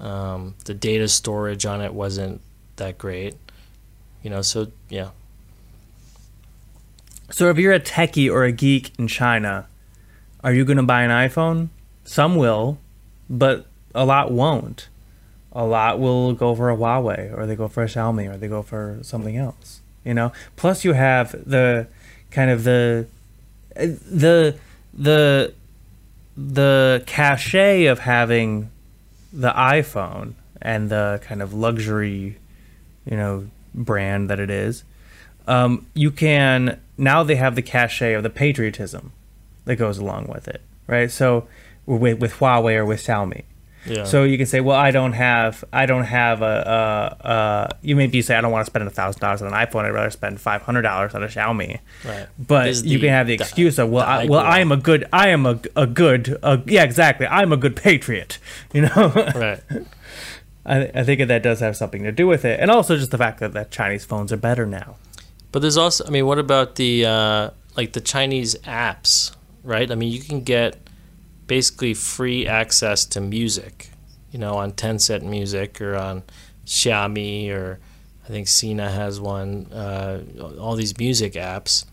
Um, 0.00 0.54
the 0.64 0.74
data 0.74 1.08
storage 1.08 1.64
on 1.66 1.80
it 1.80 1.94
wasn't 1.94 2.40
that 2.76 2.98
great. 2.98 3.34
You 4.22 4.30
know, 4.30 4.42
so 4.42 4.68
yeah. 4.88 5.10
So 7.32 7.48
if 7.48 7.58
you're 7.58 7.72
a 7.72 7.80
techie 7.80 8.30
or 8.30 8.44
a 8.44 8.52
geek 8.52 8.92
in 8.98 9.08
China, 9.08 9.66
are 10.44 10.52
you 10.52 10.64
going 10.64 10.76
to 10.76 10.82
buy 10.82 11.02
an 11.02 11.10
iPhone? 11.10 11.68
Some 12.04 12.36
will, 12.36 12.78
but 13.30 13.66
a 13.94 14.04
lot 14.04 14.30
won't. 14.30 14.88
A 15.52 15.64
lot 15.64 15.98
will 15.98 16.34
go 16.34 16.54
for 16.54 16.70
a 16.70 16.76
Huawei 16.76 17.36
or 17.36 17.46
they 17.46 17.56
go 17.56 17.68
for 17.68 17.82
a 17.82 17.86
Xiaomi 17.86 18.32
or 18.32 18.36
they 18.36 18.48
go 18.48 18.62
for 18.62 18.98
something 19.02 19.36
else. 19.36 19.80
You 20.04 20.14
know. 20.14 20.32
Plus, 20.56 20.84
you 20.84 20.92
have 20.92 21.32
the 21.48 21.86
kind 22.30 22.50
of 22.50 22.64
the 22.64 23.06
the 23.74 24.56
the 24.92 25.54
the 26.36 27.02
cachet 27.06 27.86
of 27.86 28.00
having 28.00 28.70
the 29.32 29.50
iPhone 29.52 30.34
and 30.60 30.90
the 30.90 31.20
kind 31.22 31.40
of 31.40 31.54
luxury, 31.54 32.38
you 33.04 33.16
know, 33.16 33.46
brand 33.74 34.28
that 34.28 34.38
it 34.38 34.50
is. 34.50 34.84
Um, 35.46 35.86
you 35.94 36.10
can 36.10 36.80
now 37.02 37.22
they 37.22 37.36
have 37.36 37.54
the 37.56 37.62
cachet 37.62 38.14
of 38.14 38.22
the 38.22 38.30
patriotism 38.30 39.12
that 39.64 39.76
goes 39.76 39.98
along 39.98 40.26
with 40.28 40.48
it, 40.48 40.60
right? 40.86 41.10
So 41.10 41.46
with 41.86 42.18
with 42.20 42.34
Huawei 42.34 42.76
or 42.76 42.84
with 42.86 43.00
Xiaomi, 43.04 43.42
Yeah. 43.86 44.04
so 44.04 44.22
you 44.24 44.36
can 44.38 44.46
say, 44.46 44.60
well, 44.60 44.76
I 44.78 44.90
don't 44.92 45.12
have, 45.14 45.64
I 45.72 45.86
don't 45.86 46.04
have 46.04 46.40
a, 46.42 47.18
a, 47.24 47.28
a 47.28 47.68
you 47.82 47.96
maybe 47.96 48.22
say 48.22 48.36
I 48.36 48.40
don't 48.40 48.52
want 48.52 48.64
to 48.64 48.70
spend 48.70 48.86
a 48.86 48.90
thousand 48.90 49.20
dollars 49.20 49.42
on 49.42 49.48
an 49.48 49.54
iPhone. 49.54 49.84
I'd 49.84 49.90
rather 49.90 50.10
spend 50.10 50.40
five 50.40 50.62
hundred 50.62 50.82
dollars 50.82 51.14
on 51.14 51.22
a 51.22 51.26
Xiaomi. 51.26 51.80
right. 52.04 52.26
But 52.38 52.68
you 52.84 52.98
the- 52.98 53.00
can 53.00 53.08
have 53.10 53.26
the 53.26 53.36
the- 53.36 53.42
excuse 53.44 53.78
of, 53.80 53.90
well, 53.90 54.06
I, 54.06 54.26
well, 54.26 54.40
I 54.40 54.60
am 54.60 54.70
a 54.72 54.76
good, 54.76 55.06
I 55.12 55.28
am 55.28 55.44
a, 55.46 55.58
a 55.76 55.86
good, 55.86 56.38
a, 56.42 56.60
yeah, 56.66 56.84
exactly. 56.84 57.26
I'm 57.26 57.52
a 57.52 57.56
good 57.56 57.74
patriot. 57.76 58.38
You 58.72 58.82
know, 58.82 59.12
Right. 59.34 59.60
I, 60.64 60.90
I 60.94 61.02
think 61.02 61.26
that 61.26 61.42
does 61.42 61.58
have 61.60 61.76
something 61.76 62.04
to 62.04 62.12
do 62.12 62.26
with 62.28 62.44
it, 62.44 62.60
and 62.60 62.70
also 62.70 62.96
just 62.96 63.10
the 63.10 63.18
fact 63.18 63.40
that, 63.40 63.52
that 63.54 63.70
Chinese 63.72 64.04
phones 64.04 64.32
are 64.32 64.36
better 64.36 64.64
now. 64.64 64.94
But 65.52 65.60
there's 65.60 65.76
also, 65.76 66.04
I 66.06 66.10
mean, 66.10 66.26
what 66.26 66.38
about 66.38 66.76
the 66.76 67.06
uh, 67.06 67.50
like 67.76 67.92
the 67.92 68.00
Chinese 68.00 68.56
apps, 68.64 69.34
right? 69.62 69.90
I 69.90 69.94
mean, 69.94 70.10
you 70.10 70.20
can 70.20 70.42
get 70.42 70.76
basically 71.46 71.94
free 71.94 72.46
access 72.46 73.04
to 73.06 73.20
music, 73.20 73.90
you 74.30 74.38
know, 74.38 74.54
on 74.54 74.72
Tencent 74.72 75.22
Music 75.22 75.80
or 75.80 75.94
on 75.94 76.22
Xiaomi 76.66 77.50
or 77.50 77.78
I 78.24 78.28
think 78.28 78.48
Sina 78.48 78.90
has 78.90 79.20
one. 79.20 79.66
Uh, 79.72 80.22
all 80.58 80.74
these 80.74 80.96
music 80.98 81.34
apps, 81.34 81.84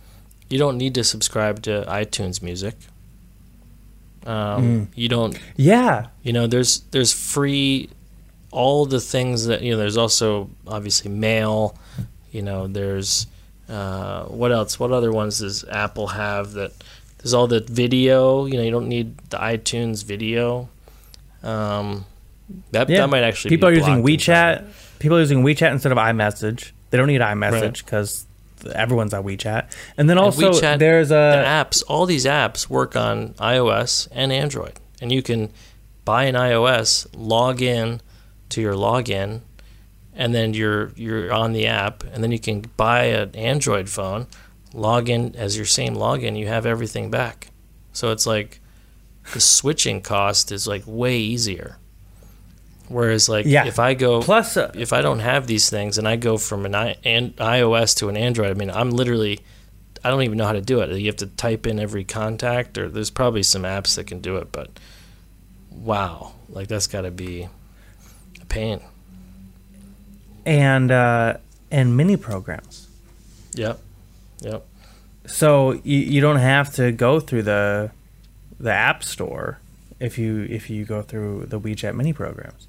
you 0.50 0.58
don't 0.58 0.78
need 0.78 0.96
to 0.96 1.04
subscribe 1.04 1.62
to 1.64 1.84
iTunes 1.88 2.42
Music. 2.42 2.76
Um, 4.26 4.90
You 4.96 5.10
don't 5.10 5.40
Yeah, 5.56 6.08
you 6.24 6.34
know 6.34 6.48
there's 6.48 6.82
there's 6.92 7.14
free 7.14 7.90
all 8.52 8.86
the 8.86 9.00
things 9.00 9.46
that 9.46 9.62
you 9.62 9.72
know 9.72 9.78
there's 9.78 9.98
also 9.98 10.50
obviously 10.68 11.10
mail 11.10 11.78
you 12.32 12.42
know 12.42 12.68
there's 12.68 13.28
uh, 13.70 14.26
what 14.26 14.52
else 14.52 14.80
what 14.80 14.92
other 14.92 15.12
ones 15.12 15.40
does 15.40 15.64
apple 15.66 16.08
have 16.08 16.54
that 16.54 16.72
there's 17.18 17.34
all 17.34 17.48
the 17.48 17.60
video 17.62 18.46
you 18.46 18.54
know 18.54 18.64
you 18.64 18.72
don't 18.72 18.88
need 18.88 19.18
the 19.30 19.38
itunes 19.38 20.04
video 20.04 20.70
um, 21.44 22.06
that, 22.72 22.90
yeah. 22.90 23.02
that 23.02 23.10
might 23.10 23.24
actually 23.24 23.50
people 23.50 23.70
are 23.70 23.74
using 23.74 24.02
blocked 24.02 24.10
in 24.10 24.20
China. 24.20 24.64
WeChat. 24.64 25.00
People 25.00 25.18
are 25.18 25.22
using 25.22 25.44
WeChat 25.44 25.72
instead 25.72 25.94
of 25.94 25.98
iMessage. 25.98 26.72
They 26.90 26.98
don't 26.98 27.08
need 27.08 27.22
iMessage 27.22 27.86
because 27.86 28.26
everyone's 28.74 29.14
on 29.14 29.24
WeChat. 29.24 29.72
And 29.98 30.10
then 30.10 30.18
also 30.18 30.52
WeChat, 30.52 30.80
there's 30.80 31.10
the 31.10 31.44
apps 31.46 31.84
all 31.88 32.06
these 32.06 32.26
apps 32.26 32.70
work 32.70 32.96
on 32.96 33.34
ios 33.36 34.08
and 34.12 34.32
android 34.32 34.74
and 35.02 35.12
you 35.12 35.22
can 35.22 35.52
buy 36.06 36.26
an 36.26 36.36
ios 36.36 37.08
log 37.16 37.62
in 37.62 38.02
to 38.50 38.62
your 38.62 38.74
login 38.74 39.42
and 40.16 40.34
then 40.34 40.54
you're 40.54 40.92
you're 40.96 41.32
on 41.34 41.54
the 41.54 41.66
app 41.68 42.04
and 42.12 42.24
then 42.24 42.32
you 42.32 42.40
can 42.40 42.62
buy 42.78 43.06
an 43.06 43.34
android 43.36 43.88
phone 43.90 44.28
log 44.74 45.10
in 45.10 45.36
as 45.36 45.56
your 45.58 45.66
same 45.66 45.96
login 45.96 46.38
you 46.38 46.48
have 46.48 46.66
everything 46.66 47.10
back 47.10 47.50
so 47.94 48.12
it's 48.12 48.26
like 48.26 48.60
the 49.34 49.40
switching 49.40 50.02
cost 50.02 50.52
is 50.52 50.68
like 50.68 50.84
way 50.86 51.18
easier 51.18 51.78
whereas 52.88 53.30
like 53.30 53.46
Yeah. 53.46 53.66
if 53.66 53.78
i 53.80 53.94
go 53.94 54.22
plus. 54.22 54.58
Uh, 54.58 54.72
if 54.76 54.94
I 54.94 55.02
don't 55.02 55.20
have 55.20 55.46
these 55.48 55.70
things 55.70 55.98
and 56.00 56.08
I 56.08 56.16
go 56.16 56.38
from 56.38 56.66
an, 56.66 56.74
I, 56.74 56.96
an 57.04 57.32
iOS 57.38 57.96
to 57.98 58.10
an 58.10 58.18
Android, 58.18 58.50
I 58.50 58.54
mean, 58.56 58.72
I'm 58.72 58.90
literally, 58.90 59.40
I 60.04 60.10
don't 60.10 60.24
even 60.24 60.38
know 60.40 60.46
how 60.46 60.54
to 60.54 60.62
do 60.62 60.80
it. 60.82 60.90
You 60.98 61.06
have 61.06 61.18
to 61.18 61.28
type 61.28 61.68
in 61.68 61.80
every 61.80 62.04
contact, 62.04 62.78
or 62.80 62.90
there's 62.90 63.12
probably 63.12 63.44
some 63.44 63.62
apps 63.62 63.96
that 63.96 64.08
can 64.08 64.22
do 64.22 64.38
it, 64.38 64.52
but 64.52 64.72
wow, 65.70 66.34
like 66.48 66.68
that's 66.68 66.88
got 66.88 67.02
to 67.02 67.12
be 67.12 67.48
a 68.42 68.46
pain. 68.46 68.82
And 70.46 70.92
uh, 70.92 71.38
and 71.72 71.96
mini 71.96 72.18
programs. 72.18 72.88
Yep, 73.54 73.80
yep, 74.42 74.66
So 75.26 75.74
you, 75.84 75.98
you 75.98 76.22
don't 76.22 76.38
have 76.38 76.74
to 76.76 76.92
go 76.92 77.20
through 77.20 77.44
the 77.44 77.92
the 78.60 78.72
app 78.72 79.04
store 79.04 79.60
if 80.00 80.18
you 80.18 80.46
if 80.50 80.70
you 80.70 80.86
go 80.86 81.02
through 81.02 81.46
the 81.48 81.60
WeChat 81.60 81.96
mini 81.96 82.14
programs. 82.14 82.68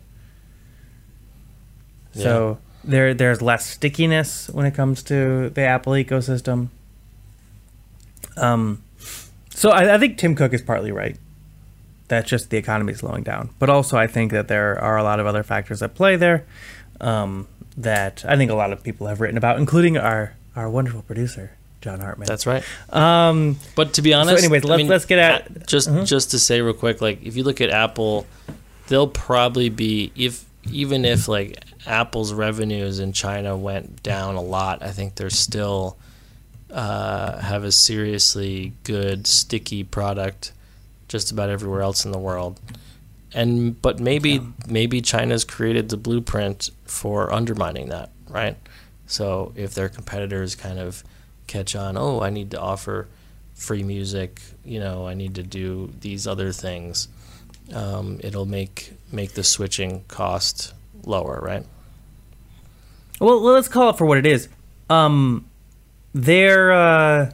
So 2.12 2.58
there 2.82 3.14
there's 3.14 3.40
less 3.40 3.66
stickiness 3.66 4.48
when 4.50 4.66
it 4.66 4.74
comes 4.74 5.02
to 5.04 5.50
the 5.50 5.62
Apple 5.62 5.92
ecosystem. 5.92 6.68
Um, 8.36 8.82
so 9.50 9.70
I, 9.70 9.94
I 9.94 9.98
think 9.98 10.18
Tim 10.18 10.34
Cook 10.34 10.52
is 10.52 10.62
partly 10.62 10.92
right. 10.92 11.16
That's 12.08 12.28
just 12.28 12.50
the 12.50 12.56
economy 12.56 12.94
slowing 12.94 13.22
down, 13.22 13.50
but 13.60 13.70
also 13.70 13.96
I 13.96 14.08
think 14.08 14.32
that 14.32 14.48
there 14.48 14.78
are 14.80 14.96
a 14.96 15.04
lot 15.04 15.20
of 15.20 15.26
other 15.26 15.44
factors 15.44 15.80
at 15.82 15.94
play 15.94 16.16
there 16.16 16.44
um, 17.00 17.46
that 17.82 18.24
I 18.26 18.36
think 18.36 18.50
a 18.50 18.54
lot 18.54 18.72
of 18.72 18.82
people 18.82 19.06
have 19.06 19.20
written 19.20 19.36
about, 19.36 19.58
including 19.58 19.96
our 19.96 20.34
our 20.56 20.68
wonderful 20.68 21.02
producer 21.02 21.52
John 21.80 22.00
Hartman. 22.00 22.26
that's 22.26 22.46
right. 22.46 22.62
um, 22.90 23.56
But 23.76 23.94
to 23.94 24.02
be 24.02 24.12
honest, 24.12 24.42
anyways, 24.42 24.64
let's- 24.64 24.78
mean, 24.78 24.88
let's 24.88 25.06
get 25.06 25.18
at- 25.18 25.42
uh-huh. 25.50 25.64
just 25.66 25.88
just 26.04 26.30
to 26.32 26.38
say 26.38 26.60
real 26.60 26.74
quick, 26.74 27.00
like 27.00 27.24
if 27.24 27.36
you 27.36 27.44
look 27.44 27.60
at 27.60 27.70
Apple, 27.70 28.26
they'll 28.88 29.06
probably 29.08 29.68
be 29.70 30.12
if 30.16 30.44
even 30.70 31.04
if 31.04 31.26
like 31.28 31.58
Apple's 31.86 32.32
revenues 32.34 32.98
in 32.98 33.12
China 33.12 33.56
went 33.56 34.02
down 34.02 34.34
a 34.34 34.42
lot, 34.42 34.82
I 34.82 34.90
think 34.90 35.14
they're 35.14 35.30
still 35.30 35.96
uh, 36.70 37.38
have 37.38 37.64
a 37.64 37.72
seriously 37.72 38.72
good 38.84 39.26
sticky 39.26 39.82
product 39.84 40.52
just 41.08 41.32
about 41.32 41.48
everywhere 41.50 41.80
else 41.82 42.04
in 42.04 42.12
the 42.12 42.18
world. 42.18 42.60
And 43.32 43.80
but 43.80 44.00
maybe 44.00 44.40
maybe 44.66 45.00
China's 45.00 45.44
created 45.44 45.88
the 45.88 45.96
blueprint 45.96 46.70
for 46.84 47.32
undermining 47.32 47.90
that, 47.90 48.10
right? 48.28 48.56
So 49.06 49.52
if 49.54 49.74
their 49.74 49.88
competitors 49.88 50.54
kind 50.54 50.78
of 50.78 51.04
catch 51.46 51.76
on, 51.76 51.96
oh, 51.96 52.20
I 52.20 52.30
need 52.30 52.50
to 52.52 52.60
offer 52.60 53.08
free 53.54 53.82
music, 53.82 54.40
you 54.64 54.80
know, 54.80 55.06
I 55.06 55.14
need 55.14 55.36
to 55.36 55.42
do 55.42 55.92
these 56.00 56.26
other 56.26 56.50
things, 56.52 57.08
um, 57.72 58.18
it'll 58.22 58.46
make 58.46 58.92
make 59.12 59.32
the 59.32 59.44
switching 59.44 60.04
cost 60.08 60.74
lower, 61.04 61.40
right? 61.40 61.64
well, 63.20 63.40
let's 63.40 63.68
call 63.68 63.90
it 63.90 63.98
for 63.98 64.06
what 64.06 64.18
it 64.18 64.26
is. 64.26 64.48
Um, 64.88 65.46
they're 66.14 66.72
uh, 66.72 67.30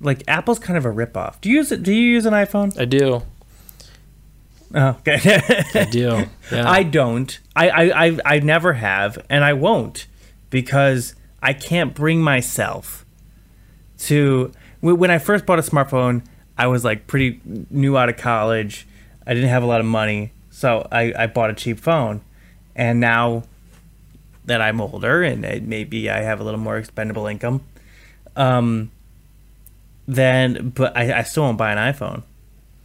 like 0.00 0.24
Apple's 0.26 0.58
kind 0.58 0.76
of 0.76 0.86
a 0.86 0.90
ripoff. 0.90 1.40
Do 1.40 1.50
you 1.50 1.56
use 1.56 1.70
it? 1.70 1.82
Do 1.82 1.92
you 1.92 2.12
use 2.12 2.26
an 2.26 2.32
iPhone? 2.32 2.78
I 2.78 2.86
do, 2.86 3.22
okay. 4.74 5.40
I 5.74 5.84
do. 5.90 6.24
Yeah. 6.50 6.70
I 6.70 6.82
don't. 6.82 7.38
I, 7.54 7.70
I, 7.70 8.06
I, 8.06 8.18
I 8.24 8.38
never 8.40 8.74
have, 8.74 9.24
and 9.28 9.44
I 9.44 9.52
won't 9.52 10.06
because 10.50 11.14
I 11.42 11.52
can't 11.52 11.94
bring 11.94 12.22
myself 12.22 13.04
to. 14.00 14.52
When 14.80 15.10
I 15.10 15.18
first 15.18 15.44
bought 15.44 15.58
a 15.58 15.62
smartphone, 15.62 16.22
I 16.56 16.66
was 16.66 16.84
like 16.84 17.06
pretty 17.06 17.40
new 17.70 17.96
out 17.96 18.08
of 18.08 18.16
college. 18.16 18.86
I 19.26 19.34
didn't 19.34 19.50
have 19.50 19.62
a 19.62 19.66
lot 19.66 19.80
of 19.80 19.86
money, 19.86 20.32
so 20.50 20.86
I, 20.90 21.12
I 21.16 21.26
bought 21.26 21.50
a 21.50 21.54
cheap 21.54 21.78
phone. 21.78 22.22
And 22.74 22.98
now 22.98 23.44
that 24.46 24.60
I'm 24.60 24.80
older 24.80 25.22
and 25.22 25.42
maybe 25.68 26.08
I 26.08 26.22
have 26.22 26.40
a 26.40 26.44
little 26.44 26.60
more 26.60 26.78
expendable 26.78 27.26
income, 27.26 27.62
um, 28.36 28.90
then 30.08 30.70
but 30.70 30.96
I, 30.96 31.18
I 31.18 31.22
still 31.22 31.42
won't 31.42 31.58
buy 31.58 31.72
an 31.72 31.92
iPhone 31.92 32.22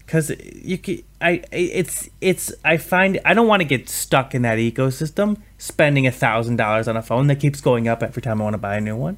because 0.06 0.32
you 0.64 0.78
can, 0.78 1.00
I 1.22 1.44
it's 1.52 2.10
it's 2.22 2.54
I 2.64 2.78
find 2.78 3.20
I 3.26 3.34
don't 3.34 3.48
want 3.48 3.62
to 3.62 3.66
get 3.68 3.90
stuck 3.90 4.36
in 4.36 4.42
that 4.44 4.58
ecosystem 4.58 5.38
spending 5.58 6.06
a 6.08 6.12
thousand 6.12 6.58
dollars 6.58 6.88
on 6.88 6.96
a 6.98 7.02
phone 7.02 7.28
that 7.28 7.40
keeps 7.40 7.62
going 7.62 7.88
up 7.88 8.04
every 8.04 8.22
time 8.22 8.40
I 8.42 8.44
want 8.44 8.54
to 8.54 8.60
buy 8.60 8.78
a 8.78 8.82
new 8.82 8.96
one. 8.96 9.18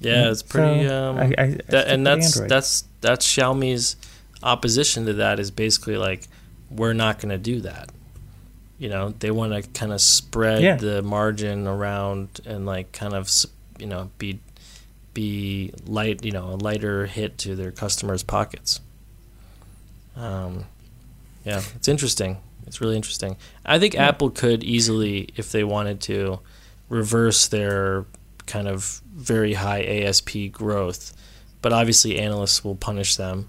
yeah, 0.00 0.30
it's 0.30 0.42
pretty. 0.42 0.86
So, 0.88 1.10
um, 1.10 1.18
I- 1.18 1.22
I- 1.38 1.42
I 1.44 1.58
that, 1.68 1.88
and 1.88 2.06
that's 2.06 2.36
Android. 2.36 2.50
that's 2.50 2.84
that's 3.00 3.26
Xiaomi's 3.26 3.96
opposition 4.42 5.06
to 5.06 5.12
that 5.14 5.38
is 5.38 5.50
basically 5.50 5.96
like 5.96 6.26
we're 6.70 6.92
not 6.94 7.20
going 7.20 7.30
to 7.30 7.38
do 7.38 7.60
that. 7.60 7.90
You 8.78 8.88
know, 8.88 9.14
they 9.20 9.30
want 9.30 9.52
to 9.52 9.62
kind 9.78 9.92
of 9.92 10.00
spread 10.00 10.62
Yeah. 10.62 10.76
the 10.76 11.02
margin 11.02 11.68
around 11.68 12.40
and 12.44 12.66
like 12.66 12.90
kind 12.92 13.14
of 13.14 13.30
you 13.78 13.86
know 13.86 14.10
be 14.18 14.40
be 15.14 15.72
light, 15.86 16.24
you 16.24 16.32
know, 16.32 16.46
a 16.46 16.56
lighter 16.56 17.06
hit 17.06 17.38
to 17.38 17.54
their 17.54 17.70
customers' 17.70 18.22
pockets. 18.22 18.80
Um, 20.16 20.64
yeah, 21.44 21.62
it's 21.74 21.88
interesting. 21.88 22.38
It's 22.66 22.80
really 22.80 22.96
interesting. 22.96 23.36
I 23.64 23.78
think 23.78 23.94
Apple 23.94 24.30
could 24.30 24.62
easily, 24.62 25.28
if 25.36 25.52
they 25.52 25.64
wanted 25.64 26.00
to, 26.02 26.40
reverse 26.88 27.48
their 27.48 28.04
kind 28.46 28.68
of 28.68 29.00
very 29.14 29.54
high 29.54 29.82
ASP 29.82 30.52
growth, 30.52 31.12
but 31.60 31.72
obviously 31.72 32.18
analysts 32.18 32.64
will 32.64 32.74
punish 32.74 33.16
them. 33.16 33.48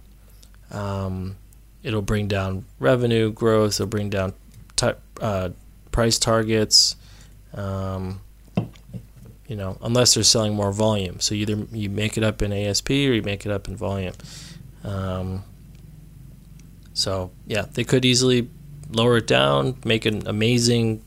Um, 0.72 1.36
it'll 1.84 2.02
bring 2.02 2.28
down 2.28 2.66
revenue 2.80 3.32
growth. 3.32 3.76
It'll 3.76 3.88
bring 3.88 4.10
down 4.10 4.34
t- 4.76 4.92
uh, 5.22 5.50
price 5.92 6.18
targets. 6.18 6.96
Um, 7.54 8.22
you 9.54 9.60
know, 9.60 9.78
unless 9.84 10.16
they're 10.16 10.24
selling 10.24 10.56
more 10.56 10.72
volume. 10.72 11.20
So 11.20 11.36
either 11.36 11.56
you 11.72 11.88
make 11.88 12.18
it 12.18 12.24
up 12.24 12.42
in 12.42 12.52
ASP 12.52 12.90
or 12.90 13.14
you 13.14 13.22
make 13.22 13.46
it 13.46 13.52
up 13.52 13.68
in 13.68 13.76
volume. 13.76 14.16
Um, 14.84 15.44
so 16.94 17.30
yeah, 17.46 17.66
they 17.72 17.84
could 17.84 18.04
easily 18.04 18.50
lower 18.90 19.18
it 19.18 19.28
down, 19.28 19.78
make 19.86 20.08
an 20.08 20.28
amazing, 20.28 21.04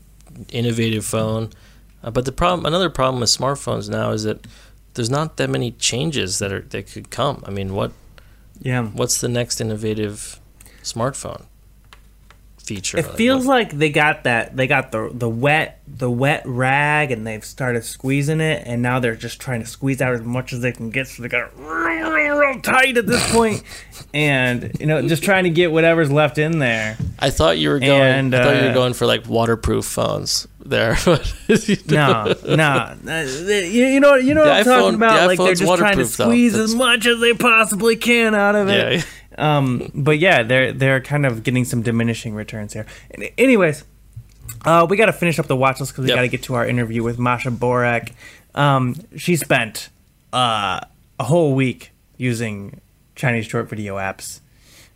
innovative 0.49 1.03
phone. 1.03 1.49
Uh, 2.01 2.09
but 2.09 2.23
the 2.23 2.31
problem, 2.31 2.65
another 2.65 2.89
problem 2.89 3.19
with 3.19 3.29
smartphones 3.29 3.89
now 3.89 4.11
is 4.11 4.23
that 4.23 4.47
there's 4.93 5.09
not 5.09 5.35
that 5.35 5.49
many 5.49 5.71
changes 5.71 6.39
that 6.39 6.53
are 6.53 6.61
that 6.61 6.89
could 6.89 7.09
come. 7.09 7.43
I 7.45 7.51
mean, 7.51 7.73
what 7.73 7.91
Yeah. 8.61 8.85
what's 8.85 9.19
the 9.19 9.27
next 9.27 9.59
innovative 9.59 10.39
smartphone 10.83 11.47
feature? 12.67 12.97
It 12.99 13.05
Like, 13.07 13.15
feels 13.15 13.45
what- 13.45 13.53
like 13.55 13.71
they 13.77 13.89
got 13.89 14.25
that 14.25 14.55
they 14.55 14.67
got 14.67 14.91
the 14.91 15.09
the 15.13 15.29
wet 15.29 15.79
the 15.87 16.11
wet 16.11 16.43
rag 16.45 17.11
and 17.11 17.25
they've 17.25 17.43
started 17.45 17.83
squeezing 17.83 18.41
it 18.41 18.61
and 18.65 18.81
now 18.81 18.99
they're 18.99 19.15
just 19.15 19.39
trying 19.39 19.61
to 19.61 19.65
squeeze 19.65 20.01
out 20.01 20.13
as 20.13 20.21
much 20.21 20.51
as 20.53 20.59
they 20.59 20.71
can 20.73 20.89
get 20.89 21.07
so 21.07 21.23
they 21.23 21.29
got 21.29 21.45
it 21.47 21.51
real, 21.55 22.11
real, 22.11 22.37
real 22.37 22.61
tight 22.61 22.97
at 22.97 23.07
this 23.07 23.31
point 23.31 23.63
and 24.13 24.75
you 24.79 24.85
know 24.85 25.01
just 25.07 25.23
trying 25.23 25.45
to 25.45 25.49
get 25.49 25.71
whatever's 25.71 26.11
left 26.11 26.37
in 26.37 26.59
there. 26.59 26.97
I 27.19 27.29
thought 27.31 27.57
you 27.57 27.69
were 27.69 27.79
going. 27.79 27.91
And, 28.01 28.35
I 28.35 28.43
thought 28.43 28.55
you 28.57 28.63
were 28.65 28.69
uh, 28.71 28.73
going 28.73 28.93
for 28.93 29.05
like 29.07 29.27
waterproof 29.27 29.85
phones 29.85 30.47
there. 30.63 30.97
No, 31.89 32.33
no, 32.45 32.95
Uh, 33.07 33.25
you, 33.47 33.85
you 33.85 33.99
know 33.99 34.15
you 34.15 34.33
know 34.33 34.41
what 34.45 34.47
The 34.47 34.51
I'm 34.53 34.65
iPhone- 34.65 34.79
talking 34.81 34.95
about. 34.95 35.21
the 35.21 35.27
Like 35.27 35.37
they're 35.39 35.55
just 35.55 35.77
trying 35.77 35.97
to 35.97 36.05
squeeze 36.05 36.55
as 36.55 36.75
much 36.75 37.05
as 37.05 37.19
they 37.21 37.33
possibly 37.33 37.95
can 37.95 38.35
out 38.35 38.55
of 38.55 38.67
it. 38.67 38.93
Yeah. 38.97 39.01
Um, 39.37 39.91
but 39.93 40.17
yeah, 40.19 40.43
they're 40.43 40.71
they're 40.73 41.01
kind 41.01 41.25
of 41.25 41.43
getting 41.43 41.63
some 41.65 41.81
diminishing 41.83 42.33
returns 42.33 42.73
here. 42.73 42.85
Anyways, 43.37 43.83
uh, 44.65 44.87
we 44.89 44.97
got 44.97 45.05
to 45.07 45.13
finish 45.13 45.37
up 45.39 45.47
the 45.47 45.55
watch 45.55 45.79
list 45.79 45.91
because 45.93 46.03
we 46.03 46.09
Yep. 46.09 46.17
got 46.17 46.21
to 46.21 46.27
get 46.27 46.43
to 46.43 46.55
our 46.55 46.65
interview 46.67 47.03
with 47.03 47.19
Masha 47.19 47.51
Borak. 47.51 48.11
Um, 48.55 48.95
she 49.15 49.35
spent 49.35 49.89
uh, 50.33 50.79
a 51.19 51.23
whole 51.23 51.53
week 51.53 51.91
using 52.17 52.81
Chinese 53.15 53.45
short 53.45 53.69
video 53.69 53.97
apps, 53.97 54.41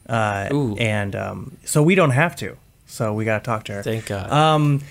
uh, 0.10 0.50
and 0.80 1.16
um, 1.16 1.58
so 1.64 1.84
we 1.84 1.94
don't 1.96 2.12
have 2.12 2.36
to. 2.38 2.58
So 2.88 3.14
we 3.14 3.24
got 3.26 3.40
to 3.40 3.44
talk 3.46 3.64
to 3.66 3.74
her. 3.74 3.84
Thank 3.84 4.08
God. 4.08 4.32
Um, 4.32 4.82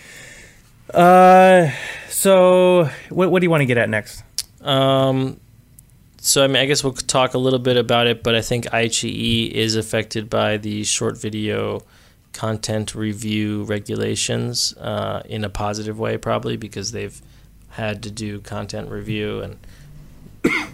uh, 0.94 1.70
so 2.08 2.88
what 3.10 3.30
what 3.30 3.40
do 3.40 3.44
you 3.46 3.50
want 3.50 3.60
to 3.62 3.66
get 3.66 3.78
at 3.78 3.88
next? 3.88 4.22
Um, 4.62 5.40
so 6.20 6.44
I 6.44 6.46
mean, 6.46 6.56
I 6.56 6.66
guess 6.66 6.84
we'll 6.84 6.92
talk 6.92 7.34
a 7.34 7.38
little 7.38 7.58
bit 7.58 7.76
about 7.76 8.06
it, 8.06 8.22
but 8.22 8.34
I 8.34 8.42
think 8.42 8.66
iQiyi 8.66 9.50
is 9.50 9.74
affected 9.76 10.28
by 10.28 10.56
the 10.58 10.84
short 10.84 11.18
video 11.18 11.82
content 12.32 12.94
review 12.94 13.64
regulations 13.64 14.76
uh, 14.76 15.22
in 15.24 15.44
a 15.44 15.48
positive 15.48 15.98
way, 15.98 16.16
probably 16.18 16.56
because 16.56 16.92
they've 16.92 17.20
had 17.70 18.02
to 18.02 18.10
do 18.10 18.40
content 18.40 18.90
review 18.90 19.40
and 19.40 19.58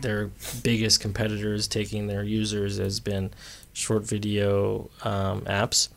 their 0.01 0.31
biggest 0.63 1.01
competitors 1.01 1.67
taking 1.67 2.07
their 2.07 2.23
users 2.23 2.79
has 2.79 3.01
been 3.01 3.31
short 3.73 4.05
video 4.05 4.91
um, 5.03 5.43
apps. 5.43 5.89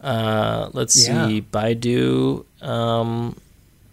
Uh, 0.00 0.70
let's 0.72 1.06
Yeah. 1.06 1.26
see, 1.26 1.40
Baidu 1.42 2.44
um, 2.62 3.36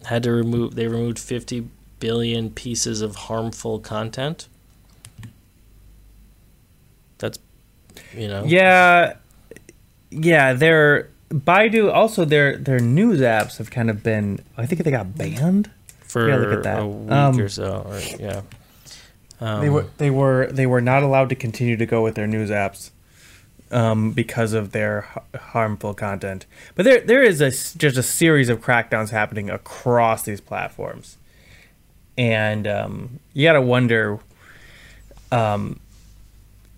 had 0.04 0.22
to 0.24 0.32
remove. 0.32 0.74
They 0.74 0.86
removed 0.86 1.18
fifty 1.18 1.68
billion 2.00 2.50
pieces 2.50 3.00
of 3.00 3.16
harmful 3.16 3.78
content. 3.80 4.48
That's, 7.18 7.38
you 8.16 8.28
know, 8.28 8.44
Yeah, 8.44 9.14
yeah. 10.10 10.52
Their 10.52 11.08
Baidu 11.30 11.92
also 11.92 12.24
their 12.24 12.56
their 12.56 12.78
news 12.80 13.20
apps 13.20 13.58
have 13.58 13.70
kind 13.70 13.88
of 13.90 14.02
been. 14.02 14.40
I 14.56 14.66
think 14.66 14.82
they 14.84 14.90
got 14.90 15.16
banned. 15.16 15.70
for 16.04 16.28
Yeah, 16.28 16.36
look 16.36 16.52
at 16.58 16.62
that. 16.64 16.80
a 16.82 16.86
week 16.86 17.10
Um, 17.10 17.38
or 17.40 17.48
so. 17.48 17.86
Or, 17.88 18.00
yeah, 18.20 18.42
um, 19.40 19.60
they 19.62 19.70
were 19.70 19.86
they 19.98 20.10
were 20.10 20.48
they 20.52 20.66
were 20.66 20.80
not 20.82 21.02
allowed 21.02 21.28
to 21.30 21.34
continue 21.34 21.76
to 21.76 21.86
go 21.86 22.02
with 22.02 22.14
their 22.16 22.26
news 22.26 22.50
apps 22.50 22.90
um, 23.70 24.12
because 24.12 24.52
of 24.52 24.72
their 24.72 25.00
ha- 25.02 25.22
harmful 25.38 25.94
content. 25.94 26.44
But 26.74 26.84
there 26.84 27.00
there 27.00 27.22
is 27.22 27.40
a 27.40 27.50
just 27.50 27.96
a 27.96 28.02
series 28.02 28.50
of 28.50 28.60
crackdowns 28.60 29.08
happening 29.10 29.48
across 29.48 30.24
these 30.24 30.42
platforms, 30.42 31.16
and 32.18 32.66
um, 32.66 33.20
you 33.32 33.44
got 33.48 33.54
to 33.54 33.62
wonder, 33.62 34.18
um, 35.30 35.80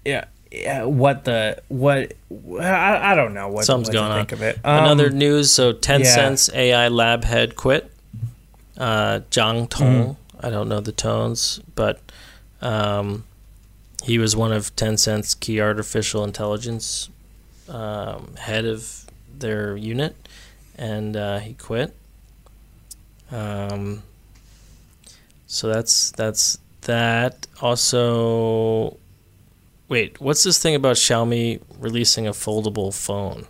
yeah. 0.05 0.27
Yeah, 0.63 0.85
what 0.85 1.25
the 1.25 1.61
what 1.69 2.13
I, 2.61 3.13
I 3.13 3.15
don't 3.15 3.35
know 3.35 3.49
what 3.49 3.65
Something's 3.65 3.89
what 3.89 3.95
going 3.95 4.13
on. 4.13 4.19
think 4.19 4.33
of 4.33 4.43
it. 4.43 4.59
Another 4.63 5.09
Um, 5.09 5.19
news. 5.19 5.51
So 5.53 5.73
Tencent's 5.73 6.49
AI 6.55 6.89
lab 6.89 7.25
head 7.25 7.57
quit. 7.57 7.91
Uh, 8.79 9.21
Zhang 9.31 9.69
Tong. 9.69 10.17
Mm-hmm. 10.17 10.47
I 10.47 10.51
don't 10.51 10.69
know 10.69 10.81
the 10.81 10.93
tones, 10.93 11.61
but 11.75 12.01
um, 12.61 13.25
he 14.03 14.19
was 14.19 14.37
one 14.37 14.53
of 14.53 14.75
Tencent's 14.77 15.35
key 15.35 15.61
artificial 15.61 16.23
intelligence 16.25 17.09
um, 17.69 18.35
head 18.37 18.65
of 18.65 19.07
their 19.39 19.77
unit, 19.77 20.15
and 20.77 21.17
uh, 21.17 21.39
he 21.39 21.55
quit. 21.55 21.95
Um, 23.33 24.03
so 25.47 25.69
that's 25.69 26.11
that's 26.13 26.59
that. 26.83 27.47
Also, 27.63 28.97
wait, 29.89 30.21
what's 30.21 30.43
this 30.43 30.59
thing 30.59 30.75
about 30.75 30.97
Xiaomi 30.97 31.61
releasing 31.79 32.27
a 32.27 32.33
foldable 32.33 32.93
phone? 32.95 33.47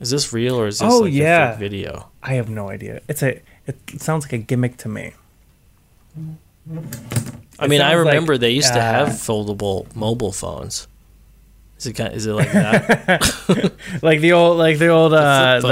Is 0.00 0.10
this 0.10 0.32
real 0.32 0.56
or 0.60 0.66
is 0.66 0.80
this 0.80 0.92
Oh, 0.92 1.00
like 1.00 1.12
a 1.12 1.14
yeah. 1.14 1.50
fake 1.52 1.60
video? 1.60 2.08
I 2.22 2.34
have 2.34 2.48
no 2.50 2.68
idea. 2.70 3.00
It's 3.08 3.22
a 3.22 3.40
it 3.66 3.76
sounds 4.00 4.24
like 4.24 4.32
a 4.32 4.38
gimmick 4.38 4.76
to 4.78 4.88
me. 4.88 5.14
I 7.58 7.64
It 7.64 7.68
mean, 7.70 7.80
I 7.80 7.92
sounds 7.92 8.04
like, 8.04 8.12
remember 8.12 8.38
they 8.38 8.50
used 8.50 8.72
to 8.74 8.80
have 8.80 9.08
uh, 9.08 9.12
foldable 9.12 9.94
mobile 9.96 10.32
phones. 10.32 10.86
Is 11.78 11.86
it 11.86 11.92
kind? 11.94 12.14
Is 12.14 12.26
it 12.26 12.32
like 12.32 12.52
that? 12.52 13.72
like 14.02 14.20
the 14.20 14.32
old 14.32 14.56
like 14.58 14.78
the 14.78 14.88
old 14.88 15.12
uh 15.12 15.60
flip 15.60 15.70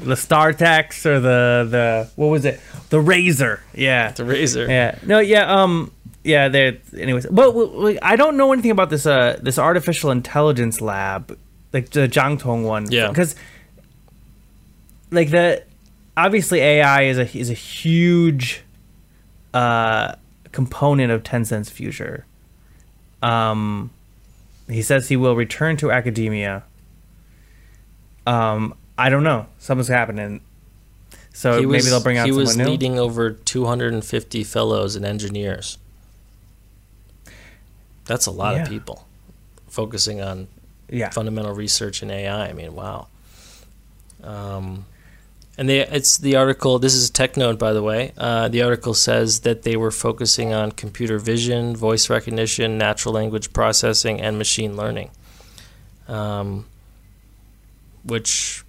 the 0.00 0.04
the 0.06 0.14
StarTAC 0.14 1.04
or 1.06 1.20
the 1.20 1.66
the 1.70 2.10
what 2.16 2.28
was 2.28 2.44
it 2.46 2.58
the 2.90 2.96
Razr 2.98 3.60
yeah 3.74 4.12
the 4.12 4.22
Razr. 4.22 4.66
yeah 4.68 4.98
no 5.02 5.18
yeah 5.18 5.62
um 5.62 5.92
yeah 6.26 6.48
there 6.48 6.76
anyways 6.96 7.26
but 7.30 7.54
I 8.02 8.16
don't 8.16 8.36
know 8.36 8.52
anything 8.52 8.70
about 8.72 8.90
this 8.90 9.06
uh 9.06 9.38
this 9.42 9.58
artificial 9.58 10.10
intelligence 10.10 10.80
lab 10.80 11.38
like 11.72 11.90
the 11.90 12.08
Zhang 12.08 12.38
Tong 12.38 12.64
one 12.64 12.90
Yeah. 12.90 13.08
because 13.08 13.34
like 15.10 15.30
the 15.30 15.62
obviously 16.16 16.60
AI 16.60 17.02
is 17.02 17.18
a 17.18 17.38
is 17.38 17.48
a 17.50 17.54
huge 17.54 18.62
uh 19.54 20.14
component 20.52 21.12
of 21.12 21.22
Tencent's 21.22 21.70
future 21.70 22.26
um 23.22 23.90
he 24.68 24.82
says 24.82 25.08
he 25.08 25.16
will 25.16 25.36
return 25.36 25.76
to 25.76 25.92
academia. 25.92 26.64
Um, 28.26 28.74
I 28.98 29.10
don't 29.10 29.22
know. 29.22 29.46
Something's 29.58 29.86
happening. 29.86 30.40
So 31.32 31.52
He 31.60 31.66
maybe 31.66 31.76
was, 31.76 31.90
they'll 31.90 32.02
bring 32.02 32.18
out 32.18 32.26
He 32.26 32.32
someone 32.32 32.46
was 32.46 32.56
new. 32.56 32.64
leading 32.64 32.98
over 32.98 33.30
250 33.30 34.42
fellows 34.42 34.96
and 34.96 35.04
engineers. 35.04 35.78
That's 38.06 38.26
a 38.26 38.30
lot 38.30 38.54
Yeah. 38.56 38.62
of 38.62 38.68
people 38.68 39.06
focusing 39.68 40.20
on 40.20 40.48
yeah. 40.88 41.10
fundamental 41.10 41.52
research 41.52 42.02
in 42.02 42.10
AI. 42.10 42.48
I 42.48 42.52
mean, 42.52 42.74
wow. 42.74 43.08
Um, 44.22 44.86
and 45.58 45.68
they, 45.68 45.80
it's 45.80 46.18
the 46.18 46.36
article. 46.36 46.78
This 46.78 46.94
is 46.94 47.10
TechNode, 47.10 47.58
by 47.58 47.72
the 47.72 47.82
way. 47.82 48.12
Uh, 48.16 48.48
the 48.48 48.62
article 48.62 48.92
says 48.94 49.40
that 49.40 49.62
they 49.62 49.76
were 49.76 49.90
focusing 49.90 50.52
on 50.52 50.72
computer 50.72 51.18
vision, 51.18 51.74
voice 51.74 52.10
recognition, 52.10 52.76
natural 52.78 53.14
language 53.14 53.52
processing, 53.52 54.20
and 54.20 54.36
machine 54.38 54.76
learning. 54.76 55.10
Um, 56.08 56.66
which, 58.04 58.64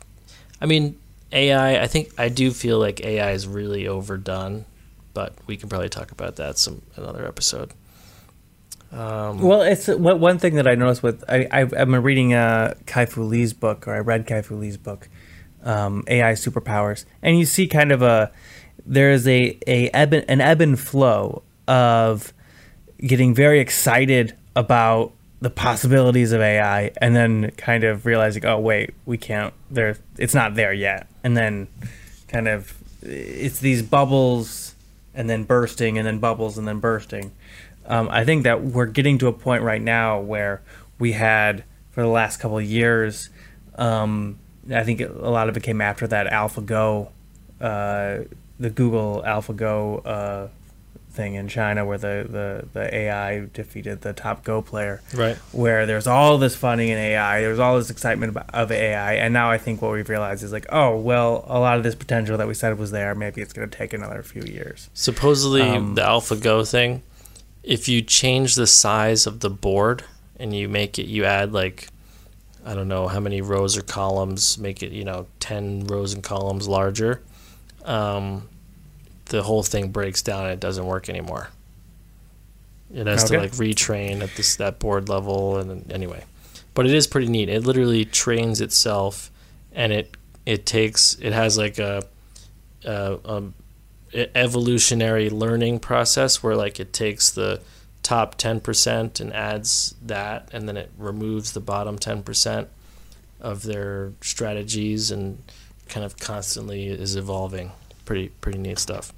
I 0.61 0.65
mean, 0.65 0.97
AI. 1.31 1.81
I 1.81 1.87
think 1.87 2.09
I 2.17 2.29
do 2.29 2.51
feel 2.51 2.79
like 2.79 3.01
AI 3.03 3.31
is 3.31 3.47
really 3.47 3.87
overdone, 3.87 4.65
but 5.13 5.33
we 5.45 5.57
can 5.57 5.69
probably 5.69 5.89
talk 5.89 6.11
about 6.11 6.37
that 6.37 6.57
some 6.57 6.81
another 6.95 7.27
episode. 7.27 7.71
Um, 8.91 9.41
Well, 9.41 9.61
it's 9.61 9.87
one 9.87 10.19
one 10.19 10.39
thing 10.39 10.55
that 10.55 10.67
I 10.67 10.75
noticed 10.75 11.03
with 11.03 11.23
I 11.29 11.47
I've 11.51 11.71
been 11.71 12.03
reading 12.03 12.33
uh, 12.33 12.73
Kai 12.85 13.05
Fu 13.05 13.23
Lee's 13.23 13.53
book, 13.53 13.87
or 13.87 13.93
I 13.93 13.99
read 13.99 14.25
Kai 14.27 14.41
Fu 14.41 14.55
Lee's 14.55 14.77
book, 14.77 15.09
um, 15.63 16.03
AI 16.07 16.33
superpowers, 16.33 17.05
and 17.21 17.37
you 17.37 17.45
see 17.45 17.67
kind 17.67 17.91
of 17.91 18.01
a 18.01 18.31
there 18.85 19.11
is 19.11 19.27
a 19.27 19.57
a 19.67 19.89
ebb 19.89 20.13
an 20.13 20.41
ebb 20.41 20.61
and 20.61 20.79
flow 20.79 21.43
of 21.67 22.33
getting 22.99 23.33
very 23.35 23.59
excited 23.59 24.35
about 24.55 25.11
the 25.39 25.49
possibilities 25.49 26.31
of 26.31 26.41
AI, 26.41 26.91
and 26.99 27.15
then 27.15 27.51
kind 27.51 27.83
of 27.83 28.05
realizing, 28.05 28.45
oh 28.45 28.59
wait, 28.59 28.93
we 29.05 29.17
can't. 29.17 29.53
There, 29.69 29.97
it's 30.17 30.33
not 30.33 30.55
there 30.55 30.73
yet, 30.73 31.07
and 31.23 31.37
then 31.37 31.67
kind 32.27 32.47
of 32.47 32.73
it's 33.03 33.59
these 33.59 33.81
bubbles, 33.83 34.73
and 35.13 35.29
then 35.29 35.43
bursting, 35.43 35.97
and 35.97 36.07
then 36.07 36.19
bubbles, 36.19 36.57
and 36.57 36.67
then 36.67 36.79
bursting. 36.79 37.33
Um, 37.87 38.09
I 38.11 38.25
think 38.25 38.43
that 38.43 38.61
we're 38.63 38.85
getting 38.85 39.17
to 39.19 39.27
a 39.27 39.33
point 39.33 39.63
right 39.63 39.81
now 39.81 40.19
where 40.19 40.61
we 40.99 41.13
had 41.13 41.63
for 41.91 42.01
the 42.01 42.07
last 42.09 42.37
couple 42.37 42.57
of 42.57 42.65
years. 42.65 43.29
Um, 43.75 44.39
I 44.73 44.83
think 44.83 45.01
a 45.01 45.07
lot 45.07 45.47
of 45.49 45.55
it 45.55 45.63
came 45.63 45.79
after 45.81 46.07
that 46.07 46.27
AlphaGo, 46.27 47.09
uh, 47.61 48.17
the 48.59 48.69
Google 48.69 49.23
AlphaGo 49.25 50.05
uh, 50.05 50.47
thing 51.11 51.35
in 51.35 51.47
China, 51.47 51.85
where 51.85 51.97
the, 51.97 52.27
the, 52.29 52.67
the 52.73 52.93
AI 52.95 53.45
defeated 53.53 54.01
the 54.01 54.13
top 54.13 54.43
Go 54.43 54.61
player. 54.61 55.01
Right. 55.15 55.35
Where 55.51 55.85
there's 55.85 56.05
all 56.07 56.37
this 56.37 56.55
funding 56.55 56.89
in 56.89 56.97
AI, 56.97 57.41
there's 57.41 57.59
all 57.59 57.77
this 57.77 57.89
excitement 57.89 58.31
about, 58.31 58.53
of 58.53 58.71
AI, 58.71 59.13
and 59.13 59.33
now 59.33 59.49
I 59.49 59.57
think 59.57 59.81
what 59.81 59.91
we've 59.93 60.09
realized 60.09 60.43
is 60.43 60.51
like, 60.51 60.65
oh 60.69 60.95
well, 60.97 61.45
a 61.47 61.59
lot 61.59 61.77
of 61.77 61.83
this 61.83 61.95
potential 61.95 62.37
that 62.37 62.47
we 62.47 62.53
said 62.53 62.77
was 62.77 62.91
there, 62.91 63.15
maybe 63.15 63.41
it's 63.41 63.53
going 63.53 63.67
to 63.69 63.75
take 63.75 63.93
another 63.93 64.21
few 64.21 64.43
years. 64.43 64.89
Supposedly, 64.93 65.61
Um, 65.63 65.95
the 65.95 66.01
AlphaGo 66.01 66.69
thing, 66.69 67.01
if 67.67 67.87
you 67.89 68.01
change 68.01 68.55
the 68.55 68.65
size 68.65 69.27
of 69.27 69.41
the 69.41 69.49
board 69.49 70.03
and 70.39 70.55
you 70.55 70.69
make 70.69 70.97
it, 70.97 71.05
you 71.07 71.25
add 71.25 71.51
like, 71.51 71.89
I 72.65 72.73
don't 72.73 72.87
know 72.87 73.07
how 73.09 73.19
many 73.19 73.41
rows 73.41 73.77
or 73.77 73.81
columns, 73.81 74.57
make 74.57 74.81
it, 74.81 74.91
you 74.93 75.03
know, 75.03 75.27
10 75.41 75.87
rows 75.87 76.13
and 76.13 76.23
columns 76.23 76.67
larger, 76.67 77.21
um, 77.83 78.47
the 79.25 79.43
whole 79.43 79.63
thing 79.63 79.89
breaks 79.91 80.21
down 80.21 80.45
and 80.45 80.53
it 80.53 80.59
doesn't 80.61 80.85
work 80.85 81.09
anymore. 81.09 81.49
It 82.93 83.05
has 83.05 83.25
Okay. 83.25 83.35
to 83.35 83.41
like 83.41 83.51
retrain 83.51 84.21
at 84.23 84.33
this 84.35 84.55
that 84.55 84.79
board 84.79 85.09
level 85.09 85.57
and 85.57 85.91
anyway. 85.91 86.23
But 86.73 86.85
it 86.85 86.93
is 86.93 87.05
pretty 87.05 87.27
neat. 87.27 87.49
It 87.49 87.63
literally 87.65 88.05
trains 88.05 88.61
itself 88.61 89.29
and 89.73 89.91
it 89.91 90.15
it 90.45 90.65
takes 90.65 91.15
it 91.21 91.33
has 91.33 91.57
like 91.57 91.79
a, 91.79 92.03
a, 92.85 93.17
a 93.25 93.43
evolutionary 94.13 95.29
learning 95.29 95.79
process 95.79 96.41
where 96.41 96.55
like 96.55 96.79
it 96.79 96.93
takes 96.93 97.29
the 97.31 97.61
top 98.03 98.37
10% 98.37 99.19
and 99.19 99.33
adds 99.33 99.95
that 100.01 100.49
and 100.53 100.67
then 100.67 100.77
it 100.77 100.91
removes 100.97 101.51
the 101.51 101.59
bottom 101.59 101.97
10% 101.99 102.67
of 103.41 103.63
their 103.63 104.13
strategies 104.21 105.11
and 105.11 105.43
kind 105.89 106.05
of 106.05 106.17
constantly 106.17 106.87
is 106.87 107.15
evolving 107.15 107.71
pretty 108.05 108.29
pretty 108.41 108.57
neat 108.57 108.79
stuff 108.79 109.11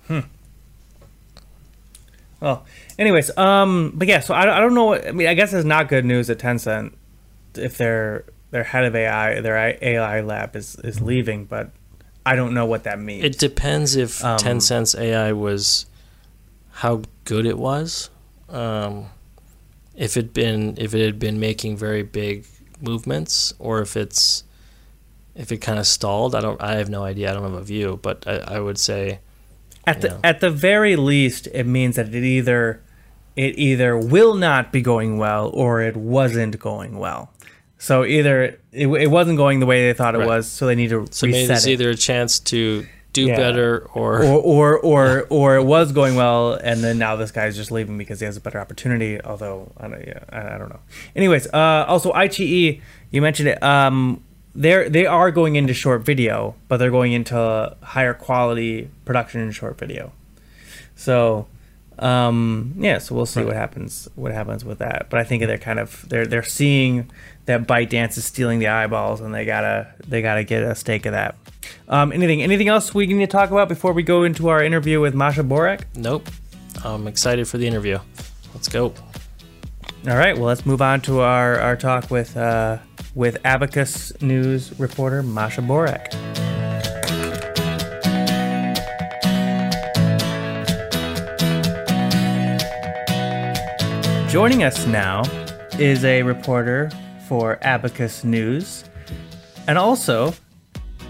Well, 2.39 2.65
anyways, 2.97 3.35
um, 3.37 3.91
but 3.95 4.07
yeah, 4.07 4.21
so 4.21 4.33
I, 4.33 4.57
I 4.57 4.59
don't 4.61 4.73
know. 4.73 4.85
What, 4.85 5.05
I 5.05 5.11
mean, 5.11 5.27
I 5.27 5.33
guess 5.33 5.51
it's 5.53 5.65
not 5.65 5.89
good 5.89 6.05
news 6.05 6.27
that 6.27 6.39
Tencent, 6.39 6.93
if 7.55 7.77
their 7.77 8.23
their 8.51 8.63
head 8.63 8.85
of 8.85 8.95
AI, 8.95 9.41
their 9.41 9.77
AI 9.81 10.21
lab 10.21 10.55
is 10.55 10.75
is 10.77 11.01
leaving, 11.01 11.43
but 11.43 11.71
I 12.32 12.36
don't 12.36 12.53
know 12.53 12.65
what 12.65 12.84
that 12.84 12.99
means. 12.99 13.23
it 13.23 13.38
depends 13.39 13.95
if 13.95 14.23
Um, 14.23 14.38
Tencent's 14.38 14.95
AI 14.95 15.32
was 15.32 15.86
how 16.71 17.01
good 17.25 17.45
it 17.45 17.57
was 17.57 18.09
um, 18.49 19.07
if 19.95 20.15
it 20.17 20.34
been 20.34 20.75
if 20.77 20.93
it 20.93 21.03
had 21.03 21.19
been 21.19 21.39
making 21.39 21.77
very 21.77 22.03
big 22.03 22.45
movements 22.82 23.53
or 23.59 23.82
if 23.82 23.97
it's 23.97 24.43
if 25.36 25.51
it 25.51 25.57
kind 25.57 25.80
of 25.80 25.88
stalled 25.88 26.36
I 26.36 26.41
don't 26.41 26.61
I 26.61 26.75
have 26.75 26.89
no 26.89 27.03
idea 27.03 27.30
I 27.30 27.34
don't 27.34 27.43
have 27.43 27.53
a 27.53 27.63
view 27.63 27.99
but 28.01 28.25
I, 28.27 28.55
I 28.55 28.59
would 28.59 28.77
say 28.77 29.19
at 29.89 30.01
the 30.01 30.07
yeah. 30.09 30.19
at 30.23 30.39
the 30.39 30.51
very 30.51 30.95
least, 30.95 31.47
it 31.53 31.65
means 31.65 31.95
that 31.95 32.13
it 32.13 32.23
either 32.23 32.82
it 33.36 33.57
either 33.57 33.97
will 33.97 34.36
not 34.36 34.71
be 34.71 34.82
going 34.82 35.17
well 35.17 35.49
or 35.53 35.82
it 35.82 35.95
wasn't 35.95 36.59
going 36.59 36.97
well. 36.99 37.32
So 37.82 38.03
either 38.05 38.43
it, 38.71 38.88
it 38.88 39.09
wasn't 39.09 39.38
going 39.38 39.59
the 39.61 39.65
way 39.65 39.88
they 39.88 39.93
thought 39.93 40.13
it 40.13 40.19
Right. 40.19 40.27
was, 40.27 40.47
so 40.47 40.67
they 40.67 40.75
need 40.75 40.89
to 40.89 41.07
so 41.11 41.25
maybe 41.27 41.39
reset 41.39 41.57
it's 41.57 41.65
it. 41.65 41.71
either 41.71 41.89
a 41.89 41.95
chance 41.95 42.38
to 42.51 42.86
do 43.13 43.25
Yeah. 43.27 43.38
better 43.38 43.88
or, 43.93 44.21
or 44.23 44.77
or 44.77 44.80
or 44.84 45.25
or 45.30 45.55
it 45.55 45.63
was 45.63 45.91
going 45.93 46.15
well, 46.15 46.53
and 46.53 46.84
then 46.84 46.97
now 46.99 47.15
this 47.15 47.32
guy's 47.32 47.55
just 47.55 47.71
leaving 47.71 47.97
because 47.97 48.19
he 48.19 48.25
has 48.25 48.36
a 48.38 48.41
better 48.41 48.59
opportunity. 48.59 49.19
Although 49.23 49.71
I 49.77 49.88
don't, 49.88 50.05
yeah, 50.05 50.19
I, 50.30 50.55
I 50.55 50.57
don't 50.57 50.69
know. 50.69 50.80
Anyways, 51.15 51.47
uh, 51.53 51.86
also 51.88 52.11
iQiyi, 52.11 52.82
you 53.11 53.21
mentioned 53.21 53.47
it. 53.49 53.63
Um, 53.63 54.23
they're 54.53 54.89
they 54.89 55.05
are 55.05 55.32
going 55.32 55.55
into 55.55 55.73
short 55.73 56.01
video, 56.01 56.55
but 56.67 56.77
they're 56.77 56.91
going 56.91 57.13
into 57.13 57.75
higher 57.82 58.13
quality 58.13 58.89
production 59.05 59.39
in 59.41 59.51
short 59.51 59.77
video. 59.77 60.11
So, 60.95 61.47
um, 61.99 62.73
yeah, 62.77 62.97
so 62.99 63.13
we'll 63.15 63.25
see 63.25 63.41
Right. 63.41 63.47
what 63.47 63.55
happens. 63.55 64.07
What 64.15 64.31
happens 64.31 64.63
with 64.65 64.79
that? 64.79 65.07
But 65.09 65.19
I 65.19 65.23
think 65.23 65.45
they're 65.45 65.57
kind 65.57 65.79
of 65.79 66.05
they're 66.09 66.25
they're 66.25 66.43
seeing 66.43 67.11
that 67.45 67.67
ByteDance 67.67 68.17
is 68.17 68.25
stealing 68.25 68.59
the 68.59 68.67
eyeballs, 68.67 69.21
and 69.21 69.33
they 69.33 69.45
gotta 69.45 69.87
they 70.07 70.21
gotta 70.21 70.43
get 70.43 70.63
a 70.63 70.75
stake 70.75 71.05
of 71.05 71.11
that. 71.13 71.35
Um, 71.87 72.11
anything 72.11 72.41
anything 72.41 72.67
else 72.67 72.93
we 72.93 73.05
need 73.07 73.19
to 73.19 73.27
talk 73.27 73.51
about 73.51 73.67
before 73.69 73.93
we 73.93 74.03
go 74.03 74.23
into 74.23 74.47
our 74.49 74.63
interview 74.63 74.99
with 75.01 75.13
Masha 75.13 75.43
Borak? 75.43 75.81
nope 75.95 76.27
I'm 76.85 77.05
excited 77.07 77.47
for 77.47 77.57
the 77.57 77.67
interview 77.67 77.99
let's 78.53 78.69
go 78.69 78.93
All 80.07 80.15
right, 80.17 80.35
well 80.37 80.45
let's 80.47 80.65
move 80.65 80.81
on 80.81 81.01
to 81.01 81.19
our 81.19 81.59
our 81.59 81.75
talk 81.75 82.09
with 82.09 82.37
uh, 82.37 82.77
with 83.13 83.37
Abacus 83.43 84.13
News 84.21 84.79
reporter 84.79 85.21
Masha 85.21 85.61
Borak. 85.61 86.48
Joining 94.30 94.61
us 94.61 94.86
now 94.86 95.23
is 95.80 96.05
a 96.05 96.21
reporter 96.21 96.91
for 97.27 97.57
Abacus 97.63 98.23
News 98.23 98.84
and 99.67 99.75
also 99.75 100.36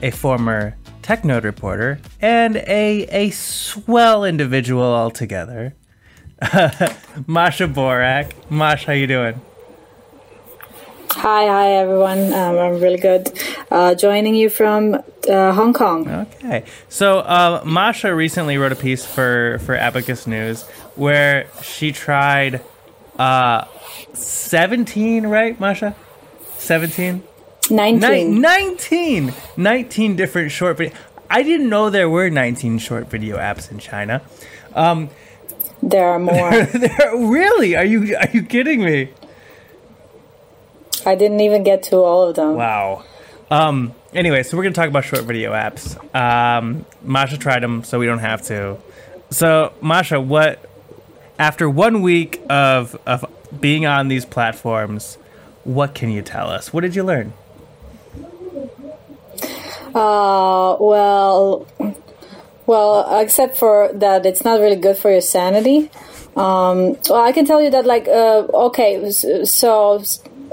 a 0.02 0.10
former 0.10 0.78
TechNode 1.02 1.44
reporter 1.44 2.00
and 2.22 2.56
a 2.56 3.04
a 3.12 3.32
swell 3.32 4.24
individual 4.24 4.86
altogether. 4.86 5.76
Masha 7.28 7.68
Borak. 7.68 8.32
Masha, 8.50 8.86
how 8.86 8.94
you 8.94 9.06
doing? 9.06 9.42
Hi, 11.12 11.46
hi 11.46 11.72
everyone. 11.74 12.32
Um, 12.32 12.58
I'm 12.58 12.80
really 12.80 13.00
good. 13.00 13.38
Uh, 13.70 13.96
joining 13.96 14.34
you 14.34 14.50
from 14.50 14.94
uh, 15.30 15.52
Hong 15.52 15.74
Kong. 15.74 16.10
Okay. 16.10 16.64
So 16.88 17.20
uh, 17.20 17.64
Masha 17.66 18.16
recently 18.16 18.58
wrote 18.58 18.72
a 18.72 18.78
piece 18.78 19.06
for 19.06 19.60
for 19.66 19.76
Abacus 19.76 20.26
News 20.26 20.64
where 20.96 21.48
she 21.62 21.92
tried 21.92 22.62
uh, 23.20 23.66
17, 24.14 25.28
right, 25.28 25.60
Masha? 25.60 25.96
17? 26.58 27.22
19. 27.70 28.00
Nin- 28.00 28.42
19! 28.42 29.34
19 29.58 30.16
different 30.16 30.52
short 30.52 30.78
video. 30.78 30.96
I 31.30 31.44
didn't 31.44 31.70
know 31.70 31.90
there 31.92 32.10
were 32.10 32.30
19 32.30 32.80
short 32.80 33.08
video 33.10 33.38
apps 33.38 33.70
in 33.70 33.78
China. 33.78 34.22
Um, 34.74 35.10
There 35.84 36.08
are 36.10 36.20
more. 36.20 36.66
there, 36.66 37.12
really? 37.16 37.76
Are 37.76 37.86
you 37.86 38.16
are 38.18 38.30
you 38.34 38.44
kidding 38.44 38.84
me? 38.84 39.10
I 41.06 41.16
didn't 41.16 41.40
even 41.40 41.64
get 41.64 41.84
to 41.84 41.98
all 41.98 42.28
of 42.28 42.36
them. 42.36 42.56
Wow. 42.56 43.04
Um. 43.52 43.94
Anyway, 44.14 44.44
so 44.44 44.58
we're 44.58 44.64
gonna 44.64 44.76
talk 44.76 44.90
about 44.90 45.06
short 45.06 45.24
video 45.24 45.54
apps. 45.54 45.96
Um. 46.14 46.86
Masha 47.02 47.38
tried 47.38 47.64
them, 47.64 47.84
so 47.84 47.98
we 48.00 48.06
don't 48.08 48.20
have 48.20 48.42
to. 48.48 48.78
So, 49.30 49.72
Masha, 49.82 50.20
what? 50.20 50.69
After 51.40 51.70
one 51.70 52.02
week 52.02 52.42
of 52.50 53.00
of 53.08 53.26
being 53.60 53.86
on 53.86 54.10
these 54.10 54.26
platforms, 54.26 55.18
what 55.64 55.96
can 55.96 56.10
you 56.12 56.22
tell 56.22 56.50
us? 56.50 56.74
What 56.74 56.82
did 56.82 56.96
you 56.96 57.04
learn? 57.04 57.34
Uh, 59.96 60.76
well, 60.80 61.66
well, 62.68 63.20
except 63.20 63.58
for 63.58 63.90
that, 63.94 64.26
it's 64.26 64.44
not 64.44 64.60
really 64.60 64.76
good 64.76 64.98
for 64.98 65.10
your 65.10 65.22
sanity. 65.22 65.90
Um, 66.36 66.98
well, 67.10 67.24
I 67.24 67.32
can 67.32 67.46
tell 67.46 67.62
you 67.62 67.72
that, 67.72 67.86
like, 67.86 68.08
uh, 68.08 68.46
okay, 68.68 69.10
so 69.12 70.04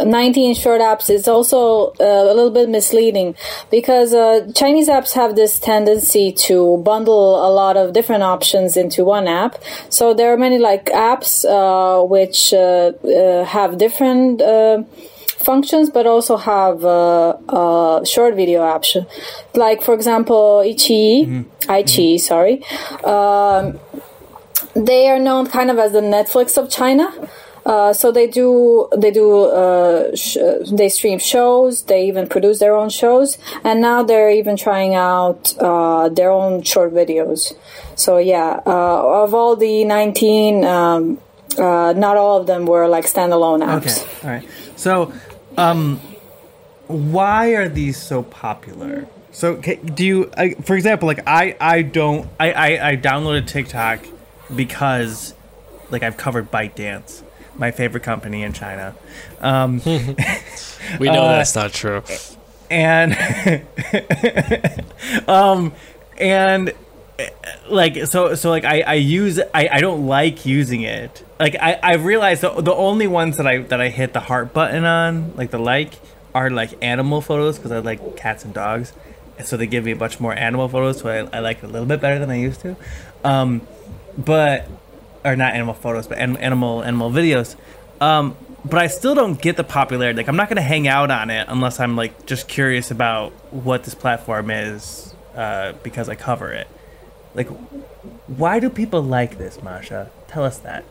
19 0.04 0.54
short 0.54 0.80
apps 0.80 1.10
is 1.10 1.26
also 1.28 1.92
uh, 2.00 2.04
a 2.04 2.34
little 2.34 2.50
bit 2.50 2.68
misleading 2.68 3.34
because 3.70 4.12
uh, 4.12 4.50
Chinese 4.54 4.88
apps 4.88 5.12
have 5.14 5.36
this 5.36 5.58
tendency 5.58 6.32
to 6.32 6.78
bundle 6.78 7.36
a 7.46 7.50
lot 7.50 7.76
of 7.76 7.92
different 7.92 8.22
options 8.22 8.76
into 8.76 9.04
one 9.04 9.26
app. 9.26 9.56
So 9.88 10.14
there 10.14 10.32
are 10.32 10.36
many 10.36 10.58
like 10.58 10.86
apps 10.86 11.44
uh, 11.44 12.04
which 12.04 12.52
uh, 12.52 12.92
uh, 13.08 13.44
have 13.44 13.78
different. 13.78 14.42
Uh, 14.42 14.84
functions, 15.46 15.90
but 15.90 16.06
also 16.06 16.36
have 16.36 16.84
uh, 16.84 17.28
uh, 17.48 18.04
short 18.04 18.34
video 18.34 18.62
option. 18.62 19.06
Like 19.54 19.80
for 19.80 19.94
example, 19.94 20.62
iQiyi, 20.66 21.44
iQiyi, 21.60 22.18
sorry. 22.18 22.64
Um, 23.04 23.78
they 24.74 25.08
are 25.08 25.20
known 25.20 25.46
kind 25.46 25.70
of 25.70 25.78
as 25.78 25.92
the 25.92 26.00
Netflix 26.00 26.58
of 26.58 26.68
China. 26.68 27.12
Uh, 27.66 27.92
so 27.92 28.12
they 28.12 28.28
do 28.28 28.88
they 28.96 29.10
do 29.10 29.44
uh, 29.50 30.14
sh- 30.14 30.38
they 30.70 30.88
stream 30.88 31.18
shows. 31.18 31.82
They 31.90 32.06
even 32.06 32.28
produce 32.28 32.60
their 32.60 32.74
own 32.74 32.90
shows, 32.90 33.38
and 33.64 33.82
now 33.82 34.04
they're 34.04 34.30
even 34.30 34.56
trying 34.56 34.94
out 34.94 35.52
uh, 35.58 36.08
their 36.08 36.30
own 36.30 36.62
short 36.62 36.94
videos. 36.94 37.52
So 37.96 38.18
yeah, 38.18 38.60
uh, 38.64 39.22
of 39.24 39.34
all 39.34 39.56
the 39.56 39.84
nineteen. 39.84 40.64
Um, 40.64 41.18
uh, 41.58 41.94
not 41.96 42.16
all 42.16 42.38
of 42.40 42.46
them 42.46 42.66
were 42.66 42.86
like 42.86 43.06
standalone 43.06 43.64
apps. 43.64 44.02
Okay, 44.02 44.26
all 44.26 44.30
right. 44.34 44.48
So, 44.76 45.12
um, 45.56 46.00
why 46.86 47.54
are 47.54 47.68
these 47.68 47.96
so 47.96 48.22
popular? 48.22 49.08
So, 49.32 49.56
do 49.56 50.04
you, 50.04 50.30
for 50.64 50.76
example, 50.76 51.06
like 51.06 51.20
I, 51.26 51.56
I 51.60 51.82
don't, 51.82 52.28
I, 52.40 52.52
I, 52.52 52.88
I 52.90 52.96
downloaded 52.96 53.46
TikTok 53.46 54.00
because, 54.54 55.34
like, 55.90 56.02
I've 56.02 56.16
covered 56.16 56.50
ByteDance, 56.50 57.22
my 57.58 57.70
favorite 57.70 58.02
company 58.02 58.42
in 58.42 58.52
China, 58.52 58.94
um, 59.40 59.80
We 61.00 61.06
know 61.08 61.22
Uh, 61.24 61.36
that's 61.38 61.54
not 61.54 61.72
true. 61.72 62.02
and, 62.70 63.16
um, 65.28 65.72
and 66.18 66.72
like 67.68 68.06
so 68.06 68.34
so 68.34 68.50
like 68.50 68.64
I 68.64 68.82
I 68.82 68.94
use 68.94 69.40
I 69.54 69.68
I 69.72 69.80
don't 69.80 70.06
like 70.06 70.44
using 70.46 70.82
it. 70.82 71.24
Like 71.40 71.56
I 71.56 71.78
I 71.82 71.94
realized 71.94 72.42
the, 72.42 72.50
the 72.60 72.74
only 72.74 73.06
ones 73.06 73.38
that 73.38 73.46
I 73.46 73.58
that 73.58 73.80
I 73.80 73.88
hit 73.88 74.12
the 74.12 74.20
heart 74.20 74.52
button 74.52 74.84
on 74.84 75.34
like 75.36 75.50
the 75.50 75.58
like 75.58 75.94
are 76.34 76.50
like 76.50 76.70
animal 76.82 77.20
photos 77.22 77.56
because 77.56 77.72
I 77.72 77.78
like 77.78 78.16
cats 78.16 78.44
and 78.44 78.52
dogs, 78.52 78.92
and 79.38 79.46
so 79.46 79.56
they 79.56 79.66
give 79.66 79.84
me 79.84 79.92
a 79.92 79.96
bunch 79.96 80.20
more 80.20 80.34
animal 80.34 80.68
photos. 80.68 81.00
So 81.00 81.08
I, 81.08 81.36
I 81.36 81.40
like 81.40 81.58
it 81.58 81.64
a 81.64 81.68
little 81.68 81.86
bit 81.86 82.00
better 82.00 82.18
than 82.18 82.30
I 82.30 82.36
used 82.36 82.60
to, 82.60 82.76
um, 83.24 83.62
but 84.18 84.68
or 85.26 85.36
not 85.36 85.54
animal 85.54 85.74
photos, 85.74 86.06
but 86.06 86.18
animal 86.18 86.82
animal 86.82 87.10
videos. 87.10 87.56
Um, 88.00 88.36
but 88.64 88.78
I 88.80 88.86
still 88.86 89.14
don't 89.14 89.40
get 89.40 89.56
the 89.56 89.64
popularity. 89.64 90.16
Like 90.16 90.28
I'm 90.28 90.36
not 90.36 90.48
gonna 90.48 90.62
hang 90.62 90.88
out 90.88 91.10
on 91.10 91.30
it 91.30 91.46
unless 91.48 91.80
I'm 91.80 91.96
like 91.96 92.26
just 92.26 92.48
curious 92.48 92.90
about 92.90 93.32
what 93.52 93.84
this 93.84 93.94
platform 93.94 94.50
is 94.50 95.14
uh, 95.34 95.72
because 95.82 96.08
I 96.08 96.14
cover 96.14 96.52
it. 96.52 96.68
Like, 97.34 97.48
why 98.26 98.58
do 98.60 98.70
people 98.70 99.02
like 99.02 99.36
this, 99.36 99.62
Masha? 99.62 100.10
Tell 100.28 100.44
us 100.44 100.58
that. 100.60 100.84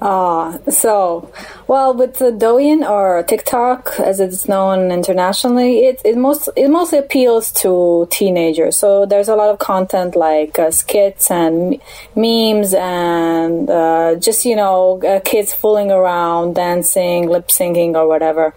Uh, 0.00 0.58
so, 0.70 1.32
well, 1.68 1.94
with 1.94 2.18
the 2.18 2.30
Douyin 2.30 2.86
or 2.88 3.22
TikTok, 3.22 3.94
as 3.98 4.20
it's 4.20 4.46
known 4.46 4.92
internationally, 4.92 5.86
it 5.86 6.02
it 6.04 6.18
most 6.18 6.50
it 6.54 6.68
mostly 6.68 6.98
appeals 6.98 7.50
to 7.62 8.06
teenagers. 8.10 8.76
So 8.76 9.06
there's 9.06 9.28
a 9.28 9.34
lot 9.34 9.48
of 9.48 9.58
content 9.58 10.14
like 10.14 10.58
uh, 10.58 10.70
skits 10.70 11.30
and 11.30 11.80
memes 12.14 12.74
and 12.74 13.70
uh, 13.70 14.16
just 14.16 14.44
you 14.44 14.54
know 14.54 15.00
uh, 15.02 15.20
kids 15.20 15.54
fooling 15.54 15.90
around, 15.90 16.56
dancing, 16.56 17.28
lip 17.28 17.48
syncing, 17.48 17.94
or 17.94 18.06
whatever. 18.06 18.54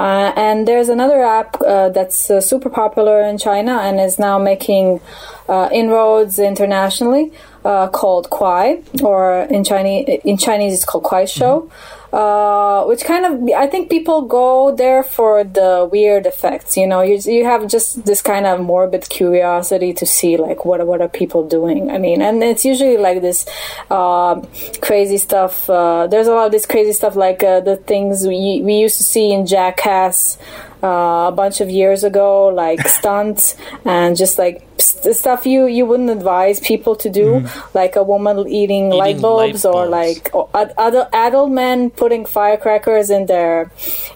Uh, 0.00 0.32
and 0.36 0.66
there's 0.66 0.88
another 0.88 1.22
app 1.22 1.60
uh, 1.60 1.90
that's 1.90 2.30
uh, 2.30 2.40
super 2.40 2.70
popular 2.70 3.22
in 3.22 3.36
China 3.36 3.78
and 3.82 4.00
is 4.00 4.18
now 4.18 4.38
making 4.38 5.02
uh, 5.50 5.68
inroads 5.70 6.38
internationally 6.38 7.30
uh, 7.64 7.88
called 7.88 8.30
Kwai, 8.30 8.82
or 9.02 9.42
in 9.50 9.64
Chinese 9.64 10.20
in 10.24 10.36
Chinese 10.36 10.74
it's 10.74 10.84
called 10.84 11.04
Kuaishou. 11.04 11.70
Uh, 12.12 12.84
which 12.84 13.04
kind 13.04 13.24
of 13.24 13.56
I 13.56 13.66
think 13.66 13.88
people 13.88 14.20
go 14.20 14.76
there 14.76 15.02
for 15.02 15.44
the 15.44 15.88
weird 15.90 16.26
effects. 16.26 16.76
You 16.76 16.86
know, 16.86 17.00
you 17.00 17.18
you 17.24 17.46
have 17.46 17.66
just 17.68 18.04
this 18.04 18.20
kind 18.20 18.44
of 18.44 18.60
morbid 18.60 19.08
curiosity 19.08 19.94
to 19.94 20.04
see 20.04 20.36
like 20.36 20.66
what 20.66 20.86
what 20.86 21.00
are 21.00 21.08
people 21.08 21.48
doing. 21.48 21.90
I 21.90 21.96
mean, 21.96 22.20
and 22.20 22.42
it's 22.42 22.66
usually 22.66 22.98
like 22.98 23.22
this 23.22 23.46
uh, 23.90 24.42
crazy 24.82 25.16
stuff. 25.16 25.70
Uh, 25.70 26.06
there's 26.06 26.26
a 26.26 26.34
lot 26.34 26.44
of 26.44 26.52
this 26.52 26.66
crazy 26.66 26.92
stuff 26.92 27.16
like 27.16 27.42
uh, 27.42 27.60
the 27.60 27.76
things 27.76 28.26
we 28.26 28.60
we 28.62 28.74
used 28.74 28.98
to 28.98 29.04
see 29.04 29.32
in 29.32 29.46
Jackass 29.46 30.36
uh, 30.82 31.28
a 31.28 31.32
bunch 31.32 31.60
of 31.60 31.70
years 31.70 32.04
ago, 32.04 32.48
like 32.48 32.86
stunts 32.98 33.56
and 33.84 34.16
just 34.16 34.38
like 34.38 34.66
st- 34.78 35.14
stuff 35.14 35.46
you 35.46 35.66
you 35.66 35.86
wouldn't 35.86 36.10
advise 36.10 36.60
people 36.60 36.96
to 36.96 37.10
do, 37.10 37.46
like 37.74 37.96
a 37.96 38.02
woman 38.02 38.48
eating, 38.48 38.90
light 38.90 39.20
bulbs, 39.20 39.64
light 39.64 39.74
or 39.74 39.86
like 39.86 40.30
or 40.32 40.48
ad- 40.54 40.74
adult 40.78 41.08
adult 41.12 41.50
men 41.50 41.90
putting 41.90 42.24
firecrackers 42.24 43.10
in 43.10 43.26
their 43.26 43.70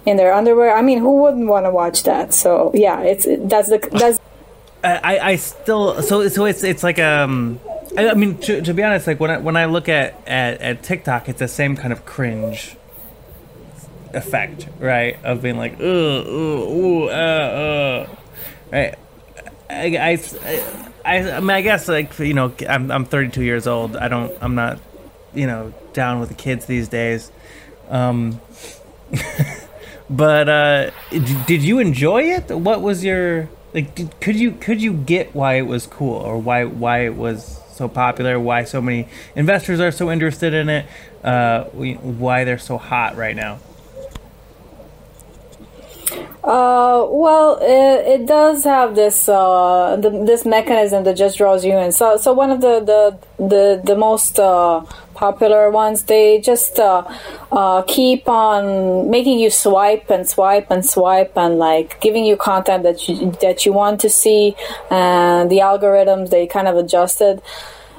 in 0.04 0.16
their 0.16 0.32
underwear. 0.32 0.76
I 0.76 0.82
mean, 0.82 0.98
who 0.98 1.22
wouldn't 1.22 1.46
want 1.48 1.66
to 1.66 1.70
watch 1.70 2.02
that? 2.04 2.34
So 2.34 2.70
yeah, 2.74 3.00
it's 3.02 3.26
that's 3.48 3.68
the 3.68 3.78
that's 3.92 4.20
I, 4.82 4.96
I, 4.96 5.28
I 5.30 5.36
still 5.36 6.02
so 6.02 6.28
so 6.28 6.44
it's 6.44 6.62
it's 6.62 6.82
like 6.82 6.98
um 6.98 7.60
I, 7.96 8.10
I 8.10 8.14
mean 8.14 8.38
to, 8.38 8.60
to 8.60 8.74
be 8.74 8.82
honest 8.82 9.06
like 9.06 9.20
when 9.20 9.30
I 9.30 9.38
when 9.38 9.56
I 9.56 9.64
look 9.66 9.88
at, 9.88 10.20
at 10.26 10.60
at 10.60 10.82
TikTok 10.82 11.28
it's 11.28 11.38
the 11.38 11.48
same 11.48 11.76
kind 11.76 11.92
of 11.92 12.04
cringe 12.04 12.76
effect 14.14 14.68
right? 14.78 15.18
Of 15.24 15.42
being 15.42 15.56
like 15.56 15.78
uh, 15.80 16.20
uh, 17.08 18.08
right? 18.72 18.94
I, 19.68 19.96
I, 19.96 20.18
I, 21.04 21.32
I 21.32 21.40
mean 21.40 21.50
I 21.50 21.60
guess 21.60 21.88
like 21.88 22.18
you 22.18 22.34
know 22.34 22.52
I'm 22.68 22.90
I'm 22.90 23.04
32 23.04 23.42
years 23.42 23.66
old. 23.66 23.96
I 23.96 24.08
don't 24.08 24.32
I'm 24.40 24.54
not 24.54 24.80
you 25.34 25.46
know 25.46 25.72
down 25.92 26.20
with 26.20 26.28
the 26.28 26.34
kids 26.34 26.66
these 26.66 26.88
days. 26.88 27.30
Um 27.88 28.40
but 30.10 30.48
uh 30.48 30.90
did 31.10 31.62
you 31.62 31.78
enjoy 31.78 32.22
it? 32.22 32.50
What 32.50 32.82
was 32.82 33.04
your 33.04 33.48
like 33.74 33.94
did, 33.94 34.20
could 34.20 34.36
you 34.36 34.52
could 34.52 34.80
you 34.80 34.92
get 34.92 35.34
why 35.34 35.54
it 35.54 35.66
was 35.66 35.86
cool 35.86 36.14
or 36.14 36.38
why 36.38 36.64
why 36.64 37.04
it 37.04 37.14
was 37.14 37.60
so 37.72 37.88
popular 37.88 38.40
why 38.40 38.64
so 38.64 38.80
many 38.80 39.06
investors 39.34 39.80
are 39.80 39.90
so 39.90 40.10
interested 40.10 40.54
in 40.54 40.70
it 40.70 40.86
uh 41.22 41.64
why 41.64 42.42
they're 42.44 42.56
so 42.56 42.78
hot 42.78 43.14
right 43.16 43.36
now 43.36 43.58
Uh, 46.46 47.04
well, 47.10 47.58
it, 47.60 48.20
it 48.20 48.26
does 48.26 48.62
have 48.62 48.94
this 48.94 49.28
uh, 49.28 49.96
the, 50.00 50.10
this 50.10 50.46
mechanism 50.46 51.02
that 51.02 51.16
just 51.16 51.38
draws 51.38 51.64
you 51.64 51.76
in. 51.76 51.90
So, 51.90 52.16
so 52.18 52.32
one 52.32 52.52
of 52.52 52.60
the 52.60 52.78
the 52.78 53.18
the, 53.44 53.82
the 53.84 53.96
most 53.96 54.38
uh, 54.38 54.84
popular 55.14 55.72
ones, 55.72 56.04
they 56.04 56.40
just 56.40 56.78
uh, 56.78 57.02
uh, 57.50 57.82
keep 57.82 58.28
on 58.28 59.10
making 59.10 59.40
you 59.40 59.50
swipe 59.50 60.08
and 60.08 60.28
swipe 60.28 60.70
and 60.70 60.86
swipe 60.86 61.36
and 61.36 61.58
like 61.58 62.00
giving 62.00 62.24
you 62.24 62.36
content 62.36 62.84
that 62.84 63.08
you 63.08 63.32
that 63.40 63.66
you 63.66 63.72
want 63.72 64.00
to 64.02 64.08
see, 64.08 64.54
and 64.88 65.50
the 65.50 65.58
algorithms 65.58 66.30
they 66.30 66.46
kind 66.46 66.68
of 66.68 66.76
adjusted, 66.76 67.42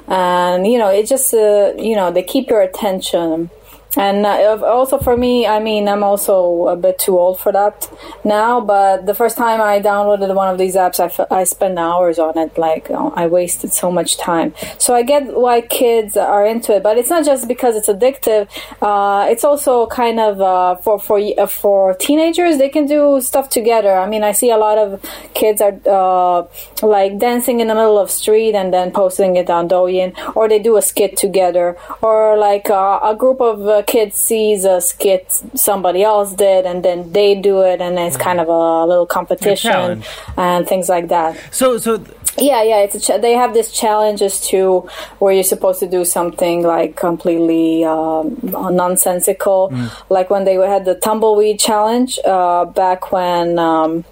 and 0.06 0.66
you 0.66 0.78
know 0.78 0.88
it 0.88 1.06
just 1.06 1.34
uh, 1.34 1.74
you 1.76 1.94
know 1.94 2.10
they 2.10 2.22
keep 2.22 2.48
your 2.48 2.62
attention. 2.62 3.50
And 3.96 4.26
uh, 4.26 4.62
also 4.64 4.98
for 4.98 5.16
me, 5.16 5.46
I 5.46 5.60
mean, 5.60 5.88
I'm 5.88 6.02
also 6.02 6.68
a 6.68 6.76
bit 6.76 6.98
too 6.98 7.18
old 7.18 7.40
for 7.40 7.52
that 7.52 7.90
now. 8.22 8.60
But 8.60 9.06
the 9.06 9.14
first 9.14 9.36
time 9.38 9.60
I 9.62 9.80
downloaded 9.80 10.34
one 10.34 10.48
of 10.48 10.58
these 10.58 10.76
apps, 10.76 11.00
I, 11.00 11.06
f- 11.06 11.32
I 11.32 11.44
spent 11.44 11.78
hours 11.78 12.18
on 12.18 12.36
it. 12.36 12.58
Like 12.58 12.90
I 12.90 13.26
wasted 13.26 13.72
so 13.72 13.90
much 13.90 14.18
time. 14.18 14.52
So 14.78 14.94
I 14.94 15.02
get 15.02 15.34
why 15.34 15.62
kids 15.62 16.16
are 16.16 16.46
into 16.46 16.76
it, 16.76 16.82
but 16.82 16.98
it's 16.98 17.08
not 17.08 17.24
just 17.24 17.48
because 17.48 17.76
it's 17.76 17.88
addictive. 17.88 18.48
Uh, 18.82 19.26
it's 19.30 19.42
also 19.42 19.86
kind 19.86 20.20
of 20.20 20.40
uh, 20.40 20.76
for 20.76 20.98
for 21.00 21.18
uh, 21.38 21.46
for 21.46 21.94
teenagers. 21.94 22.58
They 22.58 22.68
can 22.68 22.86
do 22.86 23.20
stuff 23.22 23.48
together. 23.48 23.94
I 23.96 24.06
mean, 24.08 24.22
I 24.22 24.32
see 24.32 24.50
a 24.50 24.58
lot 24.58 24.76
of 24.76 25.02
kids 25.32 25.62
are 25.62 25.78
uh, 25.86 26.46
like 26.82 27.18
dancing 27.18 27.60
in 27.60 27.68
the 27.68 27.74
middle 27.74 27.98
of 27.98 28.10
street 28.10 28.54
and 28.54 28.72
then 28.72 28.90
posting 28.90 29.36
it 29.36 29.48
on 29.48 29.68
Douyin, 29.68 30.12
or 30.36 30.48
they 30.48 30.58
do 30.58 30.76
a 30.76 30.82
skit 30.82 31.16
together, 31.16 31.76
or 32.02 32.36
like 32.36 32.68
uh, 32.68 33.00
a 33.02 33.14
group 33.16 33.40
of 33.40 33.66
uh, 33.78 33.82
kids 33.82 34.16
sees 34.16 34.64
a 34.64 34.80
skit 34.80 35.30
somebody 35.54 36.02
else 36.02 36.32
did 36.34 36.66
and 36.66 36.84
then 36.84 37.12
they 37.12 37.34
do 37.40 37.60
it, 37.62 37.80
and 37.80 37.98
it's 37.98 38.16
kind 38.16 38.40
of 38.40 38.48
a 38.48 38.84
little 38.86 39.06
competition 39.06 40.02
and 40.36 40.66
things 40.68 40.88
like 40.88 41.08
that. 41.08 41.36
so 41.50 41.78
so 41.78 41.92
Yeah, 42.40 42.62
yeah, 42.62 42.84
it's 42.86 42.94
a 42.94 43.00
ch- 43.00 43.20
they 43.20 43.32
have 43.32 43.52
these 43.52 43.72
challenges 43.72 44.40
too, 44.40 44.88
where 45.18 45.32
you're 45.34 45.42
supposed 45.54 45.80
to 45.80 45.88
do 45.88 46.04
something 46.04 46.62
like 46.62 46.94
completely 46.94 47.82
um, 47.84 48.38
nonsensical, 48.82 49.72
like 50.08 50.30
when 50.30 50.44
they 50.44 50.54
had 50.54 50.84
the 50.84 50.94
tumbleweed 50.94 51.58
challenge 51.58 52.18
uh, 52.24 52.64
back 52.64 53.10
when. 53.12 53.58
Um, 53.58 54.04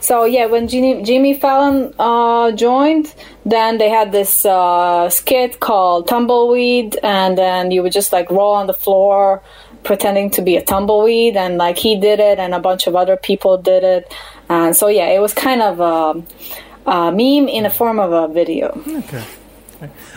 so 0.00 0.24
yeah, 0.24 0.46
when 0.46 0.68
Jimmy, 0.68 1.02
Jimmy 1.02 1.34
Fallon 1.34 1.94
uh, 1.98 2.52
joined, 2.52 3.14
then 3.44 3.78
they 3.78 3.88
had 3.88 4.12
this 4.12 4.44
uh, 4.44 5.08
skit 5.10 5.60
called 5.60 6.08
Tumbleweed, 6.08 6.98
and 7.02 7.36
then 7.36 7.70
you 7.70 7.82
would 7.82 7.92
just 7.92 8.12
like 8.12 8.30
roll 8.30 8.54
on 8.54 8.66
the 8.66 8.74
floor 8.74 9.42
pretending 9.84 10.30
to 10.30 10.42
be 10.42 10.56
a 10.56 10.62
tumbleweed, 10.64 11.36
and 11.36 11.58
like 11.58 11.78
he 11.78 11.94
did 12.00 12.18
it, 12.18 12.38
and 12.38 12.54
a 12.54 12.58
bunch 12.58 12.86
of 12.88 12.96
other 12.96 13.16
people 13.16 13.56
did 13.56 13.84
it, 13.84 14.12
and 14.48 14.74
so 14.74 14.88
yeah, 14.88 15.06
it 15.10 15.20
was 15.20 15.32
kind 15.32 15.62
of 15.62 15.78
a, 15.80 16.90
a 16.90 17.12
meme 17.12 17.48
in 17.48 17.62
the 17.62 17.70
form 17.70 18.00
of 18.00 18.10
a 18.12 18.32
video. 18.32 18.68
Okay. 18.88 19.24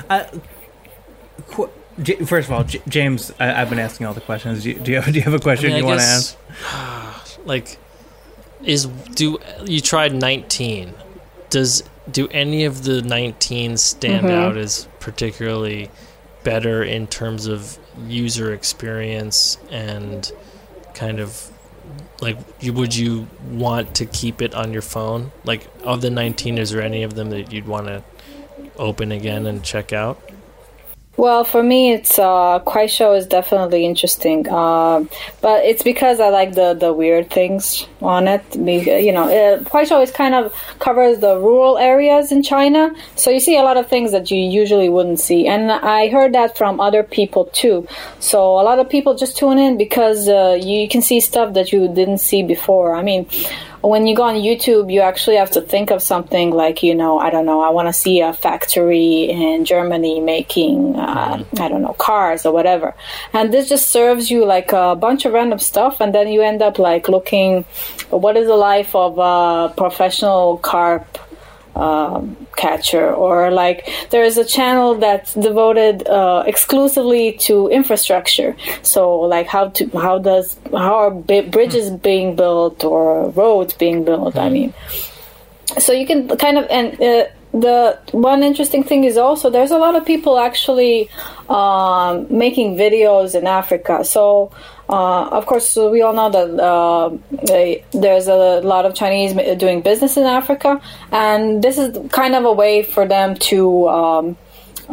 Uh, 0.10 0.24
qu- 1.50 1.70
J- 2.02 2.16
first 2.26 2.48
of 2.48 2.54
all, 2.54 2.64
J- 2.64 2.82
James, 2.88 3.32
I- 3.40 3.62
I've 3.62 3.70
been 3.70 3.78
asking 3.80 4.08
all 4.08 4.14
the 4.14 4.22
questions. 4.22 4.64
Do 4.64 4.70
you, 4.72 4.80
do 4.80 4.92
you, 4.92 5.02
have, 5.02 5.14
do 5.14 5.20
you 5.20 5.24
have 5.24 5.34
a 5.34 5.38
I 5.38 5.40
question 5.40 5.70
mean, 5.70 5.80
you 5.80 5.86
want 5.86 6.00
to 6.00 6.06
ask? 6.06 6.38
Like, 7.46 7.78
is 8.64 8.86
do 8.86 9.40
you 9.66 9.82
tried 9.82 10.14
19? 10.14 10.94
Does 11.50 11.84
do 12.12 12.28
any 12.30 12.66
of 12.66 12.84
the 12.84 13.02
19 13.02 13.78
stand 13.78 14.26
Mhm. 14.28 14.32
out 14.32 14.58
as 14.58 14.88
particularly 15.00 15.90
better 16.44 16.84
in 16.84 17.08
terms 17.08 17.46
of 17.46 17.78
user 18.08 18.54
experience 18.54 19.58
and 19.72 20.32
kind 20.94 21.20
of 21.20 21.50
like 22.22 22.38
you, 22.60 22.74
would 22.74 22.96
you 22.96 23.28
want 23.50 23.96
to 23.96 24.06
keep 24.06 24.42
it 24.42 24.54
on 24.54 24.74
your 24.74 24.82
phone? 24.82 25.32
Like 25.44 25.68
of 25.84 26.02
the 26.02 26.10
19, 26.10 26.58
is 26.58 26.72
there 26.72 26.82
any 26.82 27.04
of 27.04 27.16
them 27.16 27.30
that 27.30 27.52
you'd 27.52 27.68
want 27.68 27.88
to 27.88 28.04
open 28.78 29.12
again 29.12 29.46
and 29.46 29.64
check 29.64 29.92
out? 29.94 30.20
Well, 31.20 31.44
for 31.44 31.62
me, 31.62 31.92
it's 31.92 32.18
uh, 32.18 32.62
Kuaishou 32.66 33.18
is 33.18 33.28
definitely 33.28 33.86
interesting, 33.86 34.48
uh, 34.48 35.04
but 35.42 35.66
it's 35.66 35.84
because 35.84 36.22
I 36.22 36.30
like 36.30 36.54
the, 36.54 36.74
the 36.74 36.94
weird 36.94 37.30
things 37.30 37.86
on 38.02 38.30
it. 38.30 38.42
You 38.56 39.12
know, 39.12 39.26
uh, 39.26 39.60
Kuaishou 39.66 40.02
is 40.02 40.12
kind 40.12 40.34
of 40.34 40.54
covers 40.80 41.20
the 41.20 41.36
rural 41.36 41.78
areas 41.78 42.32
in 42.32 42.42
China, 42.42 42.96
so 43.18 43.32
you 43.32 43.42
see 43.42 43.58
a 43.58 43.64
lot 43.64 43.76
of 43.76 43.90
things 43.90 44.14
that 44.14 44.32
you 44.32 44.40
usually 44.40 44.88
wouldn't 44.88 45.20
see. 45.20 45.46
And 45.46 45.70
I 45.70 46.08
heard 46.08 46.34
that 46.36 46.58
from 46.58 46.80
other 46.80 47.04
people 47.04 47.50
too. 47.52 47.86
So 48.22 48.58
a 48.58 48.64
lot 48.64 48.80
of 48.80 48.88
people 48.88 49.14
just 49.14 49.36
tune 49.36 49.58
in 49.58 49.78
because 49.78 50.30
uh, 50.30 50.58
you 50.58 50.88
can 50.88 51.02
see 51.02 51.20
stuff 51.20 51.54
that 51.56 51.74
you 51.74 51.90
didn't 51.90 52.20
see 52.20 52.44
before. 52.44 52.96
I 52.96 53.04
mean, 53.04 53.28
when 53.82 54.08
you 54.08 54.16
go 54.16 54.24
on 54.24 54.36
YouTube, 54.36 54.92
you 54.92 55.02
actually 55.02 55.38
have 55.38 55.52
to 55.52 55.62
think 55.62 55.92
of 55.92 56.02
something 56.02 56.52
like, 56.52 56.84
you 56.84 56.94
know, 56.94 57.18
I 57.18 57.30
don't 57.30 57.46
know, 57.46 57.62
I 57.62 57.70
want 57.70 57.88
to 57.88 57.94
see 57.94 58.20
a 58.20 58.34
factory 58.34 59.24
in 59.24 59.64
Germany 59.66 60.20
making, 60.20 60.96
uh, 60.96 61.38
mm. 61.38 61.60
I 61.62 61.70
don't 61.70 61.82
know, 61.82 61.94
cars 61.94 62.46
or 62.46 62.54
whatever. 62.54 62.94
And 63.34 63.54
this 63.54 63.70
just 63.70 63.88
serves 63.88 64.30
you 64.30 64.46
like 64.46 64.74
a 64.74 64.96
bunch 64.96 65.26
of 65.26 65.34
random 65.34 65.60
stuff. 65.60 66.02
And 66.02 66.14
then 66.14 66.28
you 66.28 66.42
end 66.42 66.62
up 66.62 66.78
like 66.78 67.08
looking, 67.08 67.64
what 68.10 68.36
is 68.36 68.48
the 68.48 68.56
life 68.56 68.94
of 68.96 69.18
a 69.18 69.74
professional 69.76 70.58
carp 70.58 71.18
um, 71.76 72.36
catcher 72.56 73.14
or 73.14 73.52
like 73.52 73.88
there 74.10 74.24
is 74.24 74.38
a 74.38 74.46
channel 74.46 74.96
that's 74.96 75.34
devoted 75.34 76.08
uh, 76.08 76.44
exclusively 76.46 77.34
to 77.34 77.68
infrastructure. 77.68 78.56
So 78.82 79.20
like 79.20 79.48
how 79.48 79.70
to 79.70 79.90
how 79.98 80.20
does 80.20 80.58
how 80.72 80.96
are 80.96 81.12
bridges 81.12 81.90
being 81.92 82.36
built 82.36 82.84
or 82.84 83.30
roads 83.32 83.74
being 83.74 84.04
built 84.04 84.38
i 84.38 84.50
mean. 84.50 84.74
So 85.78 85.94
you 85.94 86.06
can 86.06 86.28
kind 86.38 86.58
of 86.58 86.66
and 86.70 87.00
uh, 87.02 87.26
the 87.52 87.98
one 88.12 88.44
interesting 88.44 88.84
thing 88.84 89.04
is 89.04 89.18
also 89.18 89.50
there's 89.50 89.72
a 89.72 89.78
lot 89.78 89.96
of 89.96 90.06
people 90.06 90.38
actually 90.38 91.10
um, 91.50 92.28
making 92.30 92.76
videos 92.76 93.34
in 93.34 93.48
africa. 93.48 94.04
So 94.06 94.52
uh, 94.90 95.30
of 95.30 95.46
course, 95.46 95.76
we 95.76 96.02
all 96.02 96.14
know 96.14 96.32
that 96.32 96.64
uh, 96.64 97.16
they, 97.46 97.86
there's 97.92 98.28
a 98.28 98.60
lot 98.62 98.88
of 98.88 98.96
Chinese 98.96 99.34
doing 99.60 99.82
business 99.82 100.18
in 100.18 100.24
Africa, 100.24 100.82
and 101.12 101.64
this 101.64 101.78
is 101.78 101.96
kind 102.12 102.34
of 102.34 102.44
a 102.44 102.52
way 102.52 102.82
for 102.82 103.08
them 103.08 103.36
to 103.36 103.88
um, 103.88 104.38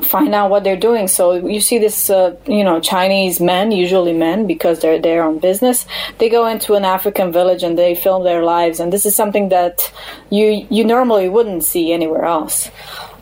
find 0.02 0.34
out 0.34 0.50
what 0.50 0.64
they're 0.64 0.76
doing. 0.76 1.08
So 1.08 1.34
you 1.34 1.60
see 1.60 1.78
this, 1.78 2.10
uh, 2.10 2.36
you 2.46 2.64
know, 2.64 2.80
Chinese 2.80 3.40
men, 3.40 3.72
usually 3.72 4.12
men, 4.12 4.46
because 4.46 4.80
they're 4.80 5.00
there 5.00 5.22
on 5.22 5.38
business. 5.38 5.86
They 6.18 6.28
go 6.28 6.46
into 6.46 6.74
an 6.74 6.84
African 6.84 7.32
village 7.32 7.62
and 7.62 7.78
they 7.78 7.94
film 7.94 8.24
their 8.24 8.44
lives, 8.44 8.80
and 8.80 8.92
this 8.92 9.06
is 9.06 9.14
something 9.14 9.48
that 9.50 9.92
you 10.30 10.66
you 10.70 10.84
normally 10.84 11.28
wouldn't 11.28 11.64
see 11.64 11.92
anywhere 11.92 12.24
else. 12.24 12.70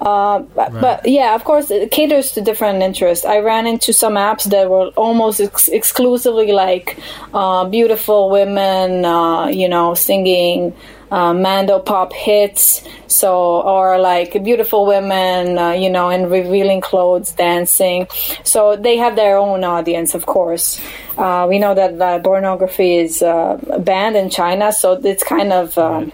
Uh, 0.01 0.43
right. 0.55 0.73
But 0.73 1.09
yeah, 1.09 1.35
of 1.35 1.45
course, 1.45 1.71
it 1.71 1.91
caters 1.91 2.33
to 2.33 2.41
different 2.41 2.83
interests. 2.83 3.25
I 3.25 3.39
ran 3.39 3.67
into 3.67 3.93
some 3.93 4.15
apps 4.15 4.45
that 4.51 4.69
were 4.69 4.89
almost 4.97 5.41
ex- 5.41 5.69
exclusively 5.69 6.53
like 6.53 6.99
uh, 7.33 7.65
beautiful 7.67 8.29
women, 8.29 9.05
uh, 9.05 9.47
you 9.47 9.69
know, 9.69 9.95
singing 9.95 10.75
uh, 11.15 11.33
Mandopop 11.33 12.13
hits. 12.13 12.83
So, 13.07 13.63
or 13.63 13.99
like 14.01 14.33
beautiful 14.43 14.87
women, 14.87 15.57
uh, 15.57 15.71
you 15.71 15.89
know, 15.89 16.09
in 16.11 16.29
revealing 16.29 16.81
clothes, 16.81 17.31
dancing. 17.33 18.09
So 18.43 18.75
they 18.75 18.97
have 18.97 19.15
their 19.15 19.37
own 19.37 19.63
audience, 19.63 20.15
of 20.15 20.27
course. 20.27 20.81
Uh, 21.17 21.47
we 21.49 21.61
know 21.61 21.75
that 21.75 22.25
pornography 22.25 22.97
is 22.97 23.21
banned 23.21 24.17
in 24.17 24.31
China, 24.31 24.73
so 24.73 24.95
it's 25.05 25.23
kind 25.23 25.53
of, 25.53 25.77
right. 25.77 26.13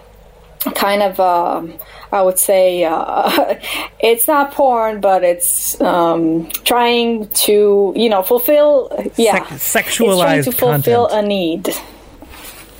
kind 0.75 1.01
of 1.01 1.19
um, 1.19 1.73
I 2.11 2.21
would 2.21 2.37
say 2.37 2.83
uh, 2.83 3.55
it's 3.99 4.27
not 4.27 4.51
porn, 4.51 5.01
but 5.01 5.23
it's 5.23 5.79
um, 5.81 6.49
trying 6.65 7.27
to 7.29 7.93
you 7.95 8.09
know 8.09 8.21
fulfill 8.21 8.91
yeah 9.15 9.45
Se- 9.57 9.81
sexualized 9.81 10.43
to 10.45 10.51
fulfill 10.51 11.07
content. 11.07 11.25
a 11.25 11.27
need. 11.27 11.69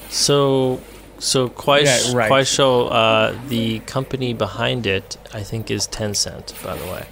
So 0.10 0.82
so 1.22 1.50
Kuaish, 1.50 2.12
yeah, 2.12 2.18
right. 2.18 2.32
Kuaishou, 2.32 2.92
uh, 2.92 3.48
the 3.48 3.80
company 3.80 4.34
behind 4.34 4.86
it, 4.88 5.18
I 5.34 5.44
think, 5.44 5.70
is 5.72 5.88
Tencent. 5.88 6.62
By 6.64 6.76
the 6.76 6.86
way. 6.86 7.06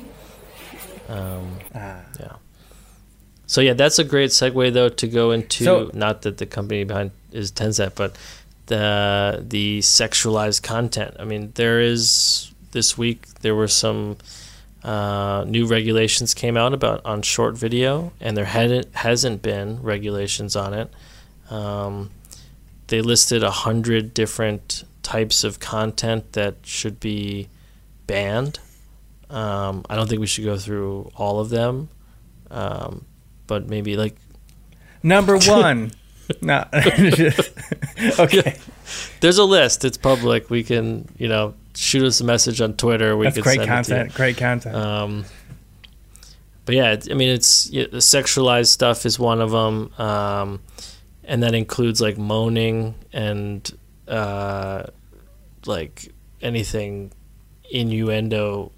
Um, 1.07 1.57
ah. 1.74 2.01
Yeah. 2.20 2.34
So 3.47 3.62
yeah, 3.62 3.74
that's 3.74 3.97
a 3.97 4.03
great 4.03 4.30
segue 4.30 4.74
though 4.74 4.89
to 4.89 5.07
go 5.07 5.32
into 5.32 5.64
so, 5.64 5.91
not 5.93 6.22
that 6.22 6.38
the 6.38 6.45
company 6.45 6.84
behind 6.84 7.12
is 7.32 7.51
Tencent, 7.51 7.95
but 7.95 8.16
the 8.68 9.43
the 9.47 9.80
sexualized 9.80 10.62
content. 10.62 11.16
I 11.20 11.26
mean, 11.26 11.51
there 11.55 11.80
is 11.82 12.51
this 12.72 12.97
week 12.97 13.26
there 13.41 13.55
were 13.55 13.68
some 13.68 14.18
uh, 14.84 15.43
new 15.47 15.66
regulations 15.66 16.34
came 16.34 16.57
out 16.57 16.74
about 16.74 17.03
on 17.05 17.22
short 17.22 17.57
video, 17.57 18.14
and 18.22 18.38
there 18.38 18.45
hadn't 18.45 18.93
hasn't 18.95 19.41
been 19.41 19.82
regulations 19.82 20.55
on 20.55 20.74
it. 20.74 20.93
Um, 21.49 22.12
they 22.89 23.01
listed 23.01 23.43
a 23.43 23.51
hundred 23.51 24.13
different 24.13 24.83
types 25.03 25.43
of 25.43 25.59
content 25.59 26.33
that 26.33 26.57
should 26.63 26.99
be 26.99 27.47
banned. 28.07 28.59
Um, 29.29 29.85
I 29.89 29.95
don't 29.95 30.07
think 30.09 30.19
we 30.19 30.27
should 30.27 30.45
go 30.45 30.57
through 30.57 31.11
all 31.15 31.39
of 31.39 31.49
them, 31.49 31.89
um, 32.51 33.05
but 33.47 33.67
maybe 33.67 33.95
like 33.95 34.15
number 35.03 35.37
one. 35.45 35.91
no. 36.41 36.65
okay. 36.73 38.57
There's 39.19 39.37
a 39.37 39.43
list. 39.43 39.85
It's 39.85 39.97
public. 39.97 40.49
We 40.49 40.63
can, 40.63 41.07
you 41.17 41.27
know, 41.27 41.53
shoot 41.75 42.05
us 42.05 42.21
a 42.21 42.23
message 42.23 42.61
on 42.61 42.73
Twitter. 42.73 43.15
We 43.15 43.25
That's 43.25 43.39
great 43.39 43.67
content. 43.67 44.13
Great 44.13 44.37
content. 44.37 44.75
Um, 44.75 45.25
but 46.65 46.75
yeah, 46.75 46.95
I 47.09 47.13
mean, 47.15 47.29
it's 47.29 47.69
yeah, 47.71 47.85
the 47.89 47.97
sexualized 47.97 48.67
stuff 48.67 49.05
is 49.05 49.17
one 49.17 49.41
of 49.41 49.51
them, 49.51 49.91
um, 49.97 50.61
and 51.30 51.43
that 51.43 51.53
includes 51.53 52.01
like 52.01 52.17
moaning 52.17 52.95
and 53.13 53.71
uh, 54.07 54.84
like 55.65 56.11
anything 56.41 57.11
innuendo. 57.71 58.71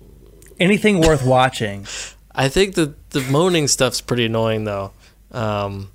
Anything 0.60 1.00
worth 1.00 1.26
watching. 1.26 1.88
I 2.36 2.50
think 2.50 2.76
the 2.76 2.94
the 3.12 3.22
moaning 3.22 3.68
stuff's 3.70 4.02
pretty 4.02 4.26
annoying 4.26 4.66
though. 4.66 4.92
Um, 5.32 5.92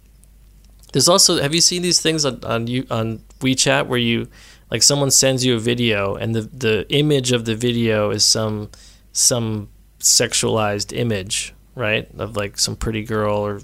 there's 0.93 1.11
also 1.11 1.41
have 1.43 1.55
you 1.55 1.61
seen 1.61 1.83
these 1.83 2.01
things 2.01 2.25
on 2.25 2.43
on 2.43 2.67
you 2.67 2.87
on 2.91 3.19
WeChat 3.41 3.87
where 3.87 3.99
you 3.99 4.27
like 4.71 4.83
someone 4.83 5.11
sends 5.11 5.45
you 5.45 5.57
a 5.57 5.61
video 5.61 6.15
and 6.15 6.35
the 6.35 6.41
the 6.41 6.87
image 6.89 7.33
of 7.33 7.45
the 7.45 7.55
video 7.55 8.11
is 8.11 8.25
some 8.25 8.71
some 9.13 9.69
sexualized 10.01 10.97
image, 10.97 11.55
right? 11.75 12.09
Of 12.19 12.35
like 12.35 12.59
some 12.59 12.77
pretty 12.77 13.05
girl 13.05 13.37
or 13.37 13.61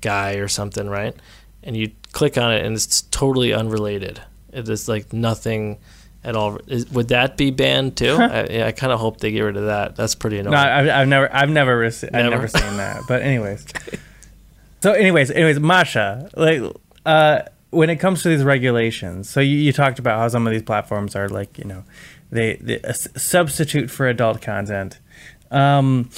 guy 0.00 0.36
or 0.36 0.48
something, 0.48 0.88
right? 0.88 1.14
And 1.62 1.76
you 1.76 1.92
click 2.12 2.38
on 2.38 2.52
it 2.52 2.64
and 2.64 2.74
it's 2.74 3.02
totally 3.02 3.52
unrelated. 3.52 4.20
It 4.52 4.68
is 4.68 4.88
like 4.88 5.12
nothing 5.12 5.78
at 6.24 6.36
all. 6.36 6.58
Is, 6.66 6.88
would 6.90 7.08
that 7.08 7.36
be 7.36 7.50
banned 7.50 7.96
too? 7.96 8.16
I, 8.18 8.66
I 8.66 8.72
kind 8.72 8.92
of 8.92 9.00
hope 9.00 9.18
they 9.18 9.32
get 9.32 9.40
rid 9.40 9.56
of 9.56 9.64
that. 9.64 9.96
That's 9.96 10.14
pretty 10.14 10.38
annoying. 10.38 10.52
No, 10.52 10.58
I've, 10.58 10.88
I've 10.88 11.08
never, 11.08 11.34
I've 11.34 11.50
never, 11.50 11.78
rec- 11.78 12.02
never? 12.02 12.16
I've 12.16 12.30
never 12.30 12.48
seen 12.48 12.76
that. 12.76 13.02
But 13.08 13.22
anyways, 13.22 13.64
So, 14.82 14.92
anyways, 14.92 15.30
anyways, 15.30 15.60
Masha, 15.60 16.28
like, 16.36 16.60
uh, 17.06 17.42
when 17.70 17.88
it 17.88 17.96
comes 17.96 18.22
to 18.22 18.28
these 18.28 18.44
regulations, 18.44 19.30
so 19.30 19.40
you, 19.40 19.56
you, 19.56 19.72
talked 19.72 19.98
about 19.98 20.18
how 20.18 20.28
some 20.28 20.46
of 20.46 20.52
these 20.52 20.62
platforms 20.62 21.16
are 21.16 21.28
like, 21.28 21.56
you 21.56 21.64
know, 21.64 21.84
they, 22.30 22.56
they 22.56 22.80
substitute 22.92 23.90
for 23.90 24.08
adult 24.08 24.42
content. 24.42 24.98
Um, 25.50 26.10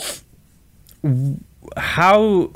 how 1.76 2.52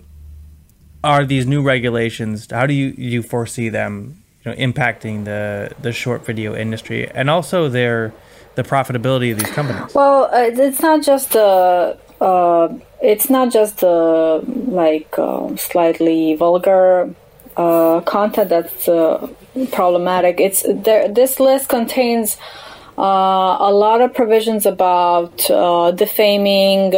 are 1.04 1.24
these 1.24 1.46
new 1.46 1.62
regulations? 1.62 2.48
How 2.50 2.66
do 2.66 2.74
you 2.74 2.94
you 2.96 3.22
foresee 3.22 3.68
them, 3.68 4.22
you 4.44 4.50
know, 4.50 4.56
impacting 4.56 5.24
the 5.24 5.72
the 5.80 5.92
short 5.92 6.24
video 6.24 6.54
industry 6.54 7.08
and 7.10 7.30
also 7.30 7.68
their 7.68 8.12
the 8.54 8.62
profitability 8.62 9.32
of 9.32 9.38
these 9.38 9.50
companies? 9.50 9.94
Well, 9.94 10.24
uh, 10.24 10.50
it's 10.68 10.80
not 10.80 11.02
just 11.02 11.32
the. 11.32 11.98
Uh, 12.20 12.76
it's 13.00 13.30
not 13.30 13.52
just 13.52 13.78
the 13.78 14.42
like 14.66 15.16
uh, 15.18 15.54
slightly 15.56 16.34
vulgar 16.34 17.14
uh, 17.56 18.00
content 18.00 18.48
that's 18.48 18.88
uh, 18.88 19.28
problematic. 19.70 20.40
It's 20.40 20.64
there. 20.68 21.08
This 21.08 21.38
list 21.38 21.68
contains 21.68 22.36
uh, 22.36 22.67
a 23.00 23.72
lot 23.72 24.00
of 24.00 24.12
provisions 24.14 24.66
about 24.66 25.50
uh, 25.50 25.90
defaming 25.92 26.92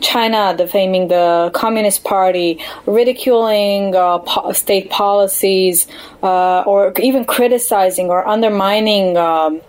China, 0.00 0.54
defaming 0.56 1.08
the 1.08 1.50
Communist 1.54 2.04
Party, 2.04 2.60
ridiculing 2.86 3.92
po- 3.92 4.52
state 4.52 4.90
policies, 4.90 5.86
or 6.22 6.92
even 7.00 7.24
criticizing 7.24 8.08
or 8.08 8.26
undermining. 8.26 9.16
Um, 9.16 9.60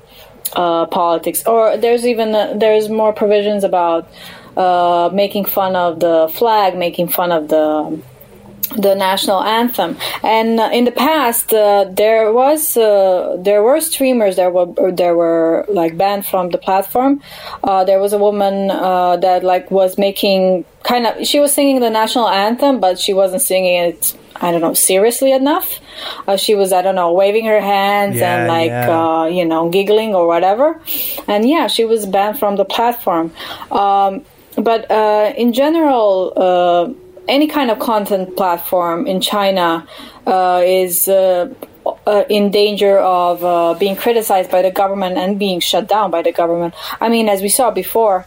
politics, 0.55 1.43
or 1.47 1.78
there's 1.78 2.05
even 2.05 2.59
there's 2.59 2.88
more 2.88 3.11
provisions 3.11 3.63
about 3.63 4.07
uh, 4.55 5.09
making 5.11 5.45
fun 5.45 5.76
of 5.76 5.99
the 5.99 6.32
flag, 6.32 6.78
making 6.78 7.07
fun 7.07 7.32
of 7.32 7.47
the 7.47 7.99
the 8.72 8.95
national 8.95 9.41
anthem. 9.43 9.97
And 10.24 10.59
uh, 10.59 10.70
in 10.74 10.86
the 10.86 10.91
past, 10.91 11.53
uh, 11.53 11.86
there 11.89 12.32
was 12.32 12.78
uh, 12.78 13.38
there 13.39 13.61
were 13.61 13.80
streamers 13.82 14.36
that 14.38 14.53
were 14.53 14.91
there 14.91 15.16
were 15.16 15.66
like 15.70 15.97
banned 15.97 16.26
from 16.26 16.49
the 16.49 16.57
platform. 16.57 17.22
Uh, 17.64 17.84
there 17.84 17.99
was 17.99 18.14
a 18.14 18.18
woman 18.18 18.72
uh, 18.72 19.18
that 19.18 19.43
like 19.43 19.70
was 19.70 19.97
making 19.97 20.66
kind 20.84 21.07
of 21.07 21.26
she 21.28 21.39
was 21.39 21.53
singing 21.53 21.80
the 21.80 21.89
national 21.89 22.28
anthem, 22.28 22.80
but 22.80 22.99
she 22.99 23.14
wasn't 23.14 23.41
singing 23.41 23.76
it. 23.76 24.18
I 24.36 24.51
don't 24.51 24.61
know 24.61 24.74
seriously 24.74 25.32
enough. 25.32 25.80
Uh, 26.28 26.38
she 26.38 26.55
was 26.55 26.74
I 26.74 26.82
don't 26.82 26.95
know 26.95 27.14
waving 27.14 27.45
her 27.45 27.61
hands 27.61 28.18
Yeah, 28.18 28.39
and 28.39 28.47
like 28.47 28.70
yeah. 28.70 29.28
you 29.28 29.45
know 29.45 29.70
giggling 29.70 30.16
or 30.16 30.26
whatever. 30.26 30.82
And 31.28 31.47
yeah, 31.47 31.68
she 31.68 31.86
was 31.86 32.05
banned 32.05 32.39
from 32.39 32.55
the 32.55 32.66
platform. 32.66 33.32
Um, 33.72 34.26
but 34.55 34.89
in 35.38 35.53
general 35.53 36.97
any 37.28 37.47
kind 37.47 37.71
of 37.71 37.80
content 37.80 38.36
platform 38.36 39.07
in 39.07 39.21
China 39.21 39.88
uh, 40.28 40.61
is 40.65 41.07
uh, 41.07 41.53
uh, 42.05 42.24
in 42.30 42.51
danger 42.51 42.97
of 42.99 43.43
uh, 43.43 43.74
being 43.80 43.95
criticized 43.95 44.51
by 44.51 44.61
the 44.61 44.71
government 44.71 45.17
and 45.17 45.39
being 45.39 45.59
shut 45.59 45.88
down 45.88 46.11
by 46.11 46.21
the 46.21 46.32
government. 46.32 46.74
I 46.99 47.09
mean, 47.09 47.30
as 47.30 47.41
we 47.41 47.49
saw 47.49 47.71
before. 47.71 48.26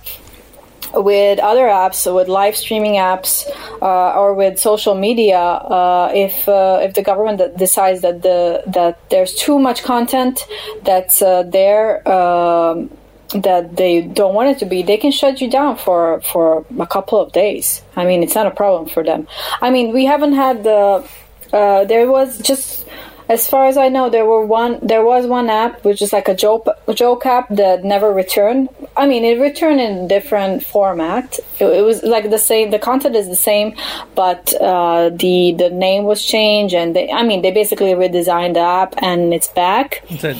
With 0.94 1.40
other 1.40 1.66
apps, 1.66 2.06
with 2.14 2.28
live 2.28 2.56
streaming 2.56 2.92
apps, 2.92 3.44
uh, 3.82 4.12
or 4.12 4.34
with 4.34 4.58
social 4.58 4.94
media, 4.94 5.36
uh, 5.36 6.12
if 6.14 6.44
if 6.46 6.94
the 6.94 7.02
government 7.02 7.58
decides 7.58 8.02
that 8.02 8.22
the 8.22 8.62
that 8.68 9.10
there's 9.10 9.34
too 9.34 9.58
much 9.58 9.82
content 9.82 10.46
that's 10.84 11.18
there 11.18 12.08
um, 12.08 12.88
that 13.34 13.76
they 13.76 14.02
don't 14.02 14.34
want 14.34 14.50
it 14.50 14.58
to 14.60 14.66
be, 14.66 14.82
they 14.82 14.96
can 14.96 15.10
shut 15.10 15.40
you 15.40 15.50
down 15.50 15.76
for 15.76 16.20
for 16.20 16.64
a 16.78 16.86
couple 16.86 17.20
of 17.20 17.32
days. 17.32 17.82
I 17.96 18.04
mean, 18.04 18.22
it's 18.22 18.34
not 18.34 18.46
a 18.46 18.50
problem 18.50 18.88
for 18.88 19.02
them. 19.02 19.26
I 19.60 19.70
mean, 19.70 19.92
we 19.92 20.04
haven't 20.04 20.34
had 20.34 20.64
the. 20.64 21.06
Uh, 21.52 21.84
there 21.84 22.10
was 22.10 22.38
just, 22.38 22.84
as 23.28 23.46
far 23.48 23.66
as 23.66 23.76
I 23.76 23.88
know, 23.88 24.10
there 24.10 24.24
were 24.24 24.44
one. 24.44 24.78
There 24.82 25.04
was 25.04 25.26
one 25.26 25.48
app 25.48 25.84
which 25.84 26.02
is 26.02 26.12
like 26.12 26.28
a 26.28 26.34
joke 26.34 26.68
joke 26.94 27.26
app 27.26 27.48
that 27.50 27.84
never 27.84 28.12
returned. 28.12 28.68
I 28.96 29.06
mean, 29.06 29.24
it 29.24 29.40
returned 29.40 29.80
in 29.80 30.08
different 30.08 30.64
format. 30.64 31.38
It, 31.58 31.66
it 31.66 31.82
was 31.82 32.02
like 32.02 32.30
the 32.30 32.38
same. 32.38 32.70
The 32.70 32.78
content 32.78 33.16
is 33.16 33.28
the 33.28 33.36
same, 33.36 33.76
but 34.14 34.54
uh, 34.60 35.10
the 35.10 35.54
the 35.58 35.70
name 35.70 36.04
was 36.04 36.24
changed, 36.24 36.74
and 36.74 36.94
they, 36.94 37.10
I 37.10 37.22
mean, 37.22 37.42
they 37.42 37.50
basically 37.50 37.92
redesigned 37.92 38.54
the 38.54 38.60
app, 38.60 38.94
and 38.98 39.32
it's 39.34 39.48
back. 39.48 40.04
It's 40.08 40.24
a 40.24 40.34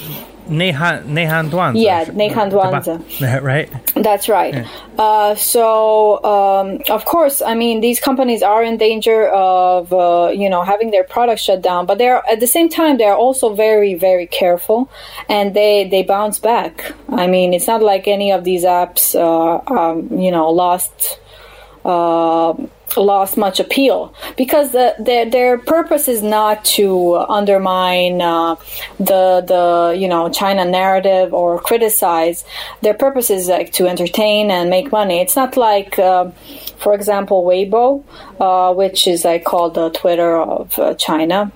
Neihan 0.48 1.04
Neihan 1.06 1.50
Duanzi. 1.50 1.82
Yeah, 1.82 2.04
Neihan 2.04 2.50
Duanzi. 2.50 3.42
Right. 3.42 3.70
That's 3.94 4.28
right. 4.28 4.66
Uh, 4.98 5.34
so, 5.34 6.24
um, 6.24 6.80
of 6.88 7.04
course, 7.04 7.42
I 7.42 7.54
mean, 7.54 7.80
these 7.80 8.00
companies 8.00 8.42
are 8.42 8.62
in 8.62 8.76
danger 8.76 9.28
of, 9.28 9.92
uh, 9.92 10.30
you 10.34 10.48
know, 10.48 10.62
having 10.62 10.90
their 10.90 11.04
products 11.04 11.42
shut 11.42 11.62
down, 11.62 11.86
but 11.86 11.98
they're 11.98 12.22
at 12.30 12.40
the 12.40 12.46
same 12.46 12.68
time 12.68 12.96
they're 12.98 13.14
also 13.16 13.54
very, 13.54 13.94
very 13.94 14.26
careful, 14.26 14.90
and 15.28 15.54
they 15.54 15.88
they 15.88 16.02
bounce 16.02 16.38
back. 16.38 16.92
I 17.08 17.26
mean, 17.26 17.52
it's 17.52 17.66
not 17.66 17.82
like 17.82 18.08
any 18.08 18.32
of 18.32 18.44
these 18.44 18.64
apps, 18.64 19.14
uh, 19.14 19.60
um, 19.72 20.18
you 20.18 20.30
know, 20.30 20.50
lost. 20.50 21.18
Uh, 21.84 22.54
lost 22.96 23.36
much 23.36 23.60
appeal 23.60 24.14
because 24.36 24.72
the, 24.72 24.94
their 24.98 25.28
their 25.28 25.58
purpose 25.58 26.08
is 26.08 26.22
not 26.22 26.64
to 26.64 27.16
undermine 27.16 28.22
uh, 28.22 28.56
the 28.98 29.42
the 29.46 29.96
you 29.98 30.08
know 30.08 30.28
China 30.30 30.64
narrative 30.64 31.34
or 31.34 31.60
criticize. 31.60 32.44
Their 32.82 32.94
purpose 32.94 33.30
is 33.30 33.48
like 33.48 33.72
to 33.72 33.86
entertain 33.86 34.50
and 34.50 34.70
make 34.70 34.92
money. 34.92 35.20
It's 35.20 35.36
not 35.36 35.56
like, 35.56 35.98
uh, 35.98 36.30
for 36.78 36.94
example, 36.94 37.44
Weibo, 37.44 38.04
uh, 38.40 38.74
which 38.74 39.06
is 39.06 39.24
like 39.24 39.44
called 39.44 39.74
the 39.74 39.90
Twitter 39.90 40.36
of 40.36 40.78
uh, 40.78 40.94
China. 40.94 41.52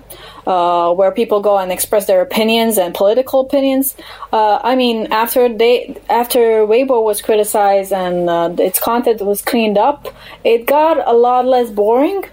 Uh, 0.47 0.91
where 0.91 1.11
people 1.11 1.39
go 1.39 1.57
and 1.59 1.71
express 1.71 2.07
their 2.07 2.21
opinions 2.21 2.77
and 2.79 2.95
political 2.95 3.41
opinions. 3.41 3.95
Uh, 4.33 4.59
I 4.63 4.75
mean, 4.75 5.07
after 5.11 5.47
they 5.47 5.95
after 6.09 6.65
Weibo 6.65 7.03
was 7.03 7.21
criticized 7.21 7.93
and 7.93 8.27
uh, 8.27 8.49
its 8.57 8.79
content 8.79 9.21
was 9.21 9.43
cleaned 9.43 9.77
up, 9.77 10.07
it 10.43 10.65
got 10.65 11.07
a 11.07 11.13
lot 11.13 11.45
less 11.45 11.69
boring 11.69 12.23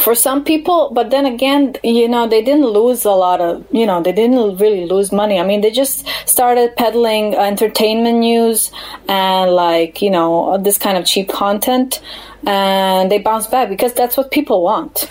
for 0.00 0.14
some 0.14 0.44
people. 0.44 0.90
But 0.92 1.10
then 1.10 1.26
again, 1.26 1.76
you 1.82 2.08
know, 2.08 2.26
they 2.28 2.42
didn't 2.42 2.66
lose 2.66 3.04
a 3.04 3.10
lot 3.10 3.40
of 3.40 3.66
you 3.70 3.86
know 3.86 4.02
they 4.02 4.12
didn't 4.12 4.56
really 4.56 4.86
lose 4.86 5.12
money. 5.12 5.38
I 5.38 5.44
mean, 5.44 5.60
they 5.60 5.70
just 5.70 6.06
started 6.26 6.76
peddling 6.76 7.34
entertainment 7.34 8.18
news 8.18 8.70
and 9.08 9.50
like 9.52 10.02
you 10.02 10.10
know 10.10 10.58
this 10.58 10.78
kind 10.78 10.96
of 10.96 11.04
cheap 11.06 11.28
content, 11.28 12.00
and 12.46 13.10
they 13.10 13.18
bounced 13.18 13.50
back 13.50 13.68
because 13.68 13.92
that's 13.94 14.16
what 14.16 14.30
people 14.30 14.62
want. 14.62 15.10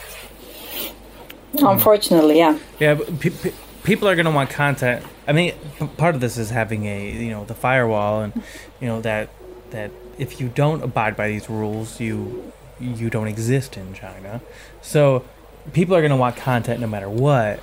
Unfortunately, 1.53 2.37
yeah. 2.37 2.59
Yeah, 2.79 2.95
but 2.95 3.19
pe- 3.19 3.29
pe- 3.29 3.53
people 3.83 4.07
are 4.07 4.15
going 4.15 4.25
to 4.25 4.31
want 4.31 4.49
content. 4.49 5.05
I 5.27 5.33
mean, 5.33 5.53
part 5.97 6.15
of 6.15 6.21
this 6.21 6.37
is 6.37 6.49
having 6.49 6.85
a 6.85 7.11
you 7.11 7.29
know 7.29 7.45
the 7.45 7.55
firewall, 7.55 8.21
and 8.21 8.33
you 8.79 8.87
know 8.87 9.01
that 9.01 9.29
that 9.71 9.91
if 10.17 10.39
you 10.39 10.49
don't 10.49 10.83
abide 10.83 11.15
by 11.15 11.27
these 11.27 11.49
rules, 11.49 11.99
you 11.99 12.51
you 12.79 13.09
don't 13.09 13.27
exist 13.27 13.77
in 13.77 13.93
China. 13.93 14.41
So 14.81 15.25
people 15.73 15.95
are 15.95 16.01
going 16.01 16.11
to 16.11 16.17
want 16.17 16.35
content 16.35 16.79
no 16.79 16.87
matter 16.87 17.09
what. 17.09 17.61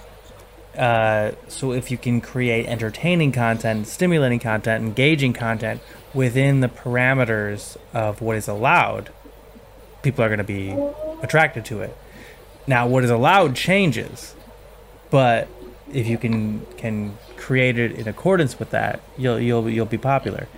Uh, 0.76 1.32
so 1.46 1.72
if 1.72 1.90
you 1.90 1.96
can 1.96 2.20
create 2.20 2.66
entertaining 2.66 3.30
content, 3.30 3.86
stimulating 3.86 4.40
content, 4.40 4.84
engaging 4.84 5.32
content 5.32 5.80
within 6.12 6.60
the 6.60 6.68
parameters 6.68 7.76
of 7.92 8.20
what 8.20 8.36
is 8.36 8.48
allowed, 8.48 9.10
people 10.02 10.24
are 10.24 10.28
going 10.28 10.38
to 10.38 10.44
be 10.44 10.74
attracted 11.22 11.64
to 11.66 11.80
it. 11.80 11.96
Now, 12.66 12.86
what 12.86 13.04
is 13.04 13.10
allowed 13.10 13.54
changes, 13.56 14.34
but 15.10 15.48
if 15.92 16.06
you 16.06 16.18
can 16.18 16.64
can 16.76 17.16
create 17.36 17.78
it 17.78 17.92
in 17.92 18.08
accordance 18.08 18.58
with 18.58 18.70
that, 18.70 19.00
you'll 19.18 19.38
you'll 19.38 19.68
you'll 19.68 19.86
be 19.86 19.98
popular. 19.98 20.48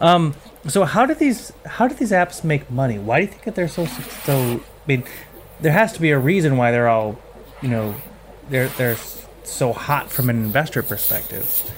Um, 0.00 0.34
so 0.66 0.84
how 0.84 1.06
do 1.06 1.14
these 1.14 1.52
how 1.64 1.86
do 1.86 1.94
these 1.94 2.10
apps 2.10 2.42
make 2.42 2.70
money? 2.70 2.98
Why 2.98 3.20
do 3.20 3.26
you 3.26 3.30
think 3.30 3.44
that 3.44 3.54
they're 3.54 3.68
so 3.68 3.86
so? 3.86 4.60
I 4.60 4.86
mean, 4.86 5.04
there 5.60 5.72
has 5.72 5.92
to 5.92 6.00
be 6.00 6.10
a 6.10 6.18
reason 6.18 6.56
why 6.56 6.72
they're 6.72 6.88
all, 6.88 7.18
you 7.62 7.68
know, 7.68 7.94
they're 8.48 8.68
they're 8.68 8.96
so 9.44 9.72
hot 9.72 10.10
from 10.10 10.28
an 10.28 10.36
investor 10.36 10.82
perspective. 10.82 11.70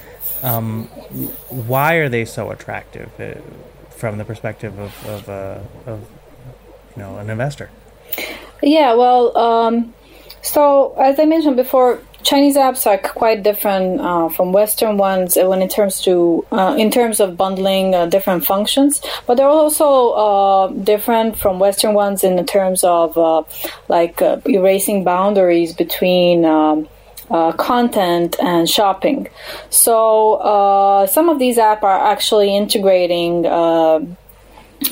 Um, 0.42 0.86
why 1.48 1.94
are 1.94 2.08
they 2.08 2.24
so 2.24 2.50
attractive 2.50 3.10
uh, 3.20 3.40
from 3.90 4.18
the 4.18 4.24
perspective 4.24 4.78
of 4.78 5.06
of, 5.06 5.28
uh, 5.28 5.58
of 5.86 6.00
you 6.96 7.02
know 7.02 7.18
an 7.18 7.28
investor? 7.30 7.70
Yeah, 8.62 8.94
well, 8.94 9.36
um, 9.36 9.94
so 10.42 10.94
as 10.98 11.18
I 11.18 11.24
mentioned 11.24 11.56
before, 11.56 12.00
Chinese 12.24 12.56
apps 12.56 12.86
are 12.86 12.96
quite 12.96 13.42
different 13.42 14.00
uh, 14.00 14.30
from 14.30 14.52
Western 14.52 14.96
ones 14.96 15.36
when 15.36 15.60
in 15.60 15.68
terms 15.68 16.00
to 16.02 16.44
uh, 16.50 16.74
in 16.78 16.90
terms 16.90 17.20
of 17.20 17.36
bundling 17.36 17.94
uh, 17.94 18.06
different 18.06 18.46
functions, 18.46 19.02
but 19.26 19.36
they're 19.36 19.46
also 19.46 20.10
uh, 20.10 20.68
different 20.68 21.36
from 21.36 21.58
Western 21.58 21.92
ones 21.92 22.24
in 22.24 22.36
the 22.36 22.42
terms 22.42 22.82
of 22.82 23.16
uh, 23.18 23.42
like 23.88 24.22
uh, 24.22 24.40
erasing 24.46 25.04
boundaries 25.04 25.72
between. 25.72 26.44
Um, 26.44 26.88
uh, 27.30 27.52
content 27.52 28.36
and 28.38 28.68
shopping. 28.68 29.26
So 29.70 30.34
uh, 30.34 31.06
some 31.06 31.30
of 31.30 31.38
these 31.38 31.56
apps 31.56 31.82
are 31.82 32.12
actually 32.12 32.54
integrating. 32.54 33.46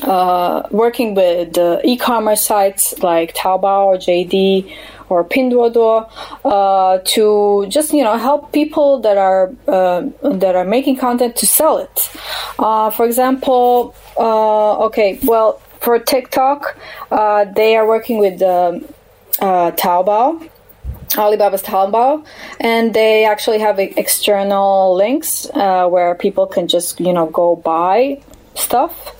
Uh, 0.01 0.67
working 0.71 1.15
with 1.15 1.57
uh, 1.57 1.79
e-commerce 1.83 2.41
sites 2.41 2.97
like 2.99 3.33
Taobao 3.35 3.85
or 3.85 3.95
JD 3.95 4.75
or 5.07 5.23
Pinduoduo 5.23 6.09
uh, 6.43 6.99
to 7.05 7.65
just 7.69 7.93
you 7.93 8.03
know 8.03 8.17
help 8.17 8.51
people 8.51 8.99
that 8.99 9.17
are 9.17 9.53
uh, 9.67 10.03
that 10.23 10.55
are 10.55 10.65
making 10.65 10.97
content 10.97 11.35
to 11.37 11.45
sell 11.45 11.77
it. 11.77 12.09
Uh, 12.59 12.89
for 12.89 13.05
example, 13.05 13.95
uh, 14.17 14.85
okay, 14.85 15.19
well 15.23 15.61
for 15.79 15.99
TikTok, 15.99 16.77
they 17.55 17.75
are 17.75 17.87
working 17.87 18.19
with 18.19 18.41
um, 18.41 18.85
Taobao. 19.39 20.49
Alibaba's 21.15 21.61
Taobao, 21.61 22.25
and 22.59 22.95
they 22.95 23.23
actually 23.23 23.59
have 23.59 23.77
external 23.77 24.95
links 24.95 25.47
where 25.53 26.15
people 26.15 26.47
can 26.47 26.67
just 26.67 26.99
you 26.99 27.13
know 27.13 27.27
go 27.27 27.55
buy 27.55 28.19
stuff 28.55 29.13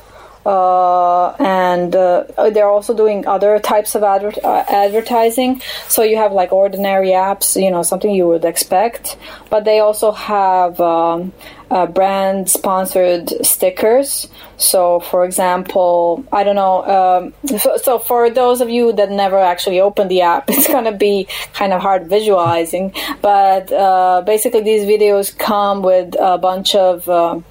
uh, 0.46 1.30
and 1.40 1.96
uh, 1.96 2.24
they're 2.52 2.70
also 2.70 2.94
doing 2.94 3.26
other 3.28 3.60
types 3.60 3.96
of 3.96 4.04
adver- 4.04 4.34
uh, 4.44 4.64
advertising. 4.68 5.62
So 5.88 6.04
you 6.04 6.18
have 6.18 6.32
like 6.32 6.52
ordinary 6.52 7.10
apps, 7.10 7.62
you 7.62 7.72
know, 7.72 7.84
something 7.84 8.14
you 8.14 8.28
would 8.28 8.46
expect, 8.46 9.18
but 9.50 9.64
they 9.64 9.80
also 9.80 10.12
have 10.12 10.80
um, 10.80 11.34
uh, 11.72 11.88
brand 11.88 12.50
sponsored 12.50 13.30
stickers. 13.46 14.28
So, 14.58 15.00
for 15.00 15.26
example, 15.26 16.24
I 16.32 16.44
don't 16.44 16.56
know. 16.56 17.34
Um, 17.44 17.58
so, 17.58 17.78
so, 17.78 18.00
for 18.00 18.30
those 18.30 18.62
of 18.62 18.70
you 18.70 18.94
that 18.94 19.10
never 19.10 19.40
actually 19.40 19.82
opened 19.82 20.12
the 20.12 20.22
app, 20.22 20.46
it's 20.50 20.68
to 20.68 20.92
be 20.92 21.28
kind 21.54 21.74
of 21.74 21.82
hard 21.82 22.08
visualizing, 22.08 22.94
but 23.22 23.72
uh, 23.72 24.22
basically, 24.26 24.62
these 24.62 24.84
videos 24.84 25.36
come 25.38 25.82
with 25.82 26.16
a 26.20 26.38
bunch 26.38 26.76
of. 26.76 27.44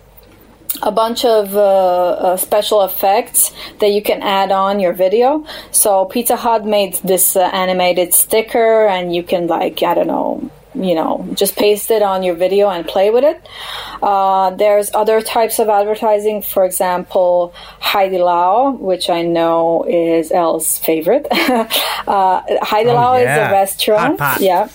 A 0.80 0.90
bunch 0.90 1.24
of 1.24 1.54
uh, 1.56 1.60
uh, 1.62 2.36
special 2.36 2.82
effects 2.82 3.52
that 3.80 3.90
you 3.90 4.02
can 4.02 4.22
add 4.22 4.50
on 4.50 4.80
your 4.80 4.92
video. 4.94 5.44
So 5.70 6.06
Pizza 6.06 6.36
Hut 6.36 6.64
made 6.64 6.94
this 7.04 7.36
uh, 7.36 7.40
animated 7.52 8.14
sticker, 8.14 8.86
and 8.86 9.14
you 9.14 9.22
can 9.22 9.46
like 9.48 9.82
I 9.82 9.94
don't 9.94 10.06
know 10.06 10.50
you 10.74 10.94
know 10.94 11.28
just 11.34 11.54
paste 11.54 11.90
it 11.90 12.00
on 12.00 12.22
your 12.22 12.34
video 12.34 12.70
and 12.70 12.86
play 12.86 13.10
with 13.10 13.24
it 13.24 13.46
uh, 14.02 14.48
there's 14.56 14.90
other 14.94 15.20
types 15.20 15.58
of 15.58 15.68
advertising 15.68 16.40
for 16.40 16.64
example 16.64 17.52
Haidilao 17.82 18.78
which 18.78 19.10
i 19.10 19.20
know 19.20 19.84
is 19.86 20.32
elle's 20.32 20.78
favorite 20.78 21.26
uh, 21.32 21.66
Haidilao 22.62 23.10
Oh, 23.12 23.18
is 23.18 23.24
yeah. 23.24 23.50
a 23.50 23.52
restaurant 23.52 24.18
Hot 24.18 24.38
pot. 24.38 24.40
yeah 24.40 24.68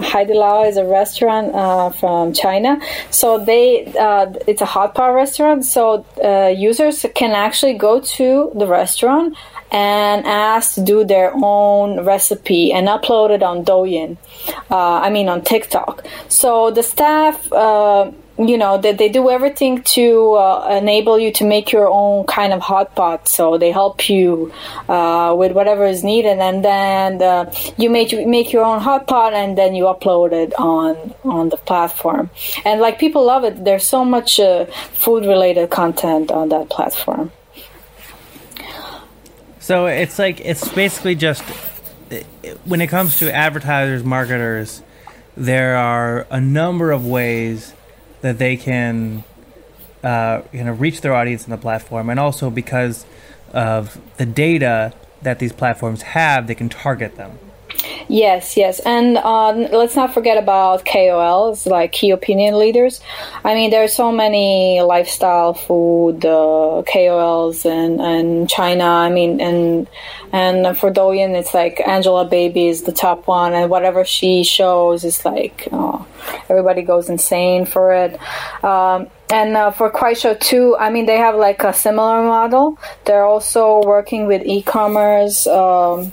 Haidilao 0.00 0.68
is 0.68 0.76
a 0.76 0.84
restaurant 0.84 1.54
uh, 1.54 1.90
from 1.90 2.32
China. 2.32 2.80
So 3.10 3.42
they, 3.44 3.86
uh, 3.98 4.32
it's 4.46 4.62
a 4.62 4.66
hot 4.66 4.94
pot 4.94 5.08
restaurant. 5.08 5.64
So 5.64 6.04
uh, 6.22 6.48
users 6.48 7.04
can 7.14 7.32
actually 7.32 7.74
go 7.74 8.00
to 8.00 8.52
the 8.54 8.66
restaurant 8.66 9.36
and 9.72 10.26
ask 10.26 10.74
to 10.74 10.82
do 10.82 11.04
their 11.04 11.32
own 11.34 12.04
recipe 12.04 12.72
and 12.72 12.88
upload 12.88 13.30
it 13.30 13.42
on 13.42 13.64
Douyin. 13.64 14.16
Uh, 14.70 14.76
I 14.76 15.10
mean 15.10 15.28
on 15.28 15.42
TikTok. 15.42 16.04
So 16.28 16.70
the 16.70 16.82
staff. 16.82 17.50
You 18.40 18.56
know 18.56 18.78
that 18.78 18.96
they 18.96 19.10
do 19.10 19.28
everything 19.28 19.82
to 19.82 20.32
uh, 20.32 20.78
enable 20.80 21.18
you 21.18 21.30
to 21.32 21.44
make 21.44 21.72
your 21.72 21.88
own 21.88 22.24
kind 22.24 22.54
of 22.54 22.62
hot 22.62 22.94
pot. 22.94 23.28
So 23.28 23.58
they 23.58 23.70
help 23.70 24.08
you 24.08 24.50
uh, 24.88 25.34
with 25.36 25.52
whatever 25.52 25.84
is 25.84 26.02
needed. 26.02 26.38
And 26.38 26.64
then 26.64 27.20
uh, 27.20 27.52
you 27.76 27.90
make 27.90 28.12
make 28.26 28.50
your 28.50 28.64
own 28.64 28.80
hot 28.80 29.06
pot 29.06 29.34
and 29.34 29.58
then 29.58 29.74
you 29.74 29.84
upload 29.84 30.32
it 30.32 30.54
on 30.58 31.14
on 31.22 31.50
the 31.50 31.58
platform. 31.58 32.30
And 32.64 32.80
like 32.80 32.98
people 32.98 33.26
love 33.26 33.44
it. 33.44 33.62
There's 33.62 33.86
so 33.86 34.06
much 34.06 34.40
uh, 34.40 34.64
food 34.94 35.26
related 35.26 35.68
content 35.68 36.30
on 36.30 36.48
that 36.48 36.70
platform. 36.70 37.32
So 39.58 39.84
it's 39.86 40.18
like 40.18 40.40
it's 40.40 40.66
basically 40.72 41.14
just 41.14 41.42
when 42.64 42.80
it 42.80 42.88
comes 42.88 43.18
to 43.18 43.32
advertisers, 43.32 44.02
marketers, 44.02 44.82
there 45.36 45.76
are 45.76 46.26
a 46.30 46.40
number 46.40 46.90
of 46.90 47.06
ways 47.06 47.72
that 48.20 48.38
they 48.38 48.56
can 48.56 49.24
uh, 50.02 50.42
you 50.52 50.64
know 50.64 50.72
reach 50.72 51.00
their 51.00 51.14
audience 51.14 51.44
in 51.44 51.50
the 51.50 51.58
platform, 51.58 52.10
and 52.10 52.18
also 52.18 52.50
because 52.50 53.04
of 53.52 54.00
the 54.16 54.26
data 54.26 54.92
that 55.22 55.38
these 55.38 55.52
platforms 55.52 56.02
have, 56.02 56.46
they 56.46 56.54
can 56.54 56.68
target 56.68 57.16
them. 57.16 57.38
Yes, 58.08 58.56
yes, 58.56 58.80
and 58.80 59.16
uh, 59.18 59.52
let's 59.52 59.94
not 59.94 60.12
forget 60.12 60.36
about 60.36 60.84
KOLs, 60.84 61.66
like 61.66 61.92
key 61.92 62.10
opinion 62.10 62.58
leaders. 62.58 63.00
I 63.44 63.54
mean, 63.54 63.70
there 63.70 63.84
are 63.84 63.88
so 63.88 64.10
many 64.10 64.80
lifestyle 64.80 65.54
food 65.54 66.24
uh, 66.24 66.82
KOLs 66.86 67.64
in, 67.64 68.00
in 68.00 68.46
China. 68.48 68.84
I 68.84 69.10
mean, 69.10 69.40
and 69.40 69.88
and 70.32 70.76
for 70.76 70.90
Douyin, 70.90 71.38
it's 71.38 71.54
like 71.54 71.76
Angelababy 71.78 72.68
is 72.68 72.82
the 72.82 72.92
top 72.92 73.28
one, 73.28 73.52
and 73.52 73.70
whatever 73.70 74.04
she 74.04 74.42
shows 74.42 75.04
is 75.04 75.24
like 75.24 75.68
oh, 75.70 76.04
everybody 76.48 76.82
goes 76.82 77.08
insane 77.08 77.64
for 77.64 77.92
it. 77.92 78.18
Um, 78.64 79.08
and 79.32 79.56
uh, 79.56 79.70
for 79.70 79.90
Kuaishou 79.90 80.40
too, 80.40 80.76
I 80.76 80.90
mean, 80.90 81.06
they 81.06 81.18
have 81.18 81.36
like 81.36 81.62
a 81.62 81.72
similar 81.72 82.22
model. 82.24 82.78
They're 83.04 83.24
also 83.24 83.80
working 83.84 84.26
with 84.26 84.42
e-commerce. 84.44 85.46
Um, 85.46 86.12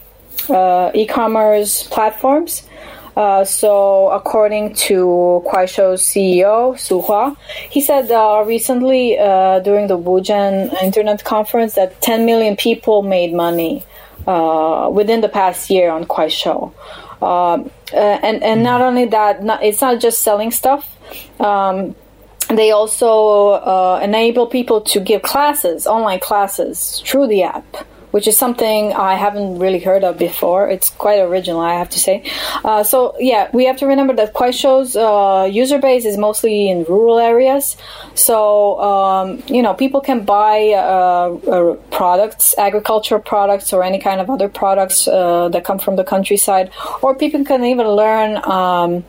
uh, 0.50 0.92
e-commerce 0.94 1.84
platforms. 1.84 2.68
Uh, 3.16 3.44
so, 3.44 4.10
according 4.10 4.76
to 4.76 5.42
Kuaishou's 5.48 6.04
CEO 6.04 6.78
Su 6.78 7.02
Hua, 7.02 7.36
he 7.70 7.82
said 7.82 8.12
uh, 8.12 8.44
recently 8.46 9.18
uh, 9.18 9.60
during 9.62 9.88
the 9.88 9.98
Wuzhen 9.98 10.72
Internet 10.84 11.24
Conference 11.24 11.74
that 11.74 12.00
10 12.02 12.28
million 12.28 12.56
people 12.56 13.02
made 13.02 13.34
money 13.34 13.84
uh, 14.28 14.90
within 14.94 15.22
the 15.22 15.30
past 15.30 15.72
year 15.72 15.90
on 15.90 16.06
Kuaishou. 16.06 16.72
Um, 17.20 17.72
uh, 17.92 17.98
and 17.98 18.44
and 18.44 18.62
not 18.62 18.82
only 18.82 19.06
that, 19.06 19.44
not, 19.44 19.64
it's 19.64 19.82
not 19.82 20.00
just 20.00 20.22
selling 20.22 20.52
stuff. 20.52 20.88
Um, 21.40 21.96
they 22.50 22.72
also 22.72 23.50
uh, 23.50 24.00
enable 24.04 24.48
people 24.48 24.82
to 24.82 25.00
give 25.00 25.22
classes, 25.22 25.88
online 25.88 26.20
classes, 26.20 27.02
through 27.06 27.28
the 27.28 27.44
app, 27.44 27.66
which 28.12 28.28
is 28.28 28.38
something 28.38 28.94
I 28.94 29.16
haven't 29.16 29.60
really 29.60 29.80
heard 29.80 30.04
of 30.04 30.18
before. 30.18 30.70
It's 30.70 30.90
quite 30.90 31.20
original, 31.20 31.60
I 31.60 31.74
have 31.74 31.90
to 31.90 32.00
say. 32.00 32.24
Uh, 32.64 32.84
so, 32.84 33.16
yeah, 33.20 33.50
we 33.54 33.66
have 33.66 33.78
to 33.78 33.88
remember 33.88 34.14
that 34.16 34.34
Kuaishou's 34.34 34.96
uh, 34.96 35.48
user 35.52 35.80
base 35.80 36.06
is 36.06 36.18
mostly 36.18 36.70
in 36.70 36.84
rural 36.86 37.20
areas. 37.20 37.78
So, 38.16 38.80
um, 38.82 39.44
you 39.48 39.62
know, 39.62 39.74
people 39.74 40.02
can 40.02 40.24
buy 40.24 40.70
uh, 40.70 41.38
uh, 41.50 41.74
products, 41.92 42.56
agricultural 42.58 43.22
products, 43.22 43.74
or 43.74 43.84
any 43.84 44.00
kind 44.00 44.22
of 44.22 44.30
other 44.30 44.50
products 44.50 45.08
uh, 45.08 45.50
that 45.50 45.64
come 45.64 45.80
from 45.80 45.96
the 45.96 46.04
countryside, 46.04 46.72
or 47.02 47.16
people 47.16 47.44
can 47.44 47.64
even 47.64 47.88
learn. 47.88 48.38
Um, 48.50 49.04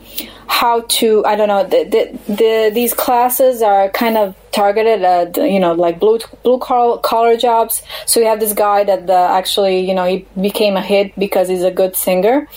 how 0.48 0.80
to 0.88 1.24
I 1.24 1.36
don't 1.36 1.48
know 1.48 1.62
the, 1.64 1.84
the, 1.84 2.32
the 2.32 2.70
these 2.72 2.94
classes 2.94 3.62
are 3.62 3.88
kind 3.90 4.16
of 4.16 4.34
targeted 4.52 5.02
at 5.02 5.36
you 5.36 5.60
know 5.60 5.72
like 5.72 6.00
blue 6.00 6.18
blue 6.42 6.58
collar, 6.58 6.98
collar 6.98 7.36
jobs. 7.36 7.82
So 8.06 8.20
you 8.20 8.26
have 8.26 8.40
this 8.40 8.54
guy 8.54 8.84
that 8.84 9.08
actually 9.10 9.80
you 9.88 9.94
know 9.94 10.06
he 10.06 10.26
became 10.40 10.76
a 10.76 10.82
hit 10.82 11.16
because 11.18 11.48
he's 11.48 11.62
a 11.62 11.70
good 11.70 11.94
singer, 11.96 12.48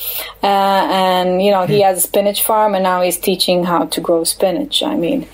uh, 0.41 0.87
and 0.91 1.43
you 1.43 1.51
know 1.51 1.65
he 1.65 1.81
has 1.81 1.97
a 1.97 2.01
spinach 2.01 2.43
farm 2.43 2.75
and 2.75 2.83
now 2.83 3.01
he's 3.01 3.17
teaching 3.17 3.63
how 3.63 3.85
to 3.85 4.01
grow 4.01 4.23
spinach. 4.23 4.83
I 4.83 4.95
mean. 4.95 5.27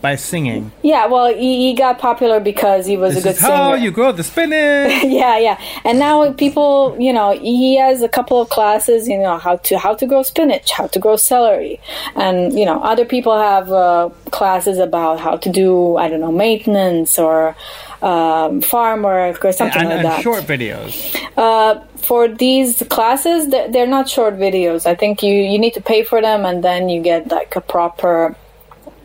By 0.00 0.16
singing, 0.16 0.72
yeah, 0.82 1.06
well, 1.06 1.32
he, 1.32 1.68
he 1.68 1.74
got 1.74 1.98
popular 1.98 2.40
because 2.40 2.86
he 2.86 2.96
was 2.96 3.14
this 3.14 3.24
a 3.24 3.28
good 3.28 3.36
is 3.36 3.40
how 3.40 3.72
singer. 3.72 3.84
you 3.84 3.90
grow 3.90 4.12
the 4.12 4.24
spinach. 4.24 5.04
yeah 5.04 5.38
yeah. 5.38 5.60
And 5.84 5.98
now 5.98 6.32
people 6.32 6.96
you 6.98 7.12
know 7.12 7.32
he 7.32 7.76
has 7.76 8.02
a 8.02 8.08
couple 8.08 8.40
of 8.40 8.48
classes 8.48 9.08
you 9.08 9.18
know 9.18 9.38
how 9.38 9.56
to 9.56 9.78
how 9.78 9.94
to 9.94 10.06
grow 10.06 10.22
spinach 10.22 10.72
how 10.72 10.86
to 10.88 10.98
grow 10.98 11.16
celery. 11.16 11.80
And 12.16 12.58
you 12.58 12.64
know 12.64 12.82
other 12.82 13.04
people 13.04 13.38
have 13.38 13.70
uh, 13.72 14.10
classes 14.30 14.78
about 14.78 15.20
how 15.20 15.36
to 15.36 15.50
do 15.50 15.96
i 15.96 16.08
don't 16.08 16.20
know 16.20 16.32
maintenance 16.32 17.18
or 17.18 17.54
um, 18.02 18.60
farm 18.60 19.02
work 19.02 19.44
or 19.44 19.52
something 19.52 19.80
and, 19.80 19.88
like 19.88 19.98
and 19.98 20.06
that. 20.06 20.22
short 20.22 20.42
videos. 20.44 20.92
uh, 21.36 21.80
for 21.98 22.26
these 22.26 22.82
classes 22.88 23.48
they're 23.48 23.86
not 23.86 24.08
short 24.08 24.34
videos. 24.34 24.86
I 24.86 24.94
think 24.94 25.22
you 25.22 25.34
you 25.34 25.58
need 25.58 25.74
to 25.74 25.80
pay 25.80 26.02
for 26.02 26.20
them 26.20 26.44
and 26.44 26.64
then 26.64 26.88
you 26.88 27.00
get 27.00 27.28
like 27.28 27.54
a 27.54 27.60
proper 27.60 28.34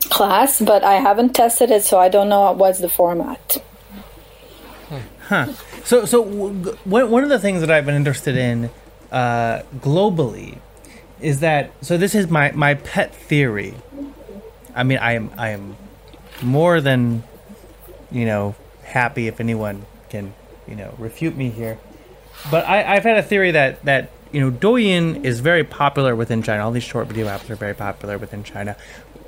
class 0.09 0.59
but 0.61 0.83
i 0.83 0.95
haven't 0.95 1.33
tested 1.33 1.69
it 1.71 1.83
so 1.83 1.99
i 1.99 2.09
don't 2.09 2.29
know 2.29 2.51
what's 2.51 2.79
the 2.79 2.89
format 2.89 3.57
Huh. 5.27 5.51
So, 5.83 6.05
so 6.05 6.23
w- 6.23 6.77
one 6.85 7.23
of 7.23 7.29
the 7.29 7.39
things 7.39 7.59
that 7.59 7.69
I've 7.69 7.85
been 7.85 7.95
interested 7.95 8.37
in 8.37 8.69
uh, 9.11 9.63
globally 9.79 10.59
is 11.19 11.41
that. 11.41 11.71
So 11.81 11.97
this 11.97 12.15
is 12.15 12.29
my 12.29 12.51
my 12.53 12.75
pet 12.75 13.13
theory. 13.13 13.73
I 14.73 14.83
mean, 14.83 14.99
I 14.99 15.13
am 15.13 15.31
I 15.37 15.49
am 15.49 15.75
more 16.41 16.79
than 16.79 17.23
you 18.09 18.25
know 18.25 18.55
happy 18.83 19.27
if 19.27 19.41
anyone 19.41 19.85
can 20.09 20.33
you 20.65 20.75
know 20.77 20.95
refute 20.97 21.35
me 21.35 21.49
here. 21.49 21.77
But 22.49 22.65
I, 22.65 22.95
I've 22.95 23.03
had 23.03 23.17
a 23.17 23.23
theory 23.23 23.51
that 23.51 23.83
that 23.83 24.11
you 24.31 24.39
know 24.39 24.49
Douyin 24.51 25.25
is 25.25 25.41
very 25.41 25.65
popular 25.65 26.15
within 26.15 26.41
China. 26.41 26.63
All 26.63 26.71
these 26.71 26.83
short 26.83 27.07
video 27.07 27.27
apps 27.27 27.49
are 27.49 27.55
very 27.55 27.73
popular 27.75 28.17
within 28.17 28.45
China. 28.45 28.77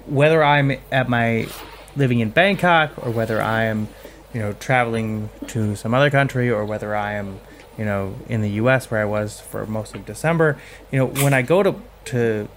Whether 0.10 0.43
I'm 0.43 0.72
at 0.91 1.10
my 1.10 1.47
living 1.95 2.20
in 2.20 2.30
Bangkok 2.30 2.91
or 3.05 3.12
whether 3.12 3.41
I 3.41 3.64
am 3.64 3.88
you 4.34 4.39
know 4.39 4.53
traveling 4.53 5.30
to 5.47 5.76
some 5.76 5.93
other 5.93 6.10
country 6.10 6.49
or 6.49 6.66
whether 6.66 6.95
I 6.95 7.14
am 7.14 7.39
you 7.78 7.86
know 7.86 8.16
in 8.28 8.41
the 8.41 8.51
U.S. 8.51 8.89
where 8.91 9.01
I 9.01 9.05
was 9.05 9.39
for 9.39 9.66
most 9.66 9.95
of 9.95 10.05
December. 10.05 10.57
You 10.91 10.99
know 10.99 11.05
when 11.07 11.34
I 11.34 11.41
go 11.41 11.64
to 11.64 11.76
to 12.05 12.47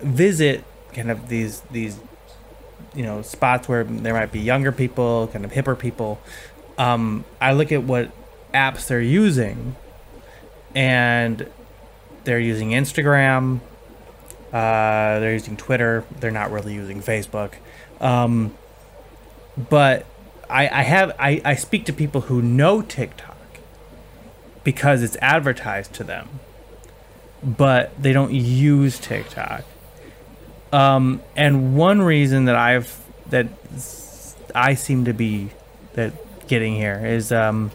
visit 0.00 0.64
kind 0.92 1.10
of 1.10 1.28
these 1.28 1.60
these 1.72 1.98
you 2.94 3.02
know 3.02 3.22
spots 3.22 3.68
where 3.68 3.84
there 3.84 4.14
might 4.14 4.32
be 4.32 4.40
younger 4.40 4.72
people, 4.72 5.28
kind 5.32 5.44
of 5.44 5.52
hipper 5.52 5.78
people. 5.78 6.20
Um, 6.78 7.24
I 7.40 7.52
look 7.52 7.72
at 7.72 7.84
what 7.84 8.10
apps 8.52 8.86
they're 8.86 9.00
using, 9.00 9.76
and 10.74 11.48
they're 12.24 12.40
using 12.40 12.70
Instagram. 12.70 13.60
Uh, 14.54 15.18
they're 15.18 15.32
using 15.32 15.56
Twitter. 15.56 16.04
They're 16.20 16.30
not 16.30 16.52
really 16.52 16.74
using 16.74 17.02
Facebook. 17.02 17.54
Um, 18.00 18.54
but 19.68 20.06
I, 20.48 20.68
I 20.68 20.82
have 20.82 21.16
I, 21.18 21.42
I 21.44 21.54
speak 21.56 21.84
to 21.86 21.92
people 21.92 22.22
who 22.22 22.40
know 22.40 22.80
TikTok 22.80 23.36
because 24.62 25.02
it's 25.02 25.16
advertised 25.20 25.92
to 25.94 26.04
them, 26.04 26.28
but 27.42 28.00
they 28.00 28.12
don't 28.12 28.32
use 28.32 29.00
TikTok. 29.00 29.64
Um, 30.72 31.20
and 31.36 31.76
one 31.76 32.02
reason 32.02 32.44
that 32.44 32.56
I've 32.56 33.00
that 33.30 33.48
I 34.54 34.74
seem 34.74 35.04
to 35.06 35.12
be 35.12 35.50
that 35.94 36.12
getting 36.46 36.74
here 36.76 37.04
is 37.04 37.32
um, 37.32 37.72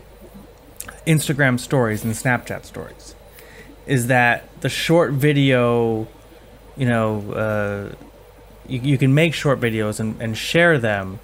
Instagram 1.06 1.60
stories 1.60 2.06
and 2.06 2.14
Snapchat 2.14 2.64
stories. 2.64 3.16
Is 3.86 4.08
that 4.08 4.48
the 4.62 4.70
short 4.70 5.12
video, 5.12 6.08
you 6.80 6.88
know, 6.88 7.32
uh, 7.34 7.96
you, 8.68 8.80
you 8.80 8.98
can 8.98 9.14
make 9.14 9.34
short 9.34 9.60
videos 9.60 10.00
and, 10.00 10.20
and 10.22 10.36
share 10.38 10.80
them 10.80 11.20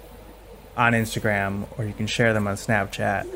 on 0.76 0.92
Instagram 0.92 1.66
or 1.78 1.84
you 1.86 1.94
can 1.94 2.06
share 2.06 2.32
them 2.34 2.46
on 2.46 2.54
Snapchat. 2.56 3.26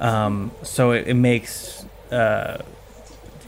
Um, 0.00 0.50
so 0.62 0.90
it, 0.92 1.08
it 1.08 1.14
makes 1.14 1.84
uh, 2.10 2.62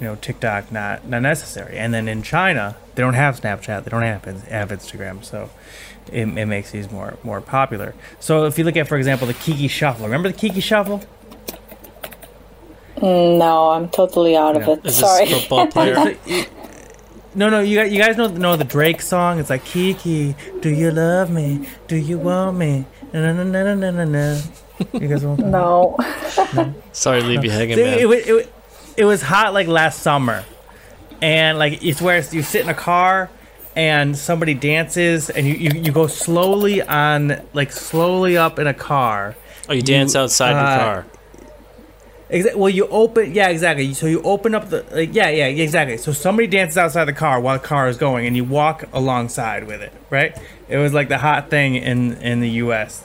you 0.01 0.07
know 0.07 0.17
TikTok 0.17 0.73
not 0.73 1.07
not 1.07 1.23
necessary. 1.23 1.77
And 1.77 1.93
then 1.93 2.09
in 2.09 2.23
China, 2.23 2.77
they 2.95 3.03
don't 3.03 3.15
have 3.15 3.41
Snapchat, 3.41 3.85
they 3.85 3.91
don't 3.91 4.03
have 4.03 4.25
have 4.49 4.71
Instagram, 4.71 5.23
so 5.25 5.51
it, 6.11 6.27
it 6.27 6.47
makes 6.47 6.71
these 6.71 6.91
more 6.91 7.19
more 7.23 7.41
popular. 7.41 7.95
So 8.21 8.47
if 8.47 8.59
you 8.59 8.65
look 8.65 8.77
at, 8.77 8.89
for 8.89 8.97
example, 8.97 9.27
the 9.27 9.35
Kiki 9.35 9.69
Shuffle, 9.69 10.07
remember 10.07 10.31
the 10.31 10.39
Kiki 10.39 10.61
Shuffle? 10.61 11.03
No, 13.03 13.71
I'm 13.71 13.89
totally 13.91 14.37
out 14.37 14.57
of 14.57 14.63
No. 14.67 14.73
it. 14.75 14.87
Is 14.87 14.97
Sorry. 14.97 15.27
this 15.27 15.41
football 15.41 15.67
player? 15.67 16.17
No, 17.35 17.49
no, 17.49 17.61
you 17.61 17.77
guys, 17.79 17.93
you 17.93 17.99
guys 17.99 18.17
know 18.17 18.29
know 18.29 18.57
the 18.57 18.65
Drake 18.65 19.03
song. 19.03 19.39
It's 19.41 19.51
like 19.51 19.65
Kiki, 19.65 20.37
do 20.61 20.71
you 20.71 20.91
love 20.91 21.31
me? 21.31 21.67
Do 21.89 21.97
you 21.97 22.19
want 22.19 22.57
me? 22.57 22.85
No, 23.13 23.33
no, 23.33 23.43
no, 23.43 23.75
no, 23.75 23.75
no, 23.75 23.91
no. 23.91 24.05
na. 24.05 24.41
You 24.93 25.09
guys 25.09 25.25
won't. 25.25 25.41
no. 25.41 25.97
Sorry 26.93 27.21
to 27.21 27.27
leave 27.27 27.45
you 27.45 27.51
hanging, 27.51 27.77
man. 27.77 27.99
it, 27.99 28.07
wa- 28.07 28.15
it, 28.15 28.53
it 28.97 29.05
was 29.05 29.23
hot 29.23 29.53
like 29.53 29.67
last 29.67 30.01
summer, 30.01 30.45
and 31.21 31.59
like 31.59 31.85
it's 31.85 32.01
where 32.01 32.17
you 32.31 32.43
sit 32.43 32.63
in 32.63 32.69
a 32.69 32.75
car 32.75 33.31
and 33.77 34.17
somebody 34.17 34.55
dances 34.55 35.31
and 35.31 35.47
you, 35.47 35.55
you, 35.55 35.71
you 35.81 35.93
go 35.93 36.07
slowly 36.07 36.81
on 36.83 37.41
like 37.53 37.73
slowly 37.73 38.37
up 38.37 38.59
in 38.61 38.67
a 38.69 38.75
car. 38.75 39.35
oh, 39.69 39.73
you 39.73 39.83
dance 39.83 40.15
outside 40.15 40.53
uh, 40.53 40.59
your 40.59 40.79
car. 40.79 41.07
Exa- 42.35 42.57
well, 42.57 42.69
you 42.69 42.89
open, 42.89 43.33
yeah, 43.33 43.49
exactly. 43.49 43.95
So 43.95 44.07
you 44.07 44.21
open 44.23 44.57
up 44.57 44.69
the, 44.69 44.85
like, 44.91 45.15
yeah, 45.15 45.29
yeah, 45.29 45.47
exactly. 45.47 45.97
So 45.99 46.11
somebody 46.13 46.49
dances 46.49 46.77
outside 46.77 47.05
the 47.05 47.13
car 47.13 47.39
while 47.41 47.59
the 47.59 47.65
car 47.65 47.89
is 47.89 47.97
going, 47.97 48.27
and 48.27 48.35
you 48.37 48.43
walk 48.43 48.83
alongside 48.93 49.69
with 49.69 49.81
it, 49.81 49.93
right? 50.11 50.37
It 50.69 50.79
was 50.79 50.93
like 50.93 51.09
the 51.09 51.19
hot 51.19 51.49
thing 51.49 51.77
in 51.77 52.15
in 52.15 52.41
the 52.41 52.51
U.S., 52.67 53.05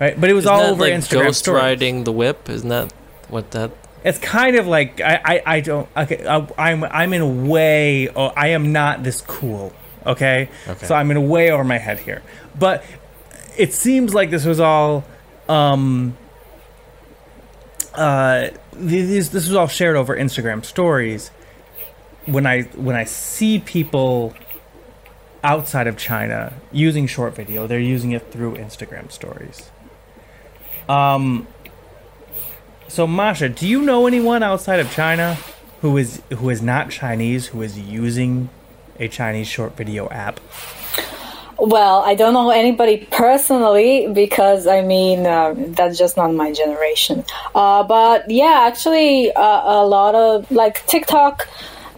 right? 0.00 0.18
But 0.18 0.30
it 0.30 0.32
was 0.32 0.44
Isn't 0.46 0.56
all 0.56 0.62
over 0.62 0.82
like 0.84 0.94
Instagram 0.94 1.24
ghost 1.24 1.40
stories. 1.40 1.62
riding 1.62 2.04
the 2.04 2.12
whip? 2.12 2.48
Isn't 2.48 2.70
that 2.70 2.90
what 3.28 3.50
that? 3.50 3.70
It's 4.02 4.18
kind 4.18 4.56
of 4.56 4.66
like 4.66 5.02
I, 5.02 5.20
I, 5.22 5.42
I 5.56 5.60
don't. 5.60 5.86
Okay, 5.94 6.26
I, 6.26 6.46
I'm 6.56 6.82
I'm 6.84 7.12
in 7.12 7.20
a 7.20 7.28
way. 7.28 8.08
Oh, 8.08 8.28
I 8.34 8.48
am 8.48 8.72
not 8.72 9.02
this 9.02 9.20
cool. 9.20 9.74
Okay? 10.06 10.48
Okay. 10.66 10.86
so 10.86 10.94
I'm 10.94 11.10
in 11.10 11.18
a 11.18 11.20
way 11.20 11.50
over 11.50 11.64
my 11.64 11.76
head 11.76 11.98
here. 11.98 12.22
But 12.58 12.82
it 13.58 13.74
seems 13.74 14.14
like 14.14 14.30
this 14.30 14.46
was 14.46 14.58
all. 14.58 15.04
Um, 15.50 16.16
uh, 17.94 18.48
these 18.72 19.30
this 19.30 19.46
was 19.46 19.54
all 19.54 19.68
shared 19.68 19.96
over 19.96 20.16
Instagram 20.16 20.64
stories. 20.64 21.30
When 22.26 22.46
I 22.46 22.62
when 22.62 22.96
I 22.96 23.04
see 23.04 23.58
people 23.58 24.34
outside 25.42 25.86
of 25.86 25.96
China 25.96 26.52
using 26.70 27.06
short 27.06 27.34
video, 27.34 27.66
they're 27.66 27.80
using 27.80 28.12
it 28.12 28.30
through 28.30 28.56
Instagram 28.56 29.10
stories. 29.10 29.70
Um. 30.88 31.46
So 32.88 33.06
Masha, 33.06 33.48
do 33.48 33.68
you 33.68 33.82
know 33.82 34.06
anyone 34.06 34.42
outside 34.42 34.80
of 34.80 34.90
China 34.90 35.36
who 35.80 35.96
is 35.96 36.22
who 36.36 36.50
is 36.50 36.60
not 36.60 36.90
Chinese 36.90 37.46
who 37.48 37.62
is 37.62 37.78
using 37.78 38.50
a 38.98 39.08
Chinese 39.08 39.46
short 39.46 39.76
video 39.76 40.08
app? 40.10 40.40
Well, 41.60 42.00
I 42.00 42.14
don't 42.14 42.32
know 42.32 42.48
anybody 42.48 43.06
personally 43.10 44.08
because 44.08 44.66
I 44.66 44.80
mean 44.80 45.26
uh, 45.26 45.54
that's 45.56 45.98
just 45.98 46.16
not 46.16 46.32
my 46.32 46.52
generation. 46.52 47.22
Uh, 47.54 47.82
but 47.82 48.30
yeah, 48.30 48.60
actually, 48.66 49.30
uh, 49.32 49.82
a 49.82 49.84
lot 49.86 50.14
of 50.14 50.50
like 50.50 50.86
TikTok. 50.86 51.48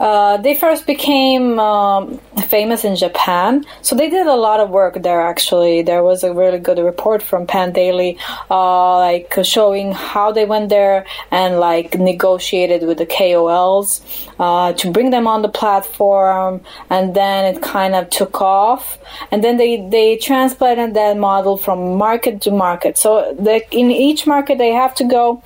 Uh, 0.02 0.36
they 0.38 0.52
first 0.52 0.84
became 0.84 1.60
um, 1.60 2.18
famous 2.48 2.84
in 2.84 2.96
Japan, 2.96 3.64
so 3.82 3.94
they 3.94 4.10
did 4.10 4.26
a 4.26 4.34
lot 4.34 4.58
of 4.58 4.68
work 4.68 5.00
there. 5.00 5.20
Actually, 5.20 5.80
there 5.82 6.02
was 6.02 6.24
a 6.24 6.34
really 6.34 6.58
good 6.58 6.78
report 6.78 7.22
from 7.22 7.46
Pandaily, 7.46 8.18
uh, 8.50 8.96
like 8.96 9.32
showing 9.44 9.92
how 9.92 10.32
they 10.32 10.44
went 10.44 10.70
there 10.70 11.06
and 11.30 11.60
like 11.60 11.96
negotiated 11.96 12.82
with 12.82 12.98
the 12.98 13.06
KOLs 13.06 14.00
uh, 14.40 14.72
to 14.72 14.90
bring 14.90 15.10
them 15.10 15.28
on 15.28 15.42
the 15.42 15.48
platform, 15.48 16.60
and 16.90 17.14
then 17.14 17.54
it 17.54 17.62
kind 17.62 17.94
of 17.94 18.10
took 18.10 18.42
off, 18.42 18.98
and 19.30 19.44
then 19.44 19.56
they 19.56 19.88
they 19.88 20.16
transplanted 20.16 20.94
that 20.94 21.16
model 21.16 21.56
from 21.56 21.96
market 21.96 22.40
to 22.40 22.50
market. 22.50 22.98
So 22.98 23.36
in 23.70 23.92
each 23.92 24.26
market, 24.26 24.58
they 24.58 24.72
have 24.72 24.96
to 24.96 25.04
go 25.04 25.44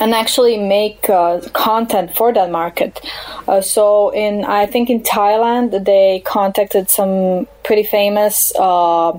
and 0.00 0.14
actually 0.14 0.56
make 0.58 1.08
uh, 1.08 1.40
content 1.52 2.14
for 2.16 2.32
that 2.32 2.50
market. 2.50 3.00
Uh, 3.46 3.60
so 3.60 4.10
in 4.10 4.44
I 4.44 4.66
think 4.66 4.90
in 4.90 5.00
Thailand 5.02 5.84
they 5.84 6.22
contacted 6.24 6.90
some 6.90 7.46
pretty 7.62 7.84
famous 7.84 8.52
uh, 8.58 9.10
uh, 9.10 9.16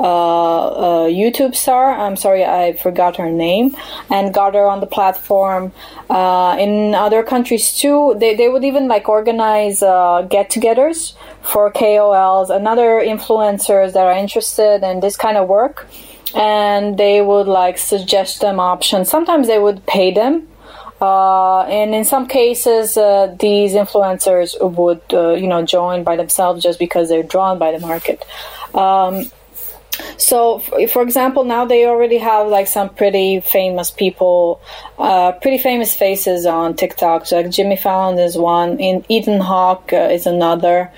uh, 0.00 1.06
YouTube 1.06 1.54
star. 1.54 1.92
I'm 1.92 2.16
sorry, 2.16 2.44
I 2.44 2.72
forgot 2.76 3.16
her 3.16 3.30
name, 3.30 3.76
and 4.10 4.34
got 4.34 4.54
her 4.54 4.66
on 4.66 4.80
the 4.80 4.86
platform. 4.86 5.72
Uh, 6.10 6.56
in 6.58 6.94
other 6.94 7.22
countries 7.22 7.78
too, 7.78 8.14
they 8.18 8.34
they 8.34 8.48
would 8.48 8.64
even 8.64 8.88
like 8.88 9.08
organize 9.08 9.80
get-togethers 9.80 11.14
for 11.42 11.70
KOLs 11.72 12.50
and 12.50 12.66
other 12.66 13.00
influencers 13.00 13.92
that 13.92 14.04
are 14.04 14.12
interested 14.12 14.82
in 14.82 15.00
this 15.00 15.16
kind 15.16 15.36
of 15.36 15.48
work 15.48 15.86
and 16.34 16.98
they 16.98 17.20
would 17.20 17.46
like 17.46 17.78
suggest 17.78 18.40
them 18.40 18.58
options. 18.60 19.08
Sometimes 19.08 19.46
they 19.46 19.58
would 19.58 19.86
pay 19.86 20.12
them. 20.12 20.48
Uh, 21.00 21.62
and 21.62 21.94
in 21.94 22.04
some 22.04 22.26
cases, 22.26 22.96
uh, 22.96 23.34
these 23.38 23.72
influencers 23.72 24.54
would, 24.76 25.02
uh, 25.12 25.32
you 25.32 25.46
know, 25.46 25.64
join 25.64 26.02
by 26.02 26.16
themselves 26.16 26.62
just 26.62 26.78
because 26.78 27.08
they're 27.08 27.22
drawn 27.22 27.58
by 27.58 27.72
the 27.72 27.80
market. 27.80 28.24
Um, 28.74 29.30
so, 30.16 30.58
for 30.58 31.02
example, 31.02 31.44
now 31.44 31.64
they 31.64 31.86
already 31.86 32.18
have 32.18 32.48
like 32.48 32.66
some 32.66 32.88
pretty 32.88 33.40
famous 33.40 33.90
people, 33.90 34.60
uh, 34.98 35.32
pretty 35.32 35.58
famous 35.58 35.94
faces 35.94 36.46
on 36.46 36.74
TikTok. 36.74 37.26
So, 37.26 37.36
like 37.40 37.50
Jimmy 37.50 37.76
Fallon 37.76 38.18
is 38.18 38.36
one, 38.36 38.78
in 38.80 39.04
Ethan 39.08 39.40
Hawke 39.40 39.92
uh, 39.92 40.08
is 40.10 40.26
another. 40.26 40.90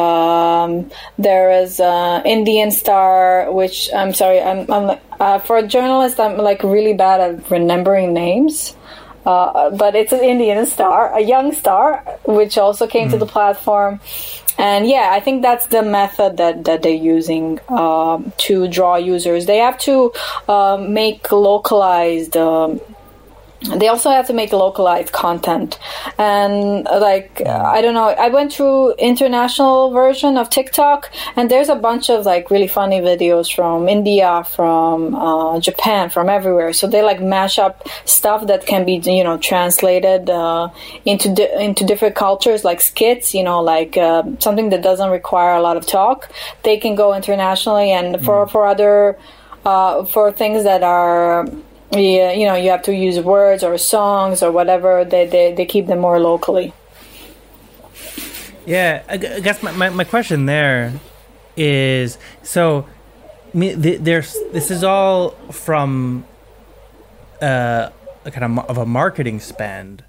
Um, 0.00 0.90
there 1.18 1.50
is 1.62 1.80
uh, 1.80 2.22
Indian 2.24 2.70
Star, 2.70 3.52
which 3.52 3.92
I'm 3.94 4.12
sorry, 4.14 4.40
I'm, 4.40 4.70
I'm 4.70 4.98
uh, 5.18 5.38
for 5.38 5.58
a 5.58 5.66
journalist, 5.66 6.18
I'm 6.18 6.36
like 6.38 6.62
really 6.62 6.94
bad 6.94 7.20
at 7.20 7.50
remembering 7.50 8.14
names. 8.14 8.76
Uh, 9.26 9.68
but 9.70 9.94
it's 9.94 10.12
an 10.12 10.20
Indian 10.20 10.64
star, 10.64 11.14
a 11.14 11.20
young 11.20 11.52
star, 11.52 12.02
which 12.24 12.56
also 12.56 12.86
came 12.86 13.10
to 13.10 13.18
the 13.18 13.26
platform. 13.26 14.00
And 14.56 14.88
yeah, 14.88 15.10
I 15.12 15.20
think 15.20 15.42
that's 15.42 15.66
the 15.66 15.82
method 15.82 16.38
that, 16.38 16.64
that 16.64 16.82
they're 16.82 16.92
using 16.92 17.60
um, 17.68 18.32
to 18.38 18.66
draw 18.66 18.96
users. 18.96 19.44
They 19.44 19.58
have 19.58 19.78
to 19.80 20.12
um, 20.48 20.94
make 20.94 21.30
localized. 21.30 22.36
Um, 22.36 22.80
they 23.76 23.88
also 23.88 24.10
have 24.10 24.26
to 24.26 24.32
make 24.32 24.52
localized 24.52 25.12
content. 25.12 25.78
And 26.18 26.84
like 26.84 27.42
i 27.46 27.80
don't 27.80 27.94
know 27.94 28.08
i 28.08 28.28
went 28.28 28.52
through 28.52 28.92
international 28.94 29.90
version 29.90 30.36
of 30.36 30.50
tiktok 30.50 31.10
and 31.36 31.50
there's 31.50 31.68
a 31.68 31.74
bunch 31.74 32.10
of 32.10 32.26
like 32.26 32.50
really 32.50 32.66
funny 32.66 33.00
videos 33.00 33.52
from 33.54 33.88
india 33.88 34.44
from 34.44 35.14
uh, 35.14 35.58
japan 35.60 36.10
from 36.10 36.28
everywhere. 36.28 36.72
So 36.72 36.86
they 36.86 37.02
like 37.02 37.20
mash 37.20 37.58
up 37.58 37.86
stuff 38.04 38.46
that 38.46 38.66
can 38.66 38.84
be 38.84 38.94
you 39.04 39.24
know 39.24 39.38
translated 39.38 40.30
uh, 40.30 40.68
into 41.04 41.34
di- 41.34 41.52
into 41.62 41.84
different 41.84 42.14
cultures 42.14 42.64
like 42.64 42.80
skits 42.80 43.34
you 43.34 43.42
know 43.42 43.60
like 43.60 43.96
uh, 43.96 44.22
something 44.38 44.70
that 44.70 44.82
doesn't 44.82 45.10
require 45.10 45.54
a 45.54 45.62
lot 45.62 45.76
of 45.76 45.86
talk. 45.86 46.30
They 46.62 46.76
can 46.78 46.94
go 46.94 47.14
internationally 47.14 47.90
and 47.92 48.24
for 48.24 48.46
for 48.48 48.66
other 48.66 49.18
uh, 49.64 50.04
for 50.04 50.32
things 50.32 50.64
that 50.64 50.82
are 50.82 51.46
yeah, 51.92 52.32
you 52.32 52.46
know, 52.46 52.54
you 52.54 52.70
have 52.70 52.82
to 52.82 52.94
use 52.94 53.18
words 53.20 53.62
or 53.62 53.76
songs 53.78 54.42
or 54.42 54.52
whatever. 54.52 55.04
They 55.04 55.26
they, 55.26 55.52
they 55.52 55.66
keep 55.66 55.86
them 55.86 56.00
more 56.00 56.20
locally. 56.20 56.72
Yeah, 58.66 59.02
I 59.08 59.16
guess 59.16 59.62
my, 59.62 59.72
my, 59.72 59.88
my 59.90 60.04
question 60.04 60.46
there 60.46 60.92
is 61.56 62.18
so 62.42 62.86
there's 63.52 64.36
this 64.52 64.70
is 64.70 64.84
all 64.84 65.30
from 65.50 66.24
uh, 67.42 67.90
a 68.24 68.30
kind 68.30 68.58
of, 68.58 68.70
of 68.70 68.78
a 68.78 68.86
marketing 68.86 69.40
spend 69.40 70.04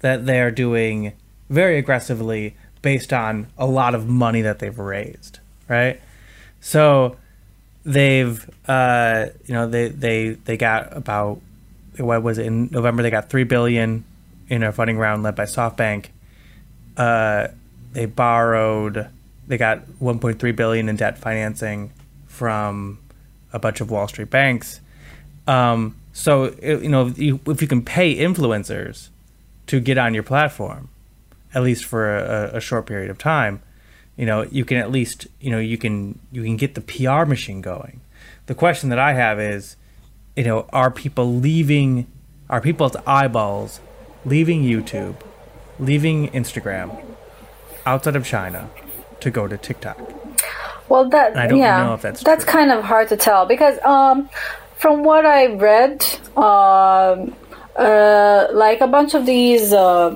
that 0.00 0.26
they're 0.26 0.50
doing 0.50 1.12
very 1.48 1.78
aggressively 1.78 2.56
based 2.82 3.12
on 3.12 3.46
a 3.56 3.66
lot 3.66 3.94
of 3.94 4.08
money 4.08 4.42
that 4.42 4.58
they've 4.58 4.78
raised, 4.78 5.40
right? 5.68 6.00
So 6.60 7.16
they've 7.86 8.50
uh, 8.68 9.26
you 9.46 9.54
know 9.54 9.66
they 9.68 9.88
they 9.88 10.30
they 10.30 10.56
got 10.58 10.94
about 10.94 11.40
what 11.98 12.22
was 12.22 12.36
it 12.36 12.44
in 12.46 12.68
November 12.70 13.02
they 13.02 13.10
got 13.10 13.30
three 13.30 13.44
billion 13.44 14.04
in 14.48 14.62
a 14.62 14.72
funding 14.72 14.98
round 14.98 15.22
led 15.22 15.34
by 15.36 15.44
SoftBank. 15.44 16.06
Uh, 16.96 17.48
they 17.92 18.04
borrowed 18.06 19.08
they 19.48 19.56
got 19.56 19.86
1.3 20.02 20.56
billion 20.56 20.88
in 20.88 20.96
debt 20.96 21.16
financing 21.16 21.92
from 22.26 22.98
a 23.52 23.58
bunch 23.60 23.80
of 23.80 23.90
Wall 23.90 24.08
Street 24.08 24.28
banks. 24.28 24.80
Um, 25.46 25.94
so 26.12 26.44
it- 26.60 26.82
you 26.82 26.88
know 26.88 27.06
if 27.06 27.18
you, 27.18 27.40
if 27.46 27.62
you 27.62 27.68
can 27.68 27.82
pay 27.82 28.16
influencers 28.16 29.08
to 29.68 29.78
get 29.80 29.98
on 29.98 30.14
your 30.14 30.22
platform, 30.24 30.88
at 31.54 31.62
least 31.62 31.84
for 31.84 32.16
a, 32.16 32.56
a 32.56 32.60
short 32.60 32.86
period 32.86 33.10
of 33.10 33.18
time, 33.18 33.62
you 34.16 34.26
know 34.26 34.42
you 34.44 34.64
can 34.64 34.76
at 34.78 34.90
least 34.90 35.26
you 35.40 35.50
know 35.50 35.58
you 35.58 35.78
can 35.78 36.18
you 36.32 36.42
can 36.42 36.56
get 36.56 36.74
the 36.74 36.80
PR 36.80 37.24
machine 37.24 37.60
going. 37.60 38.00
the 38.46 38.54
question 38.54 38.90
that 38.90 38.98
I 38.98 39.12
have 39.12 39.40
is, 39.40 39.76
you 40.36 40.44
know, 40.44 40.66
are 40.72 40.90
people 40.90 41.34
leaving, 41.34 42.06
are 42.48 42.60
people's 42.60 42.96
eyeballs 43.06 43.80
leaving 44.24 44.62
YouTube, 44.62 45.16
leaving 45.78 46.30
Instagram, 46.30 47.04
outside 47.84 48.16
of 48.16 48.24
China, 48.24 48.70
to 49.20 49.30
go 49.30 49.46
to 49.48 49.56
TikTok? 49.56 49.98
Well, 50.88 51.08
that 51.10 51.36
I 51.36 51.46
don't 51.48 51.58
yeah, 51.58 51.84
know 51.84 51.94
if 51.94 52.02
that's 52.02 52.22
that's 52.22 52.44
true. 52.44 52.52
kind 52.52 52.70
of 52.70 52.84
hard 52.84 53.08
to 53.08 53.16
tell 53.16 53.46
because 53.46 53.78
um, 53.84 54.28
from 54.76 55.02
what 55.02 55.26
I 55.26 55.46
read, 55.46 56.04
um, 56.36 57.34
uh, 57.74 58.46
like 58.52 58.80
a 58.80 58.86
bunch 58.86 59.14
of 59.14 59.26
these, 59.26 59.72
uh, 59.72 60.14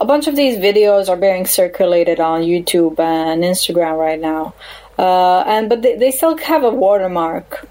a 0.00 0.04
bunch 0.04 0.26
of 0.26 0.36
these 0.36 0.56
videos 0.58 1.08
are 1.08 1.16
being 1.16 1.46
circulated 1.46 2.20
on 2.20 2.42
YouTube 2.42 2.98
and 3.00 3.42
Instagram 3.42 3.98
right 3.98 4.20
now, 4.20 4.54
uh, 4.98 5.40
and 5.46 5.68
but 5.68 5.82
they, 5.82 5.96
they 5.96 6.10
still 6.10 6.36
have 6.38 6.64
a 6.64 6.70
watermark. 6.70 7.66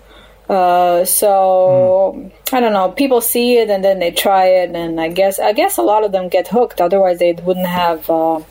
Uh, 0.49 1.05
so 1.05 2.29
I 2.51 2.59
don't 2.59 2.73
know. 2.73 2.91
People 2.91 3.21
see 3.21 3.57
it 3.57 3.69
and 3.69 3.83
then 3.85 3.99
they 3.99 4.11
try 4.11 4.47
it, 4.47 4.75
and 4.75 4.99
I 4.99 5.07
guess 5.09 5.39
I 5.39 5.53
guess 5.53 5.77
a 5.77 5.81
lot 5.81 6.03
of 6.03 6.11
them 6.11 6.27
get 6.29 6.47
hooked. 6.49 6.81
Otherwise, 6.81 7.19
they 7.19 7.31
wouldn't 7.33 7.67
have. 7.67 8.09
Uh, 8.09 8.41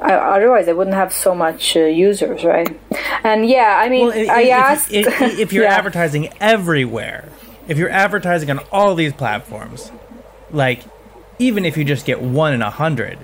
I- 0.00 0.14
otherwise, 0.14 0.66
they 0.66 0.72
wouldn't 0.72 0.96
have 0.96 1.12
so 1.12 1.34
much 1.34 1.76
uh, 1.76 1.80
users, 1.80 2.42
right? 2.42 2.68
And 3.22 3.46
yeah, 3.46 3.78
I 3.78 3.88
mean, 3.90 4.06
Well, 4.08 4.16
if, 4.16 4.28
I 4.30 4.42
if- 4.42 4.50
asked 4.52 4.92
if, 4.92 5.06
if, 5.06 5.38
if 5.38 5.52
you're 5.52 5.64
Yeah. 5.70 5.74
advertising 5.76 6.32
everywhere, 6.40 7.28
if 7.68 7.76
you're 7.78 7.90
advertising 7.90 8.50
on 8.50 8.58
all 8.72 8.94
these 8.94 9.12
platforms, 9.12 9.92
like 10.50 10.82
even 11.40 11.64
if 11.64 11.76
you 11.76 11.84
just 11.84 12.06
get 12.06 12.20
one 12.20 12.52
in 12.52 12.62
a 12.62 12.70
hundred, 12.70 13.18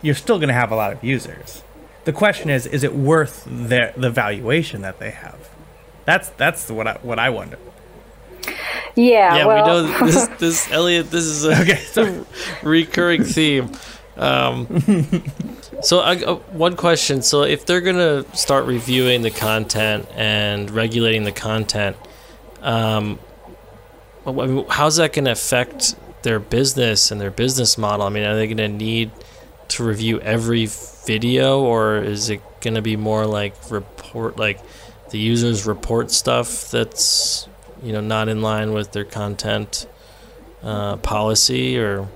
you're 0.00 0.14
still 0.14 0.38
going 0.38 0.48
to 0.48 0.54
have 0.54 0.70
a 0.70 0.76
lot 0.76 0.92
of 0.92 1.04
users. 1.04 1.62
The 2.04 2.12
question 2.12 2.48
is, 2.48 2.66
is 2.66 2.84
it 2.84 2.94
worth 2.94 3.44
their 3.46 3.92
the 3.96 4.08
valuation 4.10 4.80
that 4.82 5.00
they 5.00 5.10
have? 5.10 5.50
That's 6.04 6.28
that's 6.30 6.70
what 6.70 6.86
I 6.86 6.94
what 7.02 7.18
I 7.18 7.30
wonder. 7.30 7.58
Yeah, 8.94 9.36
Yeah, 9.36 9.46
well, 9.46 9.62
we 9.64 9.68
know 9.68 10.06
this. 10.06 10.28
This 10.38 10.70
Elliott. 10.70 11.10
This 11.10 11.24
is 11.24 11.44
a 11.44 11.60
Okay, 11.60 11.74
sorry. 11.92 12.24
recurring 12.62 13.24
theme. 13.24 13.72
Um, 14.16 15.22
so, 15.82 15.98
I, 16.00 16.16
uh, 16.22 16.36
one 16.52 16.76
question: 16.76 17.20
So, 17.20 17.42
if 17.42 17.66
they're 17.66 17.82
gonna 17.82 18.24
start 18.34 18.64
reviewing 18.66 19.22
the 19.22 19.30
content 19.32 20.06
and 20.14 20.70
regulating 20.70 21.24
the 21.24 21.32
content, 21.32 21.96
um, 22.62 23.18
well, 24.24 24.40
I 24.40 24.46
mean, 24.46 24.64
how's 24.70 24.96
that 24.96 25.12
gonna 25.12 25.32
affect 25.32 25.96
their 26.26 26.40
business 26.40 27.12
and 27.12 27.20
their 27.20 27.30
business 27.30 27.78
model? 27.78 28.04
I 28.04 28.08
mean, 28.08 28.24
are 28.24 28.34
they 28.34 28.48
gonna 28.48 28.66
need 28.66 29.12
to 29.68 29.84
review 29.84 30.20
every 30.20 30.66
video, 31.06 31.60
or 31.60 31.98
is 31.98 32.28
it 32.28 32.42
gonna 32.60 32.82
be 32.82 32.96
more 32.96 33.26
like 33.26 33.54
report, 33.70 34.36
like 34.36 34.58
the 35.10 35.18
users 35.18 35.66
report 35.66 36.10
stuff 36.10 36.68
that's 36.72 37.46
you 37.80 37.92
know 37.92 38.00
not 38.00 38.28
in 38.28 38.42
line 38.42 38.72
with 38.72 38.90
their 38.90 39.04
content 39.04 39.86
uh, 40.64 40.96
policy, 40.96 41.78
or 41.78 42.08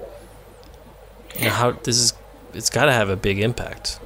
you 1.39 1.45
know, 1.45 1.51
how 1.51 1.71
this 1.71 1.97
is? 1.97 2.13
It's 2.53 2.69
got 2.69 2.87
to 2.87 2.93
have 2.93 3.11
a 3.11 3.17
big 3.17 3.39
impact. 3.39 4.01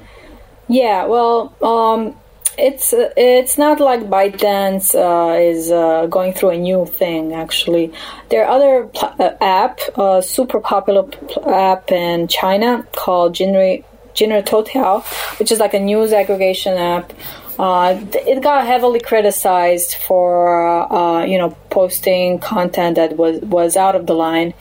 yeah. 0.67 1.05
Well, 1.05 1.51
um, 1.63 2.15
it's 2.57 2.93
uh, 2.93 3.09
it's 3.17 3.57
not 3.57 3.79
like 3.79 4.01
ByteDance 4.01 4.95
uh, 4.95 5.37
is 5.39 5.71
uh, 5.71 6.05
going 6.07 6.33
through 6.33 6.49
a 6.51 6.57
new 6.57 6.85
thing. 6.85 7.33
Actually, 7.33 7.93
there 8.29 8.45
are 8.45 8.49
other 8.49 8.87
pl- 8.87 9.15
uh, 9.19 9.31
app, 9.41 9.79
uh, 9.95 10.21
super 10.21 10.59
popular 10.59 11.03
pl- 11.03 11.49
app 11.49 11.91
in 11.91 12.27
China 12.27 12.85
called 12.93 13.35
Jinri 13.35 13.83
Toutiao, 14.15 15.03
which 15.39 15.51
is 15.51 15.59
like 15.59 15.73
a 15.73 15.79
news 15.79 16.13
aggregation 16.13 16.77
app. 16.77 17.11
It 17.57 18.43
got 18.43 18.65
heavily 18.65 18.99
criticized 18.99 19.95
for 19.95 21.25
you 21.27 21.37
know 21.37 21.55
posting 21.69 22.39
content 22.39 22.95
that 22.95 23.17
was 23.17 23.39
was 23.41 23.77
out 23.77 23.95
of 23.95 24.07
the 24.07 24.13
line. 24.13 24.53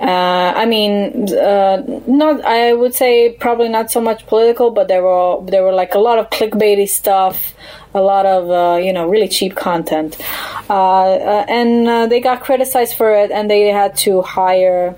Uh, 0.00 0.52
I 0.56 0.64
mean, 0.64 1.30
uh, 1.34 1.82
not. 2.06 2.42
I 2.44 2.72
would 2.72 2.94
say 2.94 3.36
probably 3.38 3.68
not 3.68 3.90
so 3.90 4.00
much 4.00 4.26
political, 4.26 4.70
but 4.70 4.88
there 4.88 5.02
were 5.02 5.44
there 5.44 5.62
were 5.62 5.74
like 5.74 5.94
a 5.94 5.98
lot 5.98 6.18
of 6.18 6.30
clickbaity 6.30 6.88
stuff, 6.88 7.52
a 7.92 8.00
lot 8.00 8.24
of 8.24 8.50
uh, 8.50 8.78
you 8.82 8.94
know 8.94 9.06
really 9.06 9.28
cheap 9.28 9.54
content, 9.56 10.16
uh, 10.70 10.72
uh, 10.72 11.44
and 11.48 11.86
uh, 11.86 12.06
they 12.06 12.18
got 12.18 12.40
criticized 12.40 12.96
for 12.96 13.14
it, 13.14 13.30
and 13.30 13.50
they 13.50 13.68
had 13.68 13.94
to 13.98 14.22
hire 14.22 14.96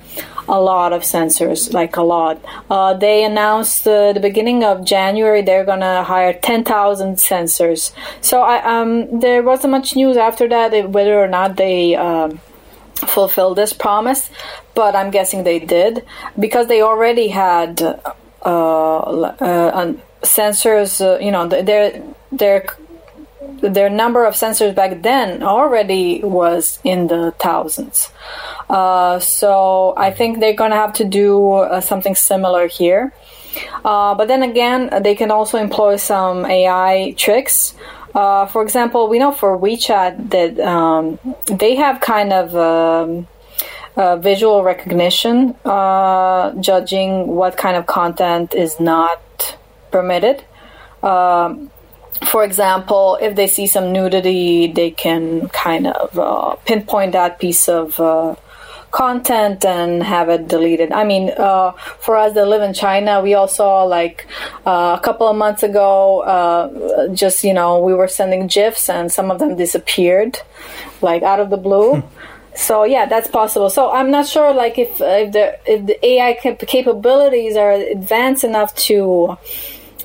a 0.48 0.60
lot 0.60 0.92
of 0.92 1.04
censors, 1.04 1.72
like 1.72 1.96
a 1.96 2.02
lot. 2.02 2.40
Uh, 2.70 2.94
they 2.94 3.24
announced 3.24 3.86
uh, 3.88 4.12
the 4.12 4.20
beginning 4.20 4.62
of 4.62 4.84
January 4.84 5.42
they're 5.42 5.64
gonna 5.64 6.04
hire 6.04 6.32
ten 6.32 6.62
thousand 6.62 7.18
censors. 7.18 7.92
So 8.20 8.42
I 8.42 8.62
um 8.62 9.18
there 9.18 9.42
wasn't 9.42 9.72
much 9.72 9.96
news 9.96 10.16
after 10.16 10.48
that 10.48 10.90
whether 10.90 11.20
or 11.20 11.28
not 11.28 11.56
they. 11.56 11.96
Um, 11.96 12.40
fulfill 13.06 13.54
this 13.54 13.72
promise, 13.72 14.30
but 14.74 14.94
I'm 14.94 15.10
guessing 15.10 15.44
they 15.44 15.58
did 15.58 16.04
because 16.38 16.66
they 16.68 16.82
already 16.82 17.28
had 17.28 17.82
uh, 18.44 18.98
uh, 18.98 19.94
censors. 20.22 21.00
Uh, 21.00 21.18
you 21.20 21.30
know, 21.30 21.46
their 21.46 22.02
their 22.30 22.66
their 23.60 23.88
number 23.88 24.24
of 24.24 24.34
censors 24.34 24.74
back 24.74 25.02
then 25.02 25.42
already 25.42 26.20
was 26.22 26.78
in 26.84 27.06
the 27.08 27.32
thousands. 27.38 28.10
Uh, 28.68 29.18
so 29.18 29.94
I 29.96 30.10
think 30.10 30.40
they're 30.40 30.54
going 30.54 30.70
to 30.70 30.76
have 30.76 30.94
to 30.94 31.04
do 31.04 31.52
uh, 31.52 31.80
something 31.80 32.14
similar 32.14 32.66
here. 32.66 33.12
Uh, 33.84 34.14
but 34.14 34.28
then 34.28 34.42
again, 34.42 34.90
they 35.02 35.14
can 35.14 35.30
also 35.30 35.58
employ 35.58 35.96
some 35.96 36.46
AI 36.46 37.14
tricks. 37.16 37.74
Uh, 38.14 38.46
for 38.46 38.62
example, 38.62 39.08
we 39.08 39.18
know 39.18 39.32
for 39.32 39.58
WeChat 39.58 40.30
that 40.30 40.60
um, 40.60 41.18
they 41.46 41.76
have 41.76 42.00
kind 42.00 42.32
of 42.32 42.54
um, 42.54 43.26
uh, 43.96 44.16
visual 44.16 44.62
recognition, 44.62 45.54
uh, 45.64 46.52
judging 46.60 47.26
what 47.26 47.56
kind 47.56 47.76
of 47.76 47.86
content 47.86 48.54
is 48.54 48.78
not 48.78 49.56
permitted. 49.90 50.44
Um, 51.02 51.70
for 52.26 52.44
example, 52.44 53.18
if 53.20 53.34
they 53.34 53.46
see 53.46 53.66
some 53.66 53.92
nudity, 53.92 54.68
they 54.68 54.90
can 54.90 55.48
kind 55.48 55.86
of 55.86 56.18
uh, 56.18 56.54
pinpoint 56.64 57.12
that 57.12 57.38
piece 57.38 57.68
of 57.68 57.98
uh, 57.98 58.36
content 58.92 59.64
and 59.64 60.02
have 60.02 60.28
it 60.28 60.46
deleted. 60.46 60.92
I 60.92 61.04
mean, 61.04 61.32
uh, 61.36 61.72
for 61.72 62.16
us 62.16 62.34
that 62.34 62.46
live 62.46 62.62
in 62.62 62.72
China, 62.74 63.20
we 63.20 63.34
all 63.34 63.48
saw 63.48 63.82
like 63.82 64.26
uh, 64.64 64.96
a 64.98 65.02
couple 65.02 65.26
of 65.26 65.36
months 65.36 65.62
ago, 65.62 66.20
uh, 66.20 67.08
just 67.08 67.42
you 67.42 67.54
know, 67.54 67.80
we 67.80 67.94
were 67.94 68.08
sending 68.08 68.46
gifs 68.46 68.88
and 68.88 69.10
some 69.10 69.30
of 69.30 69.38
them 69.38 69.56
disappeared, 69.56 70.38
like 71.00 71.22
out 71.22 71.40
of 71.40 71.50
the 71.50 71.56
blue. 71.56 72.02
So 72.54 72.84
yeah, 72.84 73.06
that's 73.06 73.28
possible. 73.28 73.70
So 73.70 73.90
I'm 73.90 74.10
not 74.10 74.26
sure, 74.26 74.52
like 74.52 74.78
if 74.78 75.00
if 75.00 75.32
the 75.32 75.58
if 75.64 75.86
the 75.86 76.06
AI 76.06 76.34
cap- 76.34 76.58
capabilities 76.58 77.56
are 77.56 77.72
advanced 77.72 78.44
enough 78.44 78.74
to 78.88 79.38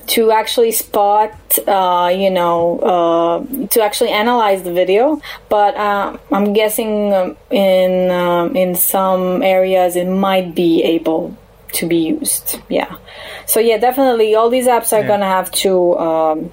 to 0.07 0.31
actually 0.31 0.71
spot, 0.71 1.33
uh, 1.67 2.11
you 2.13 2.29
know, 2.29 2.79
uh, 2.79 3.67
to 3.67 3.81
actually 3.81 4.09
analyze 4.11 4.63
the 4.63 4.71
video. 4.73 5.21
But 5.49 5.75
um, 5.77 6.19
I'm 6.31 6.53
guessing 6.53 7.13
um, 7.13 7.37
in 7.51 8.09
um, 8.11 8.55
in 8.55 8.75
some 8.75 9.41
areas 9.43 9.95
it 9.95 10.07
might 10.07 10.55
be 10.55 10.83
able 10.83 11.35
to 11.73 11.85
be 11.87 11.97
used. 11.97 12.59
Yeah. 12.69 12.95
So 13.45 13.59
yeah, 13.59 13.77
definitely, 13.77 14.35
all 14.35 14.49
these 14.49 14.67
apps 14.67 14.93
are 14.93 15.01
Yeah. 15.01 15.07
gonna 15.07 15.25
have 15.27 15.51
to. 15.63 15.97
Um, 15.97 16.51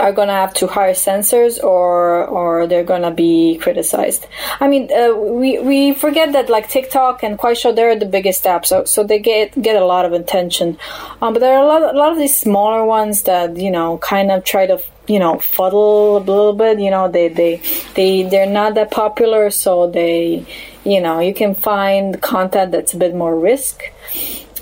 are 0.00 0.12
gonna 0.12 0.32
have 0.32 0.54
to 0.54 0.66
hire 0.66 0.94
censors 0.94 1.58
or 1.58 2.24
or 2.26 2.66
they're 2.66 2.84
gonna 2.84 3.10
be 3.10 3.58
criticized. 3.58 4.26
I 4.60 4.68
mean, 4.68 4.90
uh, 4.92 5.14
we 5.14 5.58
we 5.58 5.92
forget 5.92 6.32
that 6.32 6.48
like 6.48 6.68
TikTok 6.68 7.22
and 7.22 7.38
Kuaishou 7.38 7.74
they're 7.74 7.98
the 7.98 8.06
biggest 8.06 8.44
apps, 8.44 8.66
so 8.66 8.84
so 8.84 9.04
they 9.04 9.18
get 9.18 9.60
get 9.60 9.76
a 9.76 9.84
lot 9.84 10.04
of 10.04 10.12
attention. 10.12 10.78
Um, 11.20 11.32
but 11.34 11.40
there 11.40 11.56
are 11.56 11.62
a 11.62 11.66
lot 11.66 11.94
a 11.94 11.98
lot 11.98 12.12
of 12.12 12.18
these 12.18 12.36
smaller 12.36 12.84
ones 12.84 13.22
that 13.24 13.56
you 13.56 13.70
know 13.70 13.98
kind 13.98 14.30
of 14.30 14.44
try 14.44 14.66
to 14.66 14.82
you 15.06 15.18
know 15.18 15.38
fuddle 15.38 16.16
a 16.16 16.18
little 16.18 16.52
bit. 16.52 16.80
You 16.80 16.90
know 16.90 17.08
they 17.08 17.28
they 17.28 17.60
they 17.94 18.22
they're 18.22 18.46
not 18.46 18.74
that 18.74 18.90
popular, 18.90 19.50
so 19.50 19.90
they 19.90 20.46
you 20.84 21.00
know 21.00 21.20
you 21.20 21.34
can 21.34 21.54
find 21.54 22.20
content 22.20 22.72
that's 22.72 22.94
a 22.94 22.96
bit 22.96 23.14
more 23.14 23.38
risk. 23.38 23.82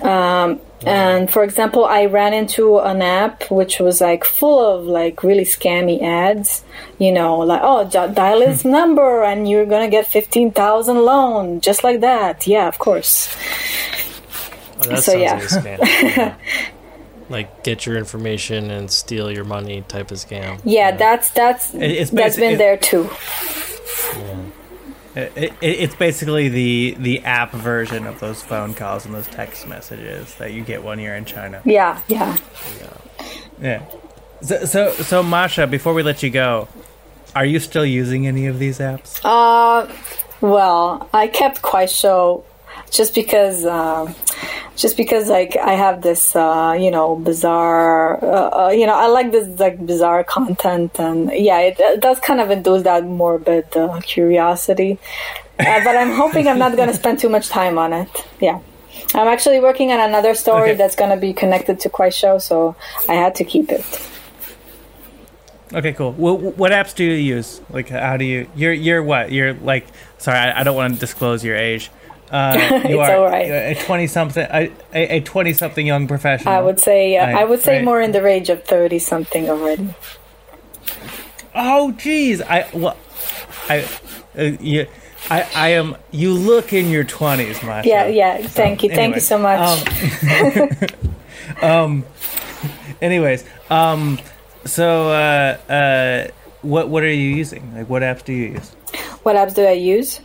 Um, 0.02 0.60
and 0.86 1.30
for 1.30 1.44
example, 1.44 1.84
I 1.84 2.06
ran 2.06 2.32
into 2.32 2.78
an 2.78 3.02
app 3.02 3.50
which 3.50 3.78
was 3.78 4.00
like 4.00 4.24
full 4.24 4.58
of 4.58 4.84
like 4.84 5.22
really 5.22 5.44
scammy 5.44 6.02
ads. 6.02 6.64
You 6.98 7.12
know, 7.12 7.38
like 7.38 7.60
oh, 7.62 7.88
dial 7.88 8.40
this 8.40 8.62
hmm. 8.62 8.70
number 8.70 9.22
and 9.22 9.48
you're 9.48 9.66
gonna 9.66 9.90
get 9.90 10.06
fifteen 10.06 10.50
thousand 10.50 11.04
loan, 11.04 11.60
just 11.60 11.84
like 11.84 12.00
that. 12.00 12.46
Yeah, 12.46 12.68
of 12.68 12.78
course. 12.78 13.28
Oh, 14.82 14.88
that 14.88 15.02
So, 15.04 15.16
yeah. 15.16 15.34
like. 15.34 15.80
Yeah. 16.16 16.34
like 17.28 17.62
get 17.62 17.86
your 17.86 17.96
information 17.96 18.70
and 18.70 18.90
steal 18.90 19.30
your 19.30 19.44
money 19.44 19.82
type 19.86 20.10
of 20.10 20.18
scam. 20.18 20.60
Yeah, 20.64 20.96
that's 20.96 21.30
that's 21.30 21.74
It- 21.74 21.82
it's 21.82 22.10
that's 22.10 22.36
been 22.36 22.58
there 22.58 22.76
too. 22.76 23.08
It, 25.14 25.32
it, 25.36 25.52
it's 25.60 25.94
basically 25.94 26.48
the 26.48 26.94
the 26.98 27.20
app 27.20 27.52
version 27.52 28.06
of 28.06 28.20
those 28.20 28.42
phone 28.42 28.74
calls 28.74 29.04
and 29.06 29.14
those 29.14 29.26
text 29.26 29.66
messages 29.66 30.34
that 30.36 30.52
you 30.52 30.62
get 30.62 30.84
when 30.84 31.00
you're 31.00 31.16
in 31.16 31.24
China. 31.24 31.60
Yeah, 31.64 32.00
yeah. 32.06 32.36
Yeah. 33.60 33.84
So 34.42 34.64
so, 34.64 34.92
so 34.92 35.22
Masha, 35.22 35.66
before 35.66 35.94
we 35.94 36.02
let 36.02 36.22
you 36.22 36.30
go, 36.30 36.68
are 37.34 37.44
you 37.44 37.58
still 37.58 37.84
using 37.84 38.26
any 38.26 38.46
of 38.46 38.58
these 38.58 38.78
apps? 38.78 39.20
Uh, 39.24 39.92
well, 40.40 41.08
I 41.12 41.26
kept 41.26 41.62
Kuaishou 41.62 42.44
just 42.90 43.14
because, 43.14 43.64
uh, 43.64 44.12
just 44.76 44.96
because 44.96 45.28
like 45.28 45.56
I 45.56 45.74
have 45.74 46.02
this, 46.02 46.34
uh, 46.34 46.76
you 46.78 46.90
know, 46.90 47.16
bizarre, 47.16 48.22
uh, 48.24 48.66
uh, 48.66 48.70
you 48.70 48.86
know, 48.86 48.94
I 48.94 49.06
like 49.08 49.32
this 49.32 49.58
like 49.58 49.84
bizarre 49.84 50.24
content, 50.24 50.98
and 50.98 51.30
yeah, 51.32 51.58
it, 51.58 51.76
it 51.78 52.00
does 52.00 52.18
kind 52.20 52.40
of 52.40 52.50
induce 52.50 52.82
that 52.84 53.04
morbid 53.04 53.76
uh, 53.76 54.00
curiosity. 54.02 54.98
Uh, 55.58 55.84
but 55.84 55.94
I'm 55.96 56.12
hoping 56.12 56.48
I'm 56.48 56.58
not 56.58 56.74
going 56.76 56.88
to 56.88 56.94
spend 56.94 57.18
too 57.18 57.28
much 57.28 57.48
time 57.50 57.76
on 57.76 57.92
it. 57.92 58.08
Yeah. 58.40 58.60
I'm 59.14 59.28
actually 59.28 59.60
working 59.60 59.92
on 59.92 60.00
another 60.00 60.34
story 60.34 60.70
Okay. 60.70 60.74
that's 60.78 60.94
going 60.96 61.10
to 61.10 61.16
be 61.16 61.32
connected 61.32 61.80
to 61.80 61.90
Kuaishou, 61.90 62.40
so 62.40 62.76
I 63.08 63.14
had 63.14 63.34
to 63.36 63.44
keep 63.44 63.70
it. 63.70 63.84
Okay, 65.72 65.92
cool. 65.92 66.12
Well, 66.12 66.36
what 66.36 66.72
apps 66.72 66.94
do 66.94 67.04
you 67.04 67.12
use? 67.12 67.60
Like, 67.70 67.90
how 67.90 68.16
do 68.16 68.24
you? 68.24 68.48
You're 68.56 68.72
you're 68.72 69.02
what? 69.02 69.30
You're 69.30 69.54
like. 69.54 69.86
Sorry, 70.18 70.36
I, 70.38 70.60
I 70.60 70.64
don't 70.64 70.74
want 70.74 70.94
to 70.94 71.00
disclose 71.00 71.44
your 71.44 71.56
age. 71.56 71.90
Uh, 72.30 72.56
you 72.88 73.00
It's 73.00 73.10
are 73.10 73.16
all 73.16 73.24
right. 73.26 73.46
a 73.48 73.74
twenty 73.74 74.06
something, 74.06 74.46
a 74.52 74.70
a 74.92 75.20
twenty 75.20 75.52
something 75.52 75.86
young 75.86 76.06
professional. 76.06 76.54
I 76.54 76.60
would 76.60 76.78
say 76.78 77.16
uh, 77.16 77.26
Right, 77.26 77.34
I 77.36 77.44
would 77.44 77.60
say 77.60 77.76
right. 77.76 77.84
more 77.84 78.00
in 78.00 78.12
the 78.12 78.22
range 78.22 78.48
of 78.50 78.62
thirty 78.64 78.98
something 78.98 79.48
already. 79.50 79.94
Oh, 81.54 81.92
geez. 81.92 82.40
I 82.42 82.68
well, 82.72 82.96
I, 83.68 83.88
uh, 84.38 84.42
you, 84.60 84.86
I, 85.28 85.42
I 85.54 85.68
am. 85.70 85.96
You 86.12 86.32
look 86.32 86.72
in 86.72 86.88
your 86.90 87.04
twenties, 87.04 87.62
Masha. 87.62 87.88
Yeah, 87.88 88.06
yeah. 88.06 88.46
Thank 88.46 88.82
you, 88.84 88.90
thank 88.90 89.16
you 89.16 89.20
so 89.20 89.38
much. 89.38 89.84
Um, 91.62 92.04
anyways, 93.02 93.44
um, 93.70 94.18
so 94.64 95.10
uh, 95.10 95.58
uh, 95.70 96.28
what 96.62 96.88
what 96.88 97.02
are 97.02 97.12
you 97.12 97.34
using? 97.36 97.74
Like, 97.74 97.88
what 97.88 98.02
apps 98.02 98.24
do 98.24 98.32
you 98.32 98.52
use? 98.52 98.70
what 99.24 99.36
apps 99.36 99.54
do 99.54 99.64
I 99.66 99.72
use? 99.72 100.20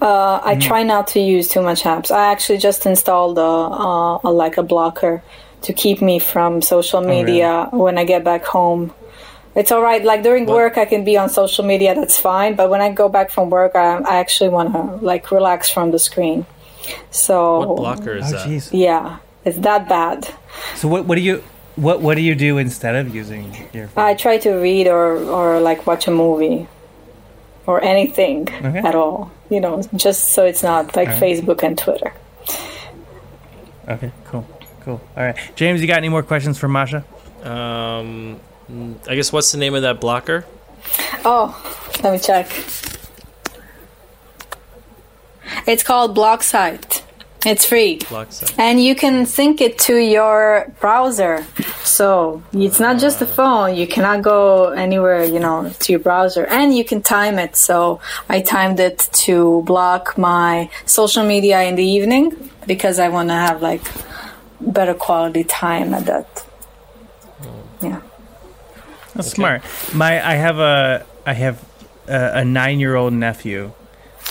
Uh, 0.00 0.40
Mm-hmm. 0.40 0.48
I 0.48 0.54
try 0.56 0.82
not 0.82 1.06
to 1.08 1.20
use 1.20 1.48
too 1.48 1.62
much 1.62 1.82
apps. 1.84 2.10
I 2.10 2.32
actually 2.32 2.58
just 2.58 2.84
installed 2.86 3.38
a, 3.38 3.42
a, 3.42 4.20
a 4.24 4.30
like 4.30 4.56
a 4.58 4.62
blocker 4.62 5.22
to 5.62 5.72
keep 5.72 6.02
me 6.02 6.18
from 6.18 6.60
social 6.62 7.00
Oh, 7.00 7.08
media 7.08 7.68
when 7.72 7.96
I 7.98 8.04
get 8.04 8.22
back 8.24 8.44
home. 8.44 8.92
It's 9.54 9.70
all 9.72 9.80
right. 9.82 10.04
Like 10.04 10.22
during 10.22 10.46
What- 10.46 10.56
work, 10.56 10.78
I 10.78 10.84
can 10.84 11.04
be 11.04 11.16
on 11.16 11.28
social 11.30 11.64
media. 11.64 11.94
That's 11.94 12.18
fine. 12.18 12.54
But 12.56 12.68
when 12.70 12.80
I 12.82 12.90
go 12.92 13.08
back 13.08 13.30
from 13.30 13.50
work, 13.50 13.72
I, 13.76 13.98
I 13.98 14.16
actually 14.16 14.50
want 14.50 14.72
to 14.74 14.82
like 15.04 15.30
relax 15.30 15.70
from 15.70 15.90
the 15.92 15.98
screen. 15.98 16.44
So 17.10 17.60
What 17.60 17.76
blocker 17.76 18.16
is 18.16 18.26
Oh, 18.32 18.36
that? 18.36 18.46
jeez. 18.48 18.68
yeah, 18.72 19.18
it's 19.44 19.58
that 19.58 19.88
bad. 19.88 20.28
So 20.76 20.88
what 20.88 21.06
what 21.06 21.14
do 21.14 21.22
you 21.22 21.42
what 21.76 22.02
what 22.02 22.16
do 22.16 22.20
you 22.22 22.34
do 22.34 22.58
instead 22.58 22.94
of 22.96 23.14
using 23.14 23.54
your? 23.72 23.88
Phone? 23.88 24.04
I 24.04 24.14
try 24.14 24.36
to 24.38 24.50
read 24.58 24.86
or 24.88 25.16
or 25.24 25.60
like 25.60 25.86
watch 25.86 26.08
a 26.08 26.10
movie 26.10 26.66
or 27.66 27.82
anything 27.82 28.48
Okay. 28.52 28.78
at 28.84 28.94
all. 28.94 29.30
You 29.54 29.60
know, 29.60 29.82
just 29.94 30.30
so 30.30 30.44
it's 30.44 30.64
not 30.64 30.96
like 30.96 31.08
Alright. 31.08 31.22
Facebook 31.22 31.62
and 31.62 31.78
Twitter. 31.78 32.12
Okay, 33.88 34.10
cool, 34.24 34.44
cool. 34.80 35.00
All 35.16 35.22
right, 35.22 35.36
James, 35.54 35.80
you 35.80 35.86
got 35.86 35.98
any 35.98 36.08
more 36.08 36.24
questions 36.24 36.58
for 36.58 36.66
Masha? 36.66 37.04
Um, 37.44 38.40
I 39.08 39.14
guess 39.14 39.32
what's 39.32 39.52
the 39.52 39.58
name 39.58 39.74
of 39.74 39.82
that 39.82 40.00
blocker? 40.00 40.44
Oh, 41.24 41.54
let 42.02 42.14
me 42.14 42.18
check. 42.18 42.50
It's 45.66 45.82
called 45.82 46.16
BlockSite. 46.16 46.93
It's 47.44 47.64
free. 47.64 47.98
Block 48.08 48.32
site. 48.32 48.58
And 48.58 48.82
you 48.82 48.94
can 48.94 49.26
sync 49.26 49.60
it 49.60 49.78
to 49.80 49.96
your 49.96 50.72
browser. 50.80 51.44
So 51.82 52.42
it's 52.52 52.80
not 52.80 52.98
just 52.98 53.18
the 53.18 53.26
phone. 53.26 53.76
You 53.76 53.86
cannot 53.86 54.22
go 54.22 54.70
anywhere, 54.70 55.24
you 55.24 55.38
know, 55.38 55.70
to 55.80 55.92
your 55.92 56.00
browser. 56.00 56.46
And 56.46 56.74
you 56.74 56.84
can 56.84 57.02
time 57.02 57.38
it. 57.38 57.56
So 57.56 58.00
I 58.28 58.40
timed 58.40 58.80
it 58.80 59.08
to 59.24 59.62
block 59.62 60.16
my 60.16 60.70
social 60.86 61.24
media 61.24 61.62
in 61.62 61.74
the 61.76 61.84
evening 61.84 62.50
because 62.66 62.98
I 62.98 63.08
want 63.10 63.28
to 63.28 63.34
have 63.34 63.60
like 63.60 63.82
better 64.60 64.94
quality 64.94 65.44
time 65.44 65.92
at 65.92 66.06
that. 66.06 66.46
Yeah. 67.82 68.00
That's 69.14 69.30
smart. 69.30 69.62
My 69.92 70.26
I 70.26 70.34
have 70.34 70.58
a 70.58 71.06
I 71.26 71.34
have 71.34 71.62
a, 72.08 72.38
a 72.38 72.44
nine 72.44 72.80
year 72.80 72.96
old 72.96 73.12
nephew, 73.12 73.72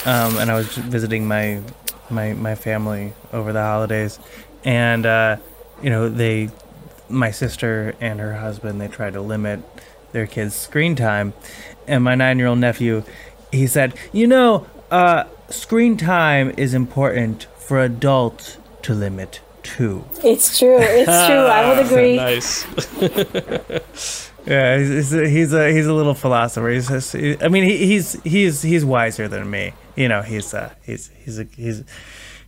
um, 0.06 0.38
and 0.38 0.52
I 0.52 0.56
was 0.56 0.68
visiting 0.76 1.28
my 1.28 1.62
my 2.14 2.34
my 2.34 2.56
family 2.56 3.14
over 3.32 3.54
the 3.54 3.62
holidays, 3.62 4.20
and 4.64 5.06
uh, 5.06 5.38
you 5.82 5.90
know 5.90 6.10
they, 6.10 6.50
my 7.10 7.32
sister 7.32 7.96
and 8.00 8.20
her 8.20 8.36
husband, 8.36 8.80
they 8.80 8.88
try 8.88 9.10
to 9.10 9.22
limit 9.22 9.62
their 10.12 10.28
kids' 10.28 10.56
screen 10.56 10.96
time, 10.96 11.34
and 11.88 12.04
my 12.04 12.16
nine 12.16 12.38
year 12.38 12.48
old 12.48 12.60
nephew, 12.60 13.04
he 13.52 13.68
said, 13.68 13.94
you 14.12 14.28
know, 14.28 14.66
uh, 14.92 15.26
screen 15.50 15.98
time 15.98 16.54
is 16.58 16.74
important 16.74 17.48
for 17.58 17.80
adults 17.80 18.58
to 18.84 18.94
limit 18.94 19.42
too. 19.64 20.04
It's 20.24 20.58
true. 20.60 20.80
It's 20.80 21.06
true. 21.06 21.46
I 21.46 21.70
would 21.70 21.86
agree. 21.86 22.16
Nice. 22.18 22.66
Yeah, 24.46 24.78
he's, 24.78 24.90
he's 24.90 25.14
a, 25.14 25.30
he's 25.30 25.54
a 25.54 25.72
he's 25.72 25.88
a 25.88 25.94
little 25.94 26.14
philosopher. 26.14 26.70
He's 26.70 26.90
just, 26.90 27.16
I 27.16 27.48
mean, 27.48 27.64
he, 27.64 27.86
he's 27.86 28.22
he's 28.24 28.62
he's 28.62 28.84
wiser 28.84 29.28
than 29.28 29.50
me. 29.50 29.74
You 29.96 30.10
know, 30.10 30.22
he's 30.22 30.54
uh 30.54 30.74
he's 30.84 31.12
he's 31.24 31.40
a, 31.40 31.46
he's 31.56 31.84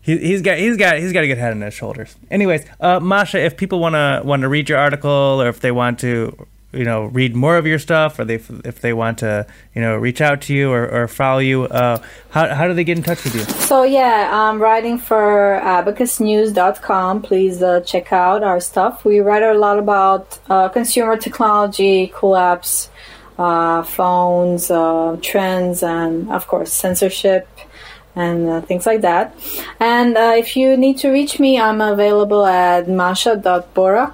he, 0.02 0.18
he's 0.18 0.42
got 0.42 0.58
he's 0.58 0.78
got 0.78 0.98
he's 0.98 1.14
got 1.14 1.24
a 1.24 1.28
good 1.28 1.38
head 1.38 1.52
on 1.52 1.62
his 1.62 1.74
shoulders. 1.74 2.16
Anyways, 2.30 2.66
uh, 2.82 3.00
Masha, 3.00 3.40
if 3.40 3.56
people 3.56 3.80
want 3.80 3.96
to 3.96 4.22
want 4.26 4.42
to 4.42 4.50
read 4.50 4.68
your 4.68 4.78
article 4.78 5.10
or 5.10 5.48
if 5.48 5.62
they 5.62 5.72
want 5.72 6.00
to 6.00 6.48
you 6.76 6.84
know 6.84 7.06
read 7.06 7.36
more 7.36 7.58
of 7.58 7.66
your 7.66 7.80
stuff 7.80 8.20
or 8.20 8.26
they 8.26 8.36
if 8.64 8.82
they 8.82 8.94
want 8.94 9.20
to 9.20 9.48
you 9.74 9.82
know 9.82 9.96
reach 9.96 10.22
out 10.22 10.42
to 10.42 10.54
you 10.54 10.72
or, 10.72 10.88
or 10.88 11.08
follow 11.08 11.40
you, 11.40 11.64
uh, 11.64 12.02
how 12.30 12.54
how 12.54 12.68
do 12.68 12.74
they 12.74 12.84
get 12.84 12.98
in 12.98 13.04
touch 13.04 13.24
with 13.24 13.36
you? 13.36 13.44
So 13.66 13.84
yeah, 13.84 14.30
I'm 14.32 14.62
writing 14.62 14.98
for 14.98 15.60
abacusnews.com. 15.64 17.22
Please 17.22 17.62
uh, 17.64 17.82
check 17.82 18.14
out 18.14 18.44
our 18.44 18.60
stuff. 18.60 19.06
We 19.06 19.20
write 19.20 19.44
a 19.44 19.54
lot 19.54 19.80
about 19.80 20.40
uh, 20.50 20.70
consumer 20.70 21.18
technology, 21.18 22.12
cool 22.14 22.34
apps, 22.34 22.90
uh, 23.38 23.84
phones, 23.84 24.70
uh, 24.70 25.18
trends, 25.22 25.84
and 25.84 26.32
of 26.32 26.48
course 26.48 26.72
censorship 26.72 27.48
and 28.16 28.50
uh, 28.50 28.62
things 28.62 28.86
like 28.86 29.02
that. 29.02 29.36
And 29.80 30.18
uh, 30.18 30.34
if 30.38 30.56
you 30.56 30.78
need 30.78 30.98
to 31.00 31.10
reach 31.10 31.40
me, 31.40 31.60
I'm 31.60 31.82
available 31.82 32.46
at 32.46 32.88
masha.borak 32.88 34.14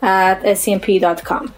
at 0.00 0.42
scmp.com. 0.42 1.54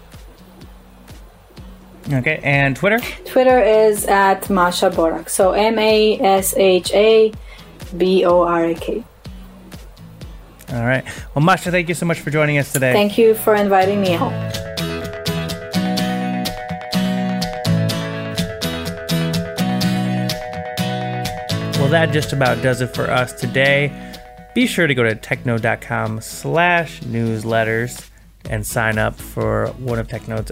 Okay, 2.11 2.39
and 2.43 2.75
Twitter. 2.75 2.99
Twitter 3.25 3.59
is 3.59 4.05
at 4.05 4.49
Masha 4.49 4.91
Borak. 4.91 5.29
So 5.29 5.51
M 5.53 5.79
A 5.79 6.19
S 6.19 6.55
H 6.55 6.91
A 6.93 7.31
B 7.97 8.23
O 8.25 8.41
R 8.41 8.65
A 8.65 8.75
K. 8.75 9.03
All 10.69 10.85
right. 10.85 11.03
Well, 11.33 11.43
Masha, 11.43 11.71
thank 11.71 11.89
you 11.89 11.95
so 11.95 12.05
much 12.05 12.19
for 12.19 12.31
joining 12.31 12.57
us 12.57 12.71
today. 12.71 12.93
Thank 12.93 13.17
you 13.17 13.33
for 13.35 13.55
inviting 13.55 14.01
me 14.01 14.13
home. 14.13 14.33
Well, 21.79 21.91
that 21.91 22.09
just 22.11 22.33
about 22.33 22.63
does 22.63 22.81
it 22.81 22.95
for 22.95 23.09
us 23.09 23.31
today. 23.33 23.91
Be 24.55 24.65
sure 24.65 24.87
to 24.87 24.95
go 24.95 25.03
to 25.03 25.15
technode.com 25.15 26.21
slash 26.21 27.01
newsletters 27.01 28.09
and 28.49 28.65
sign 28.65 28.97
up 28.97 29.15
for 29.15 29.67
one 29.77 29.99
of 29.99 30.07
TechNode's 30.07 30.51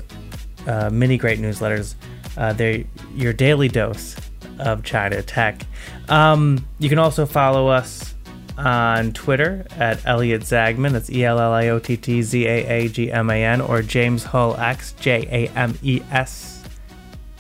uh, 0.68 0.90
many 0.90 1.18
great 1.18 1.40
newsletters. 1.40 1.96
Uh, 2.38 2.54
they're 2.54 2.84
your 3.16 3.34
daily 3.34 3.68
dose 3.68 4.16
of 4.60 4.84
China 4.84 5.22
tech. 5.22 5.66
Um, 6.10 6.66
you 6.80 6.90
can 6.90 7.00
also 7.00 7.26
follow 7.26 7.68
us 7.68 8.14
on 8.58 9.14
Twitter 9.14 9.66
at 9.72 10.06
Elliott 10.06 10.42
Zaagman. 10.42 10.92
That's 10.92 11.10
E 11.10 11.26
L 11.26 11.40
L 11.40 11.54
I 11.54 11.70
O 11.70 11.80
T 11.80 11.98
T 11.98 12.22
Z 12.22 12.46
A 12.46 12.68
A 12.68 12.88
G 12.88 13.12
M 13.12 13.30
A 13.30 13.44
N 13.44 13.62
or 13.62 13.82
James 13.82 14.24
Hull 14.24 14.56
X 14.58 14.94
J 15.00 15.28
A 15.30 15.58
M 15.58 15.78
E 15.82 16.02
S 16.12 16.64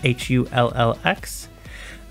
H 0.03 0.29
U 0.29 0.47
L 0.51 0.71
L 0.75 0.97
X. 1.03 1.47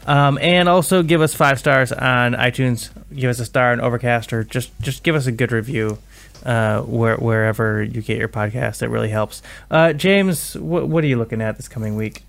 Um, 0.07 0.39
and 0.39 0.69
also 0.69 1.03
give 1.03 1.21
us 1.21 1.33
five 1.33 1.59
stars 1.59 1.93
on 1.93 2.33
iTunes. 2.33 2.91
Give 3.15 3.31
us 3.31 3.39
a 3.39 3.45
star 3.45 3.73
on 3.73 3.81
Overcast, 3.81 4.33
or 4.33 4.43
just 4.43 4.71
just 4.81 5.03
give 5.03 5.15
us 5.15 5.27
a 5.27 5.33
good 5.33 5.53
review 5.53 5.99
uh, 6.45 6.83
where, 6.83 7.17
wherever 7.17 7.83
you 7.83 8.03
get 8.03 8.19
your 8.19 8.29
podcast. 8.29 8.83
It 8.83 8.89
really 8.89 9.11
helps. 9.11 9.43
Uh, 9.71 9.93
James, 9.93 10.55
wh- 10.55 10.89
what 10.89 11.05
are 11.05 11.07
you 11.07 11.17
looking 11.17 11.41
at 11.41 11.57
this 11.57 11.69
coming 11.69 11.97
week? 11.97 12.25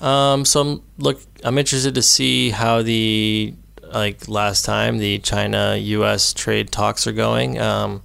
Um, 0.00 0.44
so 0.44 0.60
I'm 0.60 0.82
look. 0.98 1.20
I'm 1.42 1.58
interested 1.58 1.94
to 1.96 2.02
see 2.02 2.50
how 2.50 2.82
the 2.82 3.54
like 3.82 4.28
last 4.28 4.64
time 4.64 4.98
the 4.98 5.18
China 5.18 5.76
U.S. 5.76 6.32
trade 6.32 6.70
talks 6.70 7.06
are 7.06 7.12
going. 7.12 7.58
Um, 7.58 8.02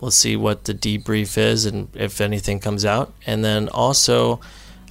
we'll 0.00 0.10
see 0.10 0.34
what 0.34 0.64
the 0.64 0.74
debrief 0.74 1.36
is 1.36 1.66
and 1.66 1.88
if 1.94 2.20
anything 2.20 2.58
comes 2.58 2.84
out, 2.84 3.12
and 3.26 3.44
then 3.44 3.68
also 3.68 4.40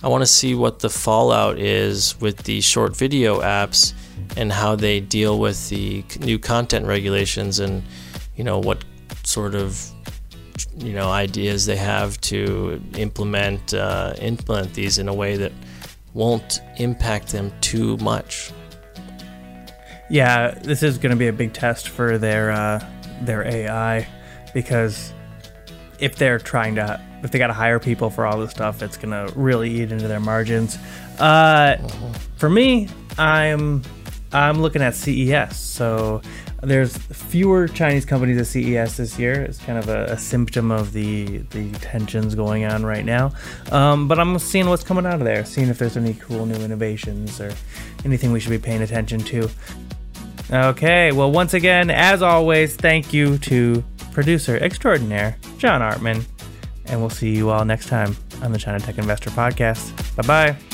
I 0.02 0.08
want 0.08 0.22
to 0.22 0.28
see 0.28 0.56
what 0.56 0.80
the 0.80 0.90
fallout 0.90 1.60
is 1.60 2.20
with 2.22 2.44
the 2.44 2.62
short 2.62 2.96
video 2.96 3.42
apps 3.42 3.94
and 4.38 4.52
how 4.52 4.76
they 4.76 5.02
deal 5.02 5.38
with 5.40 5.68
the 5.70 6.06
new 6.22 6.40
content 6.40 6.86
regulations 6.86 7.60
and 7.60 7.84
you 8.36 8.46
know 8.46 8.60
what 8.60 8.86
sort 9.30 9.54
of 9.54 9.92
you 10.78 10.94
know 10.94 11.10
ideas 11.12 11.66
they 11.66 11.76
have 11.76 12.20
to 12.22 12.82
implement 12.96 13.74
uh, 13.74 14.14
implement 14.20 14.74
these 14.74 14.98
in 14.98 15.08
a 15.08 15.14
way 15.14 15.38
that 15.38 15.52
won't 16.14 16.62
impact 16.78 17.32
them 17.32 17.52
too 17.62 17.96
much. 17.98 18.52
Yeah, 20.10 20.52
this 20.52 20.82
is 20.82 20.98
going 20.98 21.12
to 21.12 21.16
be 21.16 21.28
a 21.28 21.34
big 21.34 21.54
test 21.54 21.90
for 21.90 22.18
their 22.18 22.52
uh, 22.52 22.84
their 23.22 23.46
AI 23.46 24.08
because 24.54 25.14
if 26.00 26.16
they're 26.16 26.40
trying 26.40 26.76
to 26.76 27.00
if 27.24 27.32
they 27.32 27.38
got 27.38 27.48
to 27.48 27.54
hire 27.54 27.80
people 27.80 28.10
for 28.10 28.26
all 28.26 28.40
this 28.40 28.52
stuff, 28.52 28.82
it's 28.82 28.98
going 28.98 29.12
to 29.12 29.32
really 29.38 29.70
eat 29.70 29.92
into 29.92 30.08
their 30.08 30.22
margins. 30.22 30.78
Uh, 31.20 31.78
for 32.38 32.50
me, 32.50 32.88
I'm 33.18 33.84
I'm 34.32 34.62
looking 34.62 34.82
at 34.82 34.96
CES. 34.96 35.58
So 35.58 36.22
there's 36.62 36.98
fewer 36.98 37.68
Chinese 37.68 38.06
companies 38.06 38.38
at 38.38 38.48
CES 38.48 38.98
this 38.98 39.18
year. 39.20 39.42
It's 39.42 39.60
kind 39.60 39.78
of 39.78 39.88
a, 39.90 40.06
a 40.06 40.18
symptom 40.18 40.72
of 40.72 40.94
the 40.94 41.40
the 41.50 41.72
tensions 41.80 42.36
going 42.36 42.66
on 42.66 42.86
right 42.86 43.06
now. 43.06 43.32
Um, 43.72 44.08
but 44.08 44.20
I'm 44.20 44.38
seeing 44.40 44.68
what's 44.68 44.84
coming 44.84 45.06
out 45.06 45.16
of 45.16 45.24
there, 45.24 45.46
seeing 45.46 45.70
if 45.70 45.78
there's 45.78 45.98
any 45.98 46.14
cool 46.16 46.46
new 46.46 46.62
innovations 46.64 47.40
or 47.40 47.54
anything 48.06 48.32
we 48.32 48.40
should 48.40 48.52
be 48.52 48.58
paying 48.60 48.82
attention 48.82 49.20
to. 49.22 49.50
Okay, 50.52 51.12
well, 51.12 51.32
once 51.32 51.54
again, 51.54 51.92
as 51.92 52.22
always, 52.22 52.76
thank 52.76 53.14
you 53.14 53.38
to 53.40 53.84
producer 54.12 54.58
extraordinaire 54.58 55.38
John 55.60 55.82
Artman, 55.82 56.26
and 56.86 57.00
we'll 57.00 57.12
see 57.12 57.36
you 57.36 57.52
all 57.52 57.64
next 57.66 57.88
time 57.88 58.18
on 58.42 58.52
the 58.52 58.58
China 58.58 58.80
Tech 58.80 58.98
Investor 58.98 59.30
Podcast. 59.30 60.16
Bye 60.16 60.56
bye. 60.56 60.69